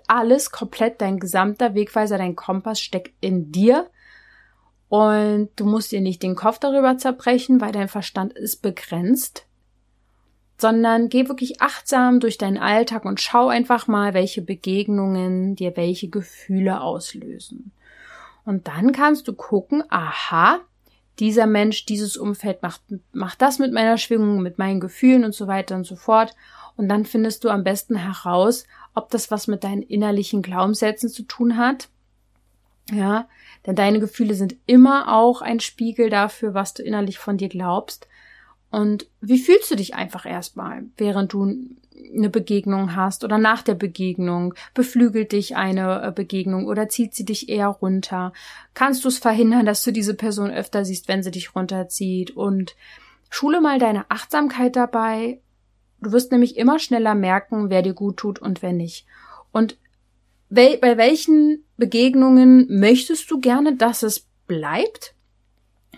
Alles 0.06 0.50
komplett, 0.50 1.00
dein 1.00 1.18
gesamter 1.18 1.74
Wegweiser, 1.74 2.18
dein 2.18 2.36
Kompass 2.36 2.80
steckt 2.80 3.14
in 3.20 3.52
dir. 3.52 3.88
Und 4.88 5.50
du 5.56 5.64
musst 5.64 5.92
dir 5.92 6.00
nicht 6.00 6.22
den 6.22 6.36
Kopf 6.36 6.58
darüber 6.58 6.96
zerbrechen, 6.96 7.60
weil 7.60 7.72
dein 7.72 7.88
Verstand 7.88 8.32
ist 8.34 8.62
begrenzt 8.62 9.46
sondern 10.58 11.08
geh 11.08 11.28
wirklich 11.28 11.60
achtsam 11.60 12.20
durch 12.20 12.38
deinen 12.38 12.58
Alltag 12.58 13.04
und 13.04 13.20
schau 13.20 13.48
einfach 13.48 13.88
mal, 13.88 14.14
welche 14.14 14.42
Begegnungen 14.42 15.54
dir 15.54 15.76
welche 15.76 16.08
Gefühle 16.08 16.80
auslösen. 16.80 17.72
Und 18.44 18.68
dann 18.68 18.92
kannst 18.92 19.28
du 19.28 19.34
gucken, 19.34 19.82
aha, 19.90 20.60
dieser 21.18 21.46
Mensch, 21.46 21.84
dieses 21.86 22.16
Umfeld 22.16 22.62
macht, 22.62 22.80
macht 23.12 23.42
das 23.42 23.58
mit 23.58 23.72
meiner 23.72 23.98
Schwingung, 23.98 24.40
mit 24.40 24.58
meinen 24.58 24.80
Gefühlen 24.80 25.24
und 25.24 25.34
so 25.34 25.46
weiter 25.46 25.74
und 25.74 25.84
so 25.84 25.96
fort. 25.96 26.34
Und 26.76 26.88
dann 26.88 27.04
findest 27.04 27.44
du 27.44 27.48
am 27.48 27.64
besten 27.64 27.96
heraus, 27.96 28.66
ob 28.94 29.10
das 29.10 29.30
was 29.30 29.46
mit 29.46 29.64
deinen 29.64 29.82
innerlichen 29.82 30.42
Glaubenssätzen 30.42 31.08
zu 31.08 31.22
tun 31.22 31.56
hat. 31.56 31.88
Ja, 32.92 33.28
denn 33.66 33.74
deine 33.74 33.98
Gefühle 33.98 34.34
sind 34.34 34.56
immer 34.66 35.12
auch 35.12 35.42
ein 35.42 35.58
Spiegel 35.60 36.08
dafür, 36.08 36.54
was 36.54 36.74
du 36.74 36.82
innerlich 36.82 37.18
von 37.18 37.36
dir 37.36 37.48
glaubst. 37.48 38.06
Und 38.70 39.08
wie 39.20 39.38
fühlst 39.38 39.70
du 39.70 39.76
dich 39.76 39.94
einfach 39.94 40.26
erstmal, 40.26 40.84
während 40.96 41.32
du 41.32 41.56
eine 42.14 42.28
Begegnung 42.28 42.94
hast 42.94 43.24
oder 43.24 43.38
nach 43.38 43.62
der 43.62 43.74
Begegnung? 43.74 44.54
Beflügelt 44.74 45.32
dich 45.32 45.56
eine 45.56 46.02
äh, 46.02 46.12
Begegnung 46.12 46.66
oder 46.66 46.88
zieht 46.88 47.14
sie 47.14 47.24
dich 47.24 47.48
eher 47.48 47.68
runter? 47.68 48.32
Kannst 48.74 49.04
du 49.04 49.08
es 49.08 49.18
verhindern, 49.18 49.66
dass 49.66 49.82
du 49.82 49.92
diese 49.92 50.14
Person 50.14 50.50
öfter 50.50 50.84
siehst, 50.84 51.08
wenn 51.08 51.22
sie 51.22 51.30
dich 51.30 51.54
runterzieht? 51.54 52.36
Und 52.36 52.76
schule 53.30 53.60
mal 53.60 53.78
deine 53.78 54.10
Achtsamkeit 54.10 54.76
dabei. 54.76 55.40
Du 56.00 56.12
wirst 56.12 56.32
nämlich 56.32 56.56
immer 56.56 56.78
schneller 56.78 57.14
merken, 57.14 57.70
wer 57.70 57.82
dir 57.82 57.94
gut 57.94 58.18
tut 58.18 58.38
und 58.38 58.62
wer 58.62 58.72
nicht. 58.72 59.06
Und 59.52 59.78
bei 60.48 60.96
welchen 60.96 61.64
Begegnungen 61.76 62.66
möchtest 62.68 63.30
du 63.30 63.40
gerne, 63.40 63.76
dass 63.76 64.02
es 64.02 64.26
bleibt? 64.46 65.14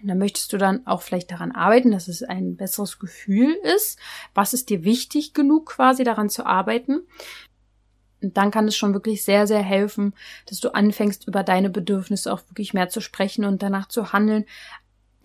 Und 0.01 0.09
dann 0.09 0.19
möchtest 0.19 0.53
du 0.53 0.59
dann 0.59 0.87
auch 0.87 1.03
vielleicht 1.03 1.31
daran 1.31 1.53
arbeiten, 1.53 1.91
dass 1.91 2.09
es 2.09 2.23
ein 2.23 2.57
besseres 2.57 2.99
Gefühl 2.99 3.57
ist. 3.77 3.99
Was 4.33 4.55
ist 4.55 4.71
dir 4.71 4.85
wichtig 4.85 5.35
genug 5.35 5.67
quasi 5.67 6.05
daran 6.05 6.31
zu 6.31 6.47
arbeiten? 6.47 7.01
Und 8.23 8.37
dann 8.37 8.51
kann 8.51 8.67
es 8.67 8.77
schon 8.77 8.95
wirklich 8.95 9.25
sehr, 9.25 9.47
sehr 9.47 9.63
helfen, 9.63 10.15
dass 10.47 10.61
du 10.61 10.75
anfängst, 10.75 11.27
über 11.29 11.43
deine 11.43 11.71
Bedürfnisse 11.71 12.33
auch 12.33 12.43
wirklich 12.49 12.75
mehr 12.75 12.89
zu 12.89 13.01
sprechen 13.01 13.45
und 13.45 13.63
danach 13.63 13.89
zu 13.89 14.13
handeln, 14.13 14.45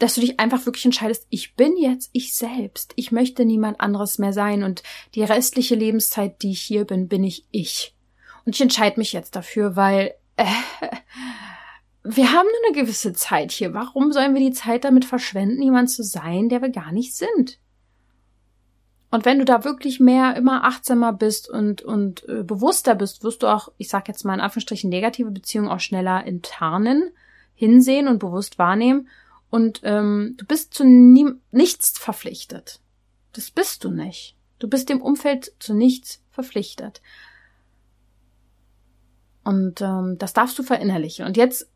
dass 0.03 0.15
du 0.15 0.21
dich 0.21 0.37
einfach 0.37 0.65
wirklich 0.65 0.83
entscheidest, 0.83 1.25
ich 1.29 1.55
bin 1.55 1.77
jetzt 1.77 2.09
ich 2.11 2.35
selbst. 2.35 2.91
Ich 2.97 3.13
möchte 3.13 3.45
niemand 3.45 3.79
anderes 3.79 4.19
mehr 4.19 4.33
sein 4.33 4.63
und 4.63 4.83
die 5.15 5.23
restliche 5.23 5.75
Lebenszeit, 5.75 6.41
die 6.41 6.51
ich 6.51 6.61
hier 6.61 6.83
bin, 6.83 7.07
bin 7.07 7.23
ich 7.23 7.45
ich. 7.51 7.95
Und 8.45 8.53
ich 8.53 8.61
entscheide 8.61 8.99
mich 8.99 9.13
jetzt 9.13 9.33
dafür, 9.37 9.77
weil 9.77 10.13
äh, 10.35 10.43
wir 12.03 12.33
haben 12.33 12.47
nur 12.47 12.67
eine 12.67 12.81
gewisse 12.83 13.13
Zeit 13.13 13.53
hier. 13.53 13.73
Warum 13.73 14.11
sollen 14.11 14.33
wir 14.33 14.41
die 14.41 14.51
Zeit 14.51 14.83
damit 14.83 15.05
verschwenden, 15.05 15.61
jemand 15.61 15.89
zu 15.89 16.03
sein, 16.03 16.49
der 16.49 16.61
wir 16.61 16.69
gar 16.69 16.91
nicht 16.91 17.15
sind? 17.15 17.59
Und 19.09 19.23
wenn 19.23 19.39
du 19.39 19.45
da 19.45 19.63
wirklich 19.63 20.01
mehr, 20.01 20.35
immer 20.35 20.65
achtsamer 20.65 21.13
bist 21.13 21.49
und, 21.49 21.81
und 21.81 22.27
äh, 22.27 22.43
bewusster 22.43 22.95
bist, 22.95 23.23
wirst 23.23 23.41
du 23.41 23.47
auch, 23.47 23.71
ich 23.77 23.87
sag 23.87 24.09
jetzt 24.09 24.25
mal 24.25 24.33
in 24.33 24.41
Anführungsstrichen, 24.41 24.89
negative 24.89 25.31
Beziehungen 25.31 25.69
auch 25.69 25.79
schneller 25.79 26.25
enttarnen, 26.25 27.11
hinsehen 27.55 28.09
und 28.09 28.19
bewusst 28.19 28.59
wahrnehmen. 28.59 29.07
Und 29.53 29.81
ähm, 29.83 30.33
du 30.37 30.47
bist 30.47 30.73
zu 30.73 30.83
nichts 30.83 31.99
verpflichtet. 31.99 32.79
Das 33.33 33.51
bist 33.51 33.83
du 33.83 33.91
nicht. 33.91 34.35
Du 34.57 34.67
bist 34.67 34.89
dem 34.89 34.99
Umfeld 34.99 35.53
zu 35.59 35.75
nichts 35.75 36.23
verpflichtet. 36.31 37.03
Und 39.43 39.79
ähm, 39.81 40.17
das 40.17 40.33
darfst 40.33 40.57
du 40.57 40.63
verinnerlichen. 40.63 41.27
Und 41.27 41.37
jetzt 41.37 41.69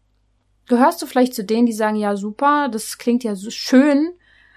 gehörst 0.65 1.03
du 1.03 1.05
vielleicht 1.05 1.35
zu 1.35 1.43
denen, 1.43 1.67
die 1.67 1.73
sagen, 1.73 1.97
ja, 1.97 2.17
super, 2.17 2.67
das 2.67 2.97
klingt 2.97 3.23
ja 3.23 3.35
so 3.35 3.51
schön, 3.51 4.11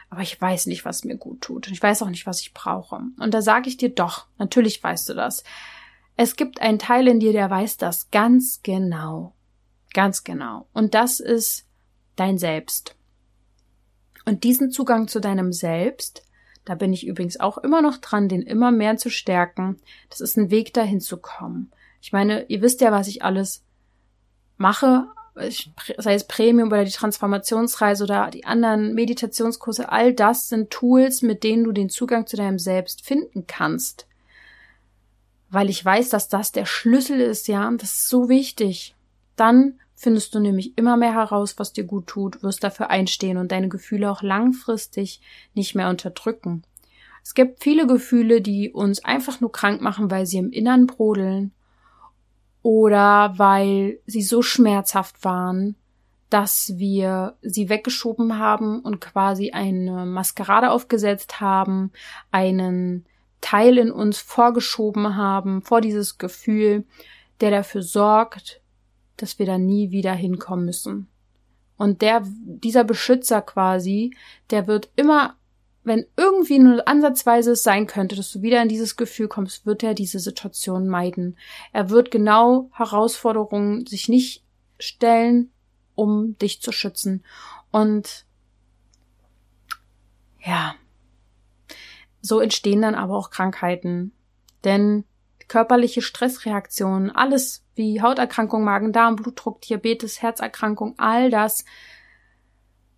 aber 0.09 0.23
ich 0.23 0.41
weiß 0.41 0.65
nicht, 0.65 0.87
was 0.87 1.05
mir 1.05 1.19
gut 1.19 1.43
tut. 1.43 1.67
Und 1.67 1.75
ich 1.75 1.83
weiß 1.83 2.01
auch 2.01 2.09
nicht, 2.09 2.25
was 2.25 2.41
ich 2.41 2.55
brauche. 2.55 3.03
Und 3.19 3.35
da 3.35 3.43
sage 3.43 3.69
ich 3.69 3.77
dir 3.77 3.91
doch, 3.91 4.29
natürlich 4.39 4.83
weißt 4.83 5.11
du 5.11 5.13
das. 5.13 5.45
Es 6.17 6.37
gibt 6.37 6.63
einen 6.63 6.79
Teil 6.79 7.07
in 7.07 7.21
dir, 7.21 7.35
der 7.35 7.51
weiß 7.51 7.77
das 7.77 8.11
ganz 8.11 8.61
genau. 8.63 9.35
Ganz 9.93 10.25
genau. 10.25 10.69
Und 10.73 10.95
das 10.95 11.21
ist 11.21 11.67
dein 12.17 12.39
Selbst. 12.39 12.97
Und 14.31 14.45
diesen 14.45 14.71
Zugang 14.71 15.09
zu 15.09 15.19
deinem 15.19 15.53
Selbst, 15.53 16.23
da 16.65 16.77
bin 16.77 16.93
ich 16.93 17.05
übrigens 17.05 17.41
auch 17.41 17.59
immer 17.59 17.83
noch 17.83 17.97
dran, 17.97 18.29
den 18.29 18.43
immer 18.43 18.71
mehr 18.71 18.97
zu 18.97 19.11
stärken. 19.11 19.81
Das 20.09 20.21
ist 20.21 20.37
ein 20.37 20.53
Weg 20.53 20.73
dahin 20.73 21.01
zu 21.01 21.17
kommen. 21.17 21.73
Ich 22.01 22.13
meine, 22.13 22.45
ihr 22.45 22.63
wisst 22.63 22.81
ja, 22.81 22.93
was 22.93 23.09
ich 23.09 23.25
alles 23.25 23.65
mache, 24.57 25.09
sei 25.99 26.15
es 26.15 26.29
Premium 26.29 26.69
oder 26.69 26.85
die 26.85 26.93
Transformationsreise 26.93 28.05
oder 28.05 28.31
die 28.31 28.45
anderen 28.45 28.95
Meditationskurse, 28.95 29.91
all 29.91 30.15
das 30.15 30.49
sind 30.49 30.71
Tools, 30.71 31.23
mit 31.23 31.43
denen 31.43 31.65
du 31.65 31.73
den 31.73 31.91
Zugang 31.91 32.29
zu 32.29 32.37
deinem 32.37 32.61
Selbst 32.61 33.05
finden 33.05 33.49
kannst. 33.49 34.07
Weil 35.49 35.69
ich 35.69 35.85
weiß, 35.85 36.09
dass 36.09 36.29
das 36.29 36.53
der 36.53 36.67
Schlüssel 36.67 37.21
ist, 37.21 37.49
ja, 37.49 37.69
das 37.73 37.95
ist 37.95 38.09
so 38.09 38.29
wichtig. 38.29 38.95
Dann 39.35 39.81
findest 40.01 40.35
du 40.35 40.41
nämlich 40.41 40.79
immer 40.79 40.97
mehr 40.97 41.13
heraus, 41.13 41.59
was 41.59 41.75
dir 41.75 41.85
gut 41.85 42.07
tut, 42.07 42.43
wirst 42.43 42.65
dafür 42.65 42.89
einstehen 42.89 43.37
und 43.37 43.53
deine 43.53 43.69
Gefühle 43.69 44.11
auch 44.11 44.23
langfristig 44.23 45.21
nicht 45.53 45.75
mehr 45.75 45.91
unterdrücken. 45.91 46.63
Es 47.23 47.35
gibt 47.35 47.63
viele 47.63 47.87
Gefühle, 47.87 48.41
die 48.41 48.71
uns 48.71 49.05
einfach 49.05 49.41
nur 49.41 49.53
krank 49.53 49.83
machen, 49.83 50.11
weil 50.11 50.25
sie 50.25 50.39
im 50.39 50.53
Innern 50.53 50.87
brodeln 50.87 51.53
oder 52.63 53.35
weil 53.37 53.99
sie 54.07 54.23
so 54.23 54.41
schmerzhaft 54.41 55.23
waren, 55.23 55.77
dass 56.31 56.79
wir 56.79 57.37
sie 57.43 57.69
weggeschoben 57.69 58.39
haben 58.39 58.81
und 58.81 59.03
quasi 59.03 59.51
eine 59.51 60.07
Maskerade 60.07 60.71
aufgesetzt 60.71 61.43
haben, 61.43 61.93
einen 62.31 63.05
Teil 63.43 63.77
in 63.77 63.91
uns 63.91 64.19
vorgeschoben 64.19 65.17
haben, 65.17 65.61
vor 65.61 65.83
dieses 65.83 66.17
Gefühl, 66.17 66.87
der 67.43 67.51
dafür 67.51 67.83
sorgt, 67.83 68.61
dass 69.23 69.39
wir 69.39 69.47
da 69.47 69.59
nie 69.59 69.91
wieder 69.91 70.13
hinkommen 70.13 70.65
müssen. 70.65 71.09
Und 71.77 72.03
der, 72.03 72.23
dieser 72.25 72.85
Beschützer 72.85 73.41
quasi, 73.43 74.15
der 74.51 74.67
wird 74.67 74.91
immer 74.97 75.37
wenn 75.83 76.07
irgendwie 76.17 76.59
nur 76.59 76.87
ansatzweise 76.87 77.53
es 77.53 77.63
sein 77.63 77.87
könnte, 77.87 78.15
dass 78.15 78.31
du 78.31 78.43
wieder 78.43 78.61
in 78.63 78.69
dieses 78.69 78.97
Gefühl 78.97 79.29
kommst, 79.29 79.65
wird 79.65 79.83
er 79.83 79.95
diese 79.95 80.19
Situation 80.19 80.89
meiden. 80.89 81.39
Er 81.73 81.89
wird 81.91 82.11
genau 82.11 82.71
Herausforderungen 82.73 83.87
sich 83.87 84.09
nicht 84.09 84.45
stellen, 84.79 85.51
um 85.95 86.37
dich 86.39 86.61
zu 86.61 86.73
schützen. 86.73 87.25
Und 87.71 88.27
ja, 90.45 90.75
so 92.21 92.41
entstehen 92.41 92.83
dann 92.83 92.95
aber 92.95 93.17
auch 93.17 93.31
Krankheiten. 93.31 94.13
Denn 94.65 95.05
körperliche 95.51 96.01
Stressreaktionen, 96.01 97.11
alles 97.11 97.65
wie 97.75 98.01
Hauterkrankung, 98.01 98.63
Magen-Darm, 98.63 99.17
Blutdruck, 99.17 99.61
Diabetes, 99.63 100.23
Herzerkrankung, 100.23 100.95
all 100.97 101.29
das 101.29 101.65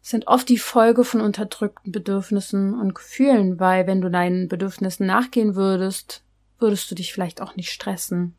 sind 0.03 0.27
oft 0.27 0.51
die 0.51 0.59
Folge 0.59 1.03
von 1.03 1.23
unterdrückten 1.23 1.93
Bedürfnissen 1.93 2.79
und 2.79 2.95
Gefühlen, 2.95 3.59
weil 3.59 3.87
wenn 3.87 4.03
du 4.03 4.11
deinen 4.11 4.49
Bedürfnissen 4.49 5.07
nachgehen 5.07 5.55
würdest, 5.55 6.25
würdest 6.59 6.91
du 6.91 6.95
dich 6.95 7.15
vielleicht 7.15 7.41
auch 7.41 7.57
nicht 7.57 7.71
stressen. 7.71 8.35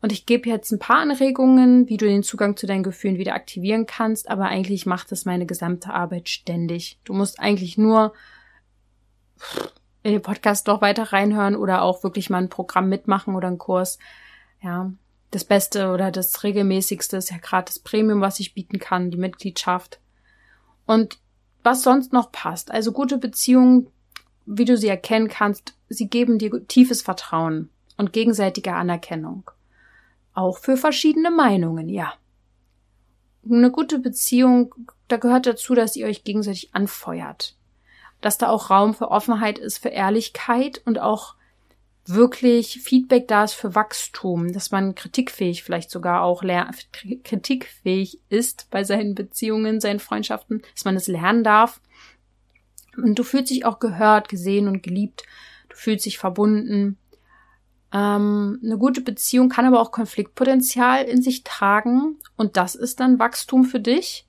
Und 0.00 0.10
ich 0.10 0.24
gebe 0.24 0.48
jetzt 0.48 0.70
ein 0.72 0.78
paar 0.78 1.00
Anregungen, 1.00 1.86
wie 1.86 1.98
du 1.98 2.06
den 2.06 2.22
Zugang 2.22 2.56
zu 2.56 2.66
deinen 2.66 2.82
Gefühlen 2.82 3.18
wieder 3.18 3.34
aktivieren 3.34 3.84
kannst, 3.84 4.30
aber 4.30 4.46
eigentlich 4.46 4.86
macht 4.86 5.12
das 5.12 5.26
meine 5.26 5.44
gesamte 5.44 5.92
Arbeit 5.92 6.30
ständig. 6.30 6.98
Du 7.04 7.12
musst 7.12 7.40
eigentlich 7.40 7.76
nur 7.76 8.14
in 10.08 10.14
den 10.14 10.22
Podcast 10.22 10.66
doch 10.68 10.80
weiter 10.80 11.12
reinhören 11.12 11.54
oder 11.54 11.82
auch 11.82 12.02
wirklich 12.02 12.30
mal 12.30 12.38
ein 12.38 12.48
Programm 12.48 12.88
mitmachen 12.88 13.34
oder 13.34 13.48
einen 13.48 13.58
Kurs. 13.58 13.98
Ja, 14.62 14.90
das 15.30 15.44
Beste 15.44 15.90
oder 15.92 16.10
das 16.10 16.42
regelmäßigste 16.42 17.18
ist 17.18 17.30
ja 17.30 17.38
gerade 17.38 17.66
das 17.66 17.78
Premium, 17.78 18.20
was 18.20 18.40
ich 18.40 18.54
bieten 18.54 18.78
kann, 18.78 19.10
die 19.10 19.18
Mitgliedschaft. 19.18 20.00
Und 20.86 21.18
was 21.62 21.82
sonst 21.82 22.12
noch 22.12 22.32
passt. 22.32 22.70
Also 22.70 22.92
gute 22.92 23.18
Beziehungen, 23.18 23.90
wie 24.46 24.64
du 24.64 24.76
sie 24.78 24.88
erkennen 24.88 25.28
kannst, 25.28 25.74
sie 25.90 26.08
geben 26.08 26.38
dir 26.38 26.66
tiefes 26.66 27.02
Vertrauen 27.02 27.68
und 27.98 28.14
gegenseitige 28.14 28.72
Anerkennung. 28.72 29.50
Auch 30.32 30.58
für 30.58 30.76
verschiedene 30.76 31.30
Meinungen, 31.30 31.88
ja. 31.88 32.14
Eine 33.44 33.70
gute 33.70 33.98
Beziehung, 33.98 34.74
da 35.08 35.18
gehört 35.18 35.46
dazu, 35.46 35.74
dass 35.74 35.96
ihr 35.96 36.06
euch 36.06 36.24
gegenseitig 36.24 36.74
anfeuert. 36.74 37.57
Dass 38.20 38.38
da 38.38 38.48
auch 38.48 38.70
Raum 38.70 38.94
für 38.94 39.10
Offenheit 39.10 39.58
ist, 39.58 39.78
für 39.78 39.90
Ehrlichkeit 39.90 40.82
und 40.84 40.98
auch 40.98 41.34
wirklich 42.08 42.80
Feedback 42.82 43.28
da 43.28 43.44
ist 43.44 43.52
für 43.52 43.74
Wachstum, 43.74 44.52
dass 44.52 44.70
man 44.70 44.94
kritikfähig 44.94 45.62
vielleicht 45.62 45.90
sogar 45.90 46.22
auch 46.22 46.42
kritikfähig 47.22 48.20
ist 48.30 48.68
bei 48.70 48.82
seinen 48.82 49.14
Beziehungen, 49.14 49.80
seinen 49.80 50.00
Freundschaften, 50.00 50.62
dass 50.74 50.86
man 50.86 50.96
es 50.96 51.06
lernen 51.06 51.44
darf. 51.44 51.80
Und 52.96 53.18
du 53.18 53.22
fühlst 53.22 53.50
dich 53.50 53.64
auch 53.66 53.78
gehört, 53.78 54.28
gesehen 54.28 54.68
und 54.68 54.82
geliebt. 54.82 55.24
Du 55.68 55.76
fühlst 55.76 56.06
dich 56.06 56.18
verbunden. 56.18 56.96
Ähm, 57.92 58.58
eine 58.62 58.78
gute 58.78 59.02
Beziehung 59.02 59.48
kann 59.50 59.66
aber 59.66 59.80
auch 59.80 59.92
Konfliktpotenzial 59.92 61.04
in 61.04 61.22
sich 61.22 61.44
tragen 61.44 62.16
und 62.36 62.56
das 62.56 62.74
ist 62.74 63.00
dann 63.00 63.18
Wachstum 63.18 63.64
für 63.64 63.80
dich. 63.80 64.26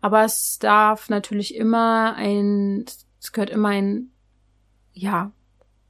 Aber 0.00 0.24
es 0.24 0.58
darf 0.58 1.08
natürlich 1.08 1.54
immer 1.54 2.14
ein, 2.14 2.86
es 3.20 3.32
gehört 3.32 3.50
immer 3.50 3.68
ein, 3.68 4.10
ja, 4.92 5.32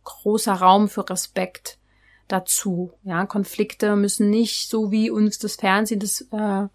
großer 0.04 0.54
Raum 0.54 0.88
für 0.88 1.08
Respekt 1.08 1.78
dazu. 2.28 2.92
Ja, 3.02 3.26
Konflikte 3.26 3.96
müssen 3.96 4.30
nicht 4.30 4.68
so 4.68 4.90
wie 4.90 5.10
uns 5.10 5.38
das 5.38 5.56
Fernsehen 5.56 6.00
das 6.00 6.22
äh, 6.32 6.68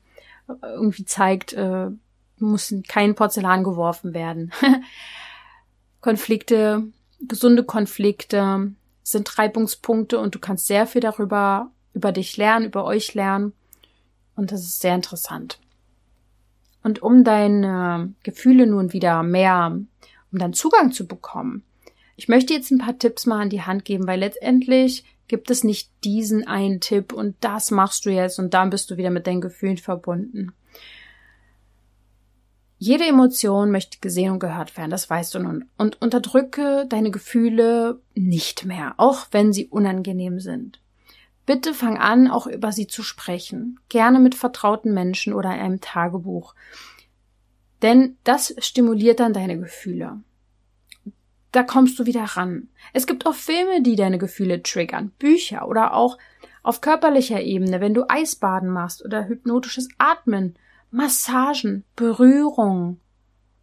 irgendwie 0.61 1.05
zeigt, 1.05 1.53
äh, 1.53 1.89
müssen 2.37 2.83
kein 2.83 3.15
Porzellan 3.15 3.63
geworfen 3.63 4.13
werden. 4.13 4.51
Konflikte, 6.01 6.83
gesunde 7.21 7.63
Konflikte 7.63 8.71
sind 9.03 9.37
Reibungspunkte 9.37 10.19
und 10.19 10.35
du 10.35 10.39
kannst 10.39 10.67
sehr 10.67 10.87
viel 10.87 11.01
darüber 11.01 11.71
über 11.93 12.11
dich 12.11 12.37
lernen, 12.37 12.65
über 12.65 12.83
euch 12.83 13.13
lernen 13.13 13.53
und 14.35 14.51
das 14.51 14.61
ist 14.61 14.81
sehr 14.81 14.95
interessant. 14.95 15.59
Und 16.83 17.01
um 17.01 17.23
deine 17.23 18.13
Gefühle 18.23 18.67
nun 18.67 18.93
wieder 18.93 19.23
mehr, 19.23 19.79
um 20.35 20.39
dann 20.39 20.53
Zugang 20.53 20.91
zu 20.91 21.07
bekommen, 21.07 21.63
ich 22.17 22.27
möchte 22.27 22.53
jetzt 22.53 22.71
ein 22.71 22.77
paar 22.77 22.97
Tipps 22.97 23.25
mal 23.25 23.41
an 23.41 23.49
die 23.49 23.61
Hand 23.61 23.85
geben, 23.85 24.05
weil 24.05 24.19
letztendlich 24.19 25.05
gibt 25.27 25.49
es 25.49 25.63
nicht 25.63 25.89
diesen 26.03 26.45
einen 26.45 26.81
Tipp 26.81 27.13
und 27.13 27.35
das 27.39 27.71
machst 27.71 28.05
du 28.05 28.09
jetzt 28.09 28.37
und 28.37 28.53
dann 28.53 28.69
bist 28.69 28.91
du 28.91 28.97
wieder 28.97 29.09
mit 29.09 29.27
deinen 29.27 29.41
Gefühlen 29.41 29.77
verbunden. 29.77 30.53
Jede 32.77 33.05
Emotion 33.05 33.71
möchte 33.71 33.99
gesehen 33.99 34.31
und 34.31 34.39
gehört 34.39 34.75
werden, 34.77 34.91
das 34.91 35.09
weißt 35.09 35.35
du 35.35 35.39
nun. 35.39 35.65
Und 35.77 36.01
unterdrücke 36.01 36.85
deine 36.89 37.11
Gefühle 37.11 38.01
nicht 38.13 38.65
mehr, 38.65 38.93
auch 38.97 39.27
wenn 39.31 39.53
sie 39.53 39.67
unangenehm 39.67 40.41
sind. 40.41 40.81
Bitte 41.45 41.73
fang 41.73 41.97
an, 41.97 42.29
auch 42.29 42.45
über 42.45 42.73
sie 42.73 42.87
zu 42.87 43.03
sprechen. 43.03 43.79
Gerne 43.87 44.19
mit 44.19 44.35
vertrauten 44.35 44.93
Menschen 44.93 45.33
oder 45.33 45.49
einem 45.49 45.79
Tagebuch. 45.79 46.55
Denn 47.85 48.17
das 48.25 48.53
stimuliert 48.59 49.21
dann 49.21 49.31
deine 49.31 49.57
Gefühle 49.57 50.19
da 51.55 51.63
kommst 51.63 51.97
du 51.97 52.05
wieder 52.05 52.23
ran. 52.23 52.67
Es 52.91 53.07
gibt 53.07 53.25
auch 53.25 53.33
Filme, 53.33 53.81
die 53.81 53.95
deine 53.95 54.17
Gefühle 54.17 54.61
triggern, 54.61 55.11
Bücher 55.19 55.67
oder 55.69 55.93
auch 55.93 56.17
auf 56.63 56.81
körperlicher 56.81 57.41
Ebene, 57.41 57.79
wenn 57.79 57.93
du 57.93 58.03
Eisbaden 58.09 58.69
machst 58.69 59.05
oder 59.05 59.27
hypnotisches 59.27 59.87
Atmen, 59.97 60.55
Massagen, 60.91 61.85
Berührung, 61.95 62.99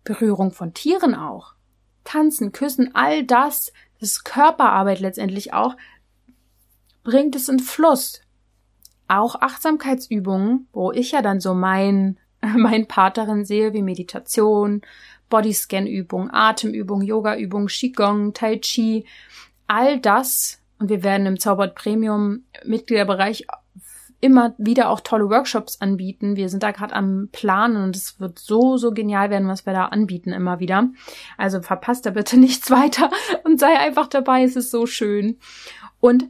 Berührung 0.04 0.52
von 0.52 0.72
Tieren 0.72 1.14
auch, 1.14 1.54
Tanzen, 2.04 2.52
Küssen, 2.52 2.94
all 2.94 3.24
das, 3.24 3.72
das 4.00 4.12
ist 4.12 4.24
Körperarbeit 4.24 5.00
letztendlich 5.00 5.52
auch, 5.52 5.76
bringt 7.04 7.36
es 7.36 7.48
in 7.48 7.58
Fluss. 7.58 8.22
Auch 9.06 9.34
Achtsamkeitsübungen, 9.42 10.68
wo 10.72 10.92
ich 10.92 11.12
ja 11.12 11.20
dann 11.20 11.40
so 11.40 11.52
mein, 11.52 12.18
mein 12.56 12.86
Paterin 12.86 13.44
sehe, 13.44 13.72
wie 13.72 13.82
Meditation, 13.82 14.82
Bodyscan-Übung, 15.30 16.30
Atemübung, 16.30 17.02
Yoga-Übung, 17.02 17.68
Qigong, 17.68 18.34
Tai 18.34 18.58
Chi, 18.58 19.06
all 19.66 19.98
das. 20.00 20.60
Und 20.78 20.88
wir 20.90 21.02
werden 21.02 21.26
im 21.26 21.38
Zaubert 21.38 21.74
Premium 21.74 22.44
Mitgliederbereich 22.64 23.46
immer 24.20 24.54
wieder 24.56 24.88
auch 24.88 25.00
tolle 25.00 25.28
Workshops 25.30 25.80
anbieten. 25.80 26.36
Wir 26.36 26.48
sind 26.48 26.62
da 26.62 26.70
gerade 26.70 26.94
am 26.94 27.28
Planen 27.32 27.82
und 27.82 27.96
es 27.96 28.20
wird 28.20 28.38
so, 28.38 28.76
so 28.76 28.92
genial 28.92 29.30
werden, 29.30 29.48
was 29.48 29.66
wir 29.66 29.72
da 29.72 29.86
anbieten 29.86 30.32
immer 30.32 30.60
wieder. 30.60 30.90
Also 31.38 31.60
verpasst 31.60 32.06
da 32.06 32.10
bitte 32.10 32.36
nichts 32.38 32.70
weiter 32.70 33.10
und 33.44 33.58
sei 33.58 33.78
einfach 33.78 34.06
dabei. 34.06 34.44
Es 34.44 34.56
ist 34.56 34.70
so 34.70 34.86
schön. 34.86 35.38
Und 36.00 36.26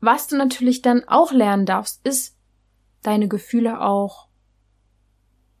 was 0.00 0.28
du 0.28 0.36
natürlich 0.36 0.82
dann 0.82 1.04
auch 1.06 1.32
lernen 1.32 1.66
darfst, 1.66 2.06
ist 2.06 2.36
deine 3.02 3.28
Gefühle 3.28 3.80
auch 3.80 4.25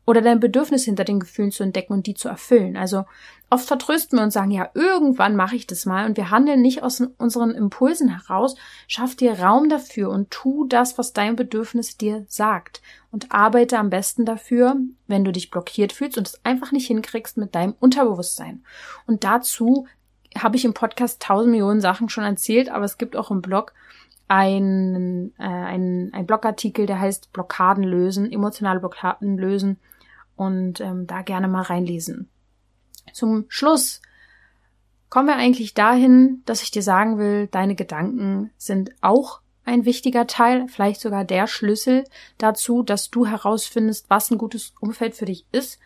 oder 0.06 0.22
dein 0.22 0.40
Bedürfnis 0.40 0.84
hinter 0.84 1.04
den 1.04 1.20
Gefühlen 1.20 1.50
zu 1.50 1.64
entdecken 1.64 1.92
und 1.92 2.06
die 2.06 2.14
zu 2.14 2.28
erfüllen. 2.28 2.76
Also 2.76 3.04
oft 3.50 3.66
vertrösten 3.66 4.18
wir 4.18 4.22
und 4.22 4.30
sagen, 4.30 4.52
ja, 4.52 4.70
irgendwann 4.72 5.34
mache 5.34 5.56
ich 5.56 5.66
das 5.66 5.84
mal 5.84 6.06
und 6.06 6.16
wir 6.16 6.30
handeln 6.30 6.62
nicht 6.62 6.84
aus 6.84 7.02
unseren 7.18 7.50
Impulsen 7.50 8.08
heraus. 8.08 8.54
Schaff 8.86 9.16
dir 9.16 9.40
Raum 9.40 9.68
dafür 9.68 10.10
und 10.10 10.30
tu 10.30 10.64
das, 10.66 10.96
was 10.96 11.12
dein 11.12 11.34
Bedürfnis 11.34 11.96
dir 11.96 12.24
sagt 12.28 12.80
und 13.10 13.32
arbeite 13.32 13.78
am 13.78 13.90
besten 13.90 14.24
dafür, 14.24 14.76
wenn 15.08 15.24
du 15.24 15.32
dich 15.32 15.50
blockiert 15.50 15.92
fühlst 15.92 16.16
und 16.16 16.28
es 16.28 16.44
einfach 16.44 16.70
nicht 16.70 16.86
hinkriegst 16.86 17.36
mit 17.36 17.56
deinem 17.56 17.74
Unterbewusstsein. 17.80 18.62
Und 19.08 19.24
dazu 19.24 19.88
habe 20.38 20.56
ich 20.56 20.64
im 20.64 20.74
Podcast 20.74 21.20
tausend 21.20 21.50
Millionen 21.50 21.80
Sachen 21.80 22.08
schon 22.08 22.24
erzählt, 22.24 22.68
aber 22.68 22.84
es 22.84 22.96
gibt 22.96 23.16
auch 23.16 23.32
im 23.32 23.42
Blog 23.42 23.72
einen, 24.28 25.32
äh, 25.38 25.44
ein, 25.44 26.10
ein 26.12 26.26
Blogartikel, 26.26 26.86
der 26.86 27.00
heißt 27.00 27.32
Blockaden 27.32 27.82
lösen, 27.82 28.30
emotionale 28.30 28.80
Blockaden 28.80 29.36
lösen 29.36 29.78
und 30.36 30.80
ähm, 30.80 31.06
da 31.06 31.22
gerne 31.22 31.48
mal 31.48 31.62
reinlesen. 31.62 32.28
Zum 33.12 33.46
Schluss 33.48 34.00
kommen 35.08 35.28
wir 35.28 35.36
eigentlich 35.36 35.74
dahin, 35.74 36.42
dass 36.44 36.62
ich 36.62 36.70
dir 36.70 36.82
sagen 36.82 37.18
will, 37.18 37.48
deine 37.48 37.74
Gedanken 37.74 38.50
sind 38.56 38.90
auch 39.00 39.40
ein 39.64 39.84
wichtiger 39.84 40.26
Teil, 40.26 40.68
vielleicht 40.68 41.00
sogar 41.00 41.24
der 41.24 41.46
Schlüssel 41.46 42.04
dazu, 42.38 42.82
dass 42.82 43.10
du 43.10 43.26
herausfindest, 43.26 44.08
was 44.08 44.30
ein 44.30 44.38
gutes 44.38 44.72
Umfeld 44.80 45.14
für 45.14 45.24
dich 45.24 45.44
ist 45.50 45.80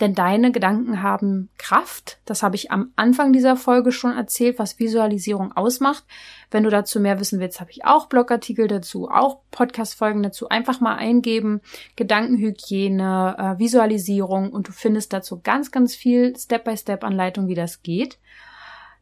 denn 0.00 0.14
deine 0.14 0.52
Gedanken 0.52 1.02
haben 1.02 1.50
Kraft. 1.58 2.18
Das 2.24 2.42
habe 2.42 2.56
ich 2.56 2.70
am 2.70 2.92
Anfang 2.96 3.32
dieser 3.32 3.56
Folge 3.56 3.92
schon 3.92 4.12
erzählt, 4.12 4.58
was 4.58 4.78
Visualisierung 4.78 5.52
ausmacht. 5.52 6.04
Wenn 6.50 6.64
du 6.64 6.70
dazu 6.70 7.00
mehr 7.00 7.20
wissen 7.20 7.40
willst, 7.40 7.60
habe 7.60 7.70
ich 7.70 7.84
auch 7.84 8.06
Blogartikel 8.06 8.66
dazu, 8.66 9.08
auch 9.08 9.40
Podcast-Folgen 9.50 10.22
dazu. 10.22 10.48
Einfach 10.48 10.80
mal 10.80 10.96
eingeben, 10.96 11.60
Gedankenhygiene, 11.96 13.36
äh, 13.38 13.58
Visualisierung 13.58 14.50
und 14.50 14.68
du 14.68 14.72
findest 14.72 15.12
dazu 15.12 15.40
ganz, 15.40 15.70
ganz 15.70 15.94
viel 15.94 16.36
Step-by-Step-Anleitung, 16.36 17.48
wie 17.48 17.54
das 17.54 17.82
geht. 17.82 18.18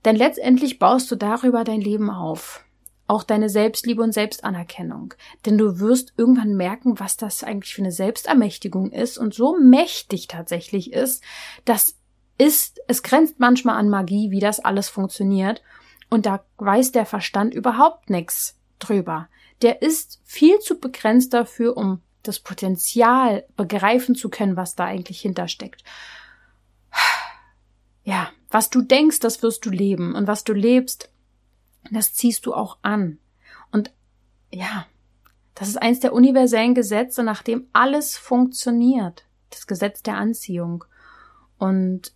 Denn 0.04 0.16
letztendlich 0.16 0.78
baust 0.78 1.10
du 1.10 1.16
darüber 1.16 1.64
dein 1.64 1.80
Leben 1.80 2.10
auf 2.10 2.64
auch 3.08 3.24
deine 3.24 3.48
Selbstliebe 3.48 4.02
und 4.02 4.12
Selbstanerkennung. 4.12 5.14
Denn 5.44 5.58
du 5.58 5.80
wirst 5.80 6.12
irgendwann 6.16 6.56
merken, 6.56 7.00
was 7.00 7.16
das 7.16 7.42
eigentlich 7.42 7.74
für 7.74 7.82
eine 7.82 7.90
Selbstermächtigung 7.90 8.92
ist 8.92 9.18
und 9.18 9.34
so 9.34 9.58
mächtig 9.58 10.28
tatsächlich 10.28 10.92
ist, 10.92 11.24
das 11.64 11.96
ist, 12.36 12.80
es 12.86 13.02
grenzt 13.02 13.40
manchmal 13.40 13.76
an 13.76 13.88
Magie, 13.88 14.30
wie 14.30 14.40
das 14.40 14.60
alles 14.60 14.88
funktioniert. 14.88 15.62
Und 16.10 16.26
da 16.26 16.44
weiß 16.58 16.92
der 16.92 17.06
Verstand 17.06 17.54
überhaupt 17.54 18.10
nichts 18.10 18.56
drüber. 18.78 19.28
Der 19.62 19.82
ist 19.82 20.20
viel 20.24 20.58
zu 20.60 20.78
begrenzt 20.78 21.34
dafür, 21.34 21.76
um 21.76 22.00
das 22.22 22.38
Potenzial 22.38 23.44
begreifen 23.56 24.14
zu 24.14 24.28
können, 24.28 24.56
was 24.56 24.76
da 24.76 24.84
eigentlich 24.84 25.20
hintersteckt. 25.20 25.82
Ja, 28.04 28.30
was 28.50 28.70
du 28.70 28.82
denkst, 28.82 29.20
das 29.20 29.42
wirst 29.42 29.66
du 29.66 29.70
leben. 29.70 30.14
Und 30.14 30.26
was 30.26 30.44
du 30.44 30.52
lebst, 30.52 31.10
das 31.90 32.14
ziehst 32.14 32.46
du 32.46 32.54
auch 32.54 32.78
an. 32.82 33.18
Und 33.72 33.92
ja, 34.52 34.86
das 35.54 35.68
ist 35.68 35.76
eins 35.76 36.00
der 36.00 36.12
universellen 36.12 36.74
Gesetze, 36.74 37.22
nach 37.22 37.42
dem 37.42 37.66
alles 37.72 38.16
funktioniert. 38.16 39.24
Das 39.50 39.66
Gesetz 39.66 40.02
der 40.02 40.16
Anziehung. 40.16 40.84
Und 41.58 42.12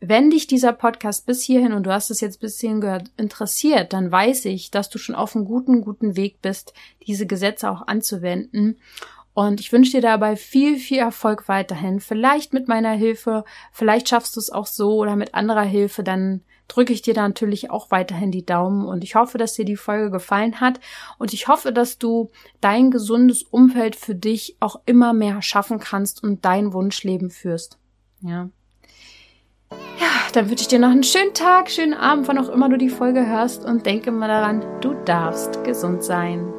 wenn 0.00 0.30
dich 0.30 0.46
dieser 0.46 0.72
Podcast 0.72 1.26
bis 1.26 1.42
hierhin 1.42 1.72
und 1.72 1.84
du 1.84 1.92
hast 1.92 2.10
es 2.10 2.20
jetzt 2.20 2.40
bis 2.40 2.60
hierhin 2.60 2.80
gehört 2.80 3.10
interessiert, 3.16 3.92
dann 3.92 4.12
weiß 4.12 4.44
ich, 4.44 4.70
dass 4.70 4.90
du 4.90 4.98
schon 4.98 5.14
auf 5.14 5.34
einem 5.34 5.46
guten, 5.46 5.80
guten 5.80 6.16
Weg 6.16 6.42
bist, 6.42 6.74
diese 7.06 7.26
Gesetze 7.26 7.70
auch 7.70 7.86
anzuwenden. 7.86 8.78
Und 9.32 9.60
ich 9.60 9.72
wünsche 9.72 9.92
dir 9.92 10.02
dabei 10.02 10.36
viel, 10.36 10.78
viel 10.78 10.98
Erfolg 10.98 11.48
weiterhin. 11.48 12.00
Vielleicht 12.00 12.52
mit 12.52 12.68
meiner 12.68 12.92
Hilfe, 12.92 13.44
vielleicht 13.72 14.08
schaffst 14.08 14.36
du 14.36 14.40
es 14.40 14.50
auch 14.50 14.66
so 14.66 14.96
oder 14.96 15.16
mit 15.16 15.34
anderer 15.34 15.62
Hilfe, 15.62 16.02
dann 16.02 16.42
drücke 16.68 16.92
ich 16.92 17.02
dir 17.02 17.14
da 17.14 17.26
natürlich 17.26 17.70
auch 17.70 17.90
weiterhin 17.90 18.30
die 18.30 18.46
Daumen 18.46 18.86
und 18.86 19.04
ich 19.04 19.14
hoffe, 19.14 19.38
dass 19.38 19.54
dir 19.54 19.64
die 19.64 19.76
Folge 19.76 20.10
gefallen 20.10 20.60
hat 20.60 20.80
und 21.18 21.32
ich 21.32 21.48
hoffe, 21.48 21.72
dass 21.72 21.98
du 21.98 22.30
dein 22.60 22.90
gesundes 22.90 23.42
Umfeld 23.42 23.96
für 23.96 24.14
dich 24.14 24.56
auch 24.60 24.80
immer 24.86 25.12
mehr 25.12 25.42
schaffen 25.42 25.78
kannst 25.78 26.22
und 26.22 26.44
dein 26.44 26.72
Wunschleben 26.72 27.30
führst. 27.30 27.78
Ja. 28.20 28.48
Ja, 29.98 30.08
dann 30.32 30.48
wünsche 30.48 30.62
ich 30.62 30.68
dir 30.68 30.78
noch 30.78 30.90
einen 30.90 31.02
schönen 31.02 31.34
Tag, 31.34 31.70
schönen 31.70 31.94
Abend, 31.94 32.28
wann 32.28 32.38
auch 32.38 32.48
immer 32.48 32.68
du 32.68 32.78
die 32.78 32.90
Folge 32.90 33.26
hörst 33.26 33.64
und 33.64 33.86
denke 33.86 34.12
mal 34.12 34.28
daran, 34.28 34.64
du 34.80 34.94
darfst 35.04 35.64
gesund 35.64 36.04
sein. 36.04 36.52